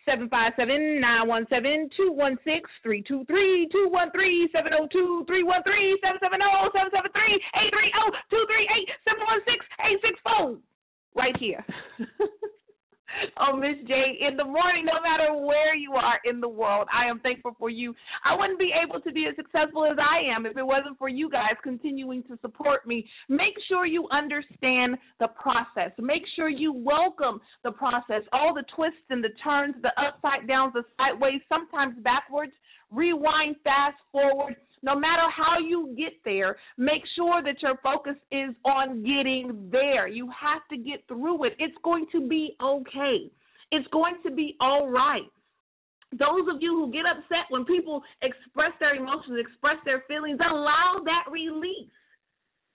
248 0.05 0.55
347 0.55 0.71
818 0.71 1.01
404 1.01 1.01
678 1.01 1.01
757 1.01 1.01
917 1.01 1.89
216 1.97 2.69
323 2.83 3.67
213 3.71 4.49
702 4.51 5.25
313 5.27 5.97
770 6.01 6.41
773 6.73 7.41
830 7.55 8.01
238 8.29 8.89
716 9.05 9.67
864. 9.79 10.57
Right 11.13 11.35
here. 11.37 11.65
oh, 13.39 13.55
Miz 13.55 13.77
J, 13.87 14.19
in 14.27 14.37
the 14.37 14.43
morning, 14.43 14.85
no 14.85 15.01
matter 15.01 15.33
where 15.33 15.75
you 15.75 15.93
are 15.93 16.19
in 16.25 16.39
the 16.39 16.47
world, 16.47 16.87
I 16.93 17.09
am 17.09 17.19
thankful 17.19 17.55
for 17.57 17.69
you. 17.69 17.93
I 18.25 18.35
wouldn't 18.35 18.59
be 18.59 18.71
able 18.71 19.01
to 19.01 19.11
be 19.11 19.25
as 19.29 19.35
successful 19.35 19.85
as 19.85 19.97
I 19.99 20.21
am 20.35 20.45
if 20.45 20.57
it 20.57 20.65
wasn't 20.65 20.97
for 20.97 21.09
you 21.09 21.29
guys 21.29 21.55
continuing 21.63 22.23
to 22.23 22.37
support 22.41 22.87
me. 22.87 23.05
Make 23.29 23.55
sure 23.67 23.85
you 23.85 24.07
understand 24.11 24.97
the 25.19 25.27
process. 25.27 25.91
Make 25.99 26.23
sure 26.35 26.49
you 26.49 26.73
welcome 26.73 27.41
the 27.63 27.71
process, 27.71 28.21
all 28.33 28.53
the 28.53 28.63
twists 28.75 29.07
and 29.09 29.23
the 29.23 29.33
turns, 29.43 29.75
the 29.81 29.91
upside 30.01 30.47
downs, 30.47 30.73
the 30.73 30.83
sideways, 30.97 31.41
sometimes 31.49 31.95
backwards. 32.03 32.53
Rewind, 32.91 33.55
fast 33.63 33.95
forward 34.11 34.55
no 34.83 34.95
matter 34.95 35.23
how 35.35 35.59
you 35.59 35.93
get 35.97 36.13
there, 36.25 36.57
make 36.77 37.03
sure 37.15 37.43
that 37.43 37.61
your 37.61 37.77
focus 37.83 38.15
is 38.31 38.55
on 38.65 39.03
getting 39.03 39.69
there. 39.71 40.07
You 40.07 40.29
have 40.29 40.61
to 40.71 40.77
get 40.77 41.07
through 41.07 41.45
it. 41.45 41.53
It's 41.59 41.77
going 41.83 42.07
to 42.11 42.27
be 42.27 42.55
okay. 42.61 43.29
It's 43.71 43.87
going 43.93 44.15
to 44.23 44.31
be 44.31 44.55
all 44.59 44.89
right. 44.89 45.29
Those 46.11 46.43
of 46.51 46.59
you 46.59 46.75
who 46.75 46.91
get 46.91 47.05
upset 47.07 47.47
when 47.49 47.63
people 47.63 48.03
express 48.21 48.73
their 48.79 48.95
emotions, 48.95 49.39
express 49.39 49.77
their 49.85 50.03
feelings, 50.09 50.39
allow 50.43 50.99
that 51.05 51.31
release. 51.31 51.87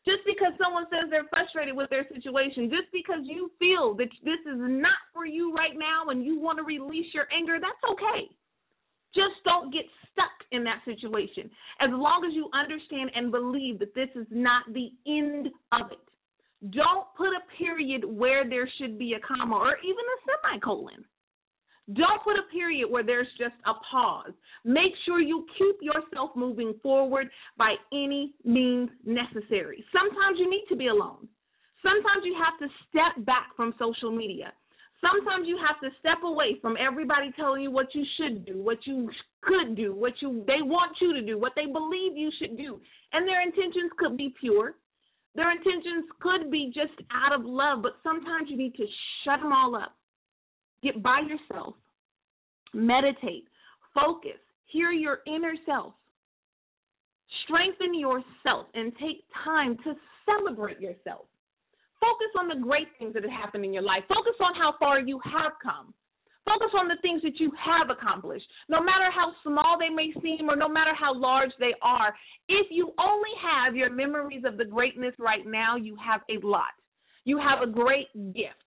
Just 0.07 0.23
because 0.25 0.55
someone 0.63 0.87
says 0.89 1.11
they're 1.11 1.29
frustrated 1.29 1.77
with 1.77 1.91
their 1.91 2.07
situation, 2.07 2.71
just 2.71 2.89
because 2.95 3.27
you 3.27 3.51
feel 3.59 3.93
that 3.99 4.09
this 4.23 4.41
is 4.47 4.57
not 4.57 4.97
for 5.13 5.27
you 5.27 5.53
right 5.53 5.75
now 5.75 6.09
and 6.09 6.25
you 6.25 6.39
want 6.39 6.57
to 6.59 6.65
release 6.65 7.11
your 7.13 7.27
anger, 7.35 7.59
that's 7.61 7.83
okay. 7.91 8.31
Just 9.15 9.43
don't 9.45 9.73
get 9.73 9.85
stuck 10.13 10.33
in 10.53 10.65
that 10.65 10.81
situation. 10.85 11.51
As 11.81 11.91
long 11.91 12.25
as 12.27 12.35
you 12.35 12.51
understand 12.53 13.11
and 13.15 13.31
believe 13.31 13.79
that 13.79 13.95
this 13.95 14.09
is 14.15 14.27
not 14.31 14.65
the 14.73 14.91
end 15.07 15.49
of 15.73 15.93
it. 15.93 15.99
Don't 16.71 17.07
put 17.17 17.29
a 17.29 17.45
period 17.59 18.05
where 18.05 18.49
there 18.49 18.69
should 18.79 18.99
be 18.99 19.15
a 19.15 19.21
comma 19.21 19.57
or 19.57 19.77
even 19.85 20.05
a 20.05 20.19
semicolon. 20.25 21.05
Don't 21.93 22.23
put 22.25 22.35
a 22.35 22.51
period 22.51 22.91
where 22.91 23.05
there's 23.05 23.29
just 23.39 23.55
a 23.65 23.73
pause. 23.91 24.33
Make 24.65 24.93
sure 25.05 25.21
you 25.21 25.47
keep 25.57 25.77
yourself 25.81 26.31
moving 26.35 26.75
forward 26.83 27.29
by 27.57 27.75
any 27.93 28.35
means 28.45 28.91
necessary. 29.05 29.85
Sometimes 29.93 30.39
you 30.39 30.51
need 30.51 30.65
to 30.69 30.77
be 30.77 30.89
alone. 30.89 31.29
Sometimes 31.83 32.25
you 32.25 32.35
have 32.35 32.59
to 32.59 32.75
step 32.89 33.25
back 33.25 33.55
from 33.55 33.73
social 33.79 34.11
media. 34.11 34.53
Sometimes 35.01 35.47
you 35.47 35.59
have 35.61 35.79
to 35.81 35.95
step 36.01 36.25
away 36.25 36.57
from 36.63 36.77
everybody 36.81 37.31
telling 37.37 37.63
you 37.63 37.71
what 37.71 37.95
you 37.95 38.05
should 38.17 38.47
do, 38.47 38.63
what 38.63 38.79
you 38.87 39.11
could 39.43 39.77
do, 39.77 39.95
what 39.95 40.15
you 40.21 40.43
they 40.47 40.63
want 40.63 40.97
you 41.01 41.13
to 41.13 41.23
do, 41.23 41.39
what 41.39 41.53
they 41.55 41.67
believe 41.67 42.17
you 42.17 42.31
should 42.41 42.57
do. 42.57 42.81
And 43.13 43.29
their 43.29 43.43
intentions 43.43 43.93
could 43.99 44.17
be 44.17 44.35
pure. 44.41 44.75
Their 45.35 45.53
intentions 45.53 46.07
could 46.21 46.51
be 46.51 46.73
just 46.75 46.99
out 47.13 47.39
of 47.39 47.45
love, 47.45 47.83
but 47.83 47.97
sometimes 48.03 48.49
you 48.49 48.57
need 48.57 48.75
to 48.77 48.87
shut 49.25 49.41
them 49.41 49.53
all 49.53 49.77
up. 49.77 49.95
Get 50.83 51.03
by 51.03 51.21
yourself. 51.21 51.75
Meditate. 52.73 53.45
Focus. 53.95 54.41
Hear 54.67 54.91
your 54.93 55.19
inner 55.27 55.55
self. 55.67 55.93
Strengthen 57.45 57.95
yourself 57.95 58.67
and 58.75 58.93
take 59.01 59.25
time 59.45 59.77
to 59.85 59.95
celebrate 60.25 60.81
yourself. 60.81 61.27
Focus 62.01 62.33
on 62.39 62.49
the 62.49 62.61
great 62.61 62.89
things 62.99 63.15
that 63.15 63.23
have 63.23 63.33
happened 63.33 63.65
in 63.65 63.73
your 63.73 63.83
life. 63.83 64.03
Focus 64.09 64.37
on 64.41 64.55
how 64.55 64.75
far 64.79 65.01
you 65.01 65.21
have 65.25 65.53
come. 65.63 65.95
Focus 66.47 66.71
on 66.79 66.87
the 66.87 66.95
things 67.03 67.23
that 67.23 67.41
you 67.41 67.51
have 67.59 67.91
accomplished, 67.91 68.47
no 68.69 68.81
matter 68.81 69.11
how 69.11 69.33
small 69.43 69.77
they 69.79 69.89
may 69.89 70.13
seem 70.23 70.49
or 70.49 70.55
no 70.55 70.69
matter 70.69 70.95
how 70.95 71.13
large 71.13 71.51
they 71.59 71.75
are. 71.83 72.15
If 72.49 72.69
you 72.71 72.93
only 73.01 73.35
have 73.43 73.75
your 73.75 73.91
memories 73.91 74.45
of 74.47 74.57
the 74.57 74.65
greatness 74.65 75.13
right 75.19 75.45
now, 75.45 75.75
you 75.75 75.97
have 75.97 76.21
a 76.31 76.39
lot. 76.47 76.71
You 77.25 77.39
have 77.39 77.67
a 77.67 77.71
great 77.71 78.07
gift. 78.33 78.63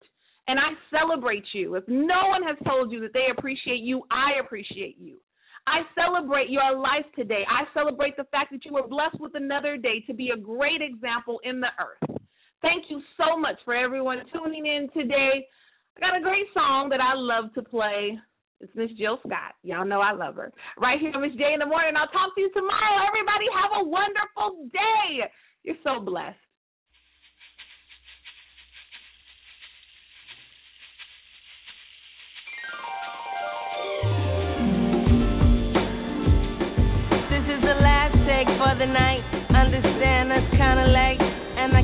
And 0.47 0.59
I 0.59 0.75
celebrate 0.91 1.45
you. 1.53 1.75
If 1.75 1.86
no 1.88 2.27
one 2.27 2.43
has 2.43 2.57
told 2.67 2.91
you 2.91 2.99
that 3.01 3.13
they 3.13 3.27
appreciate 3.32 3.80
you, 3.80 4.03
I 4.11 4.43
appreciate 4.43 4.97
you. 4.99 5.19
I 5.67 5.82
celebrate 5.95 6.49
your 6.49 6.75
life 6.77 7.05
today. 7.15 7.43
I 7.47 7.63
celebrate 7.73 8.17
the 8.17 8.25
fact 8.25 8.51
that 8.51 8.65
you 8.65 8.73
were 8.73 8.88
blessed 8.88 9.19
with 9.19 9.34
another 9.36 9.77
day 9.77 10.03
to 10.07 10.13
be 10.13 10.32
a 10.34 10.38
great 10.38 10.82
example 10.82 11.39
in 11.43 11.61
the 11.61 11.69
earth. 11.80 12.09
Thank 12.62 12.86
you 12.89 13.01
so 13.18 13.39
much 13.39 13.55
for 13.64 13.74
everyone 13.74 14.20
tuning 14.34 14.66
in 14.66 14.89
today. 14.93 15.47
I 15.95 15.99
got 15.99 16.18
a 16.18 16.22
great 16.22 16.47
song 16.53 16.89
that 16.89 16.99
I 16.99 17.14
love 17.16 17.53
to 17.55 17.62
play. 17.62 18.20
It's 18.60 18.72
Miss 18.76 18.91
Jill 18.97 19.20
Scott. 19.26 19.55
Y'all 19.64 19.86
know 19.86 20.01
I 20.01 20.12
love 20.12 20.36
her. 20.36 20.51
Right 20.78 20.99
here, 20.99 21.18
Miz 21.18 21.32
J 21.38 21.53
in 21.53 21.60
the 21.60 21.66
morning. 21.66 21.95
I'll 21.95 22.12
talk 22.12 22.36
to 22.36 22.41
you 22.41 22.51
tomorrow. 22.53 23.07
Everybody 23.07 23.45
have 23.55 23.72
a 23.80 23.88
wonderful 23.88 24.68
day. 24.74 25.24
You're 25.64 25.80
so 25.84 26.03
blessed. 26.03 26.36
This 37.32 37.45
is 37.47 37.62
the 37.64 37.76
last 37.80 38.16
take 38.28 38.51
for 38.60 38.76
the 38.76 38.91
night. 38.91 39.24
Understand 39.55 40.32
that's 40.32 40.51
kinda 40.51 40.88
late. 40.91 41.28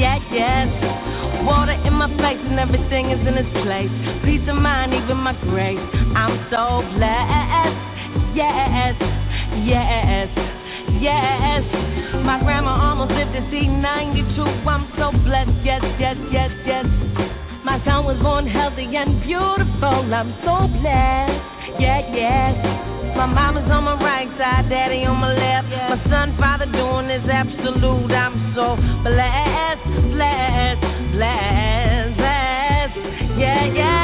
Yeah, 0.00 0.16
yes. 0.32 0.72
Water 1.44 1.76
in 1.84 1.92
my 1.92 2.08
face 2.16 2.40
and 2.48 2.56
everything 2.56 3.12
is 3.12 3.20
in 3.20 3.36
its 3.36 3.52
place. 3.60 3.92
Peace 4.24 4.40
of 4.48 4.56
mind, 4.56 4.96
even 4.96 5.20
my 5.20 5.36
grace. 5.44 5.76
I'm 6.16 6.40
so 6.48 6.80
blessed. 6.96 7.76
Yes, 8.32 8.96
yes, 9.68 10.32
yes. 11.04 11.62
My 12.24 12.40
grandma 12.40 12.80
almost 12.80 13.12
lived 13.12 13.36
to 13.36 13.44
see 13.52 13.68
92. 13.68 14.40
I'm 14.64 14.88
so 14.96 15.12
blessed. 15.20 15.52
Yes, 15.68 15.84
yes, 16.00 16.16
yes, 16.32 16.48
yes. 16.64 16.86
My 17.60 17.76
son 17.84 18.08
was 18.08 18.16
born 18.24 18.48
healthy 18.48 18.88
and 18.96 19.20
beautiful. 19.20 20.00
I'm 20.08 20.32
so 20.48 20.64
blessed. 20.80 21.44
Yeah, 21.76 22.00
yes. 22.08 22.99
My 23.20 23.26
mama's 23.26 23.68
on 23.68 23.84
my 23.84 24.00
right 24.00 24.32
side, 24.40 24.70
daddy 24.70 25.04
on 25.04 25.20
my 25.20 25.28
left. 25.36 25.68
My 25.68 26.00
son, 26.08 26.32
father 26.40 26.64
doing 26.64 27.12
is 27.12 27.20
absolute. 27.28 28.08
I'm 28.08 28.56
so 28.56 28.80
blessed, 29.04 29.84
blessed, 30.16 30.80
blessed, 31.12 32.16
blessed. 32.16 32.96
Yeah, 33.36 33.76
yeah, 33.76 33.99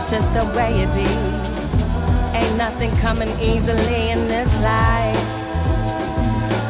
It's 0.00 0.16
just 0.16 0.32
the 0.32 0.48
way 0.56 0.72
it 0.80 0.90
be. 0.96 1.12
Ain't 2.32 2.56
nothing 2.56 2.88
coming 3.04 3.28
easily 3.36 4.00
in 4.08 4.32
this 4.32 4.48
life. 4.64 5.20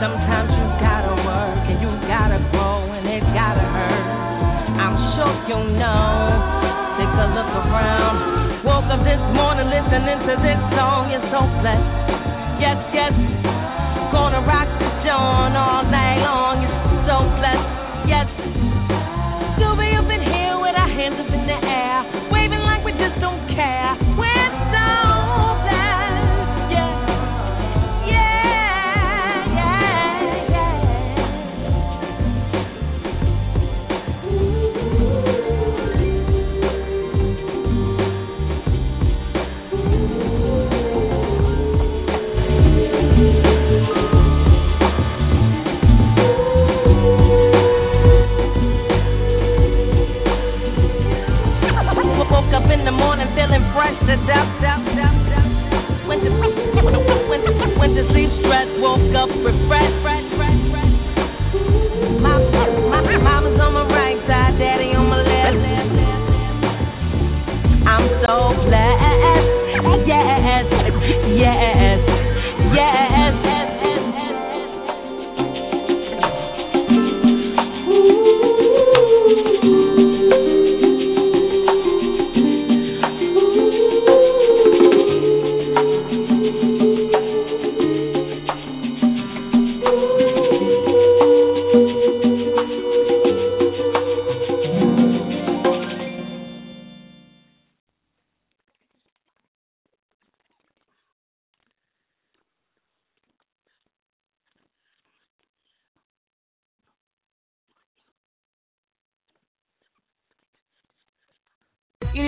Sometimes 0.03 0.51
you 0.51 0.67
gotta 0.83 1.15
work 1.15 1.63
and 1.71 1.79
you 1.79 1.91
gotta 2.11 2.43
grow 2.51 2.91
and 2.91 3.07
it 3.07 3.23
gotta 3.31 3.63
hurt. 3.63 4.07
I'm 4.83 4.97
sure 5.15 5.35
you 5.47 5.61
know. 5.79 6.11
Take 6.99 7.15
a 7.23 7.27
look 7.31 7.53
around. 7.71 8.67
Woke 8.67 8.91
up 8.91 9.07
this 9.07 9.23
morning 9.31 9.71
listening 9.71 10.27
to 10.27 10.35
this 10.43 10.61
song. 10.75 11.15
You're 11.15 11.31
so 11.31 11.47
blessed. 11.63 11.87
Yes, 12.59 12.83
yes. 12.91 13.15
Gonna 14.11 14.43
rock 14.43 14.67
the 14.83 14.91
joint 15.07 15.55
all 15.55 15.87
night 15.87 16.19
long. 16.19 16.67
You're 16.67 16.83
so 17.07 17.23
blessed. 17.39 17.80
feeling 53.35 53.65
fresh 53.75 53.97
to 54.07 54.17
death. 54.27 54.51
When, 56.11 56.19
the, 56.27 56.31
when, 56.35 57.43
the, 57.47 57.55
when 57.79 57.95
the 57.95 58.03
sleep 58.11 58.31
stress 58.43 58.67
woke 58.83 59.15
up 59.15 59.31
refreshed. 59.47 59.80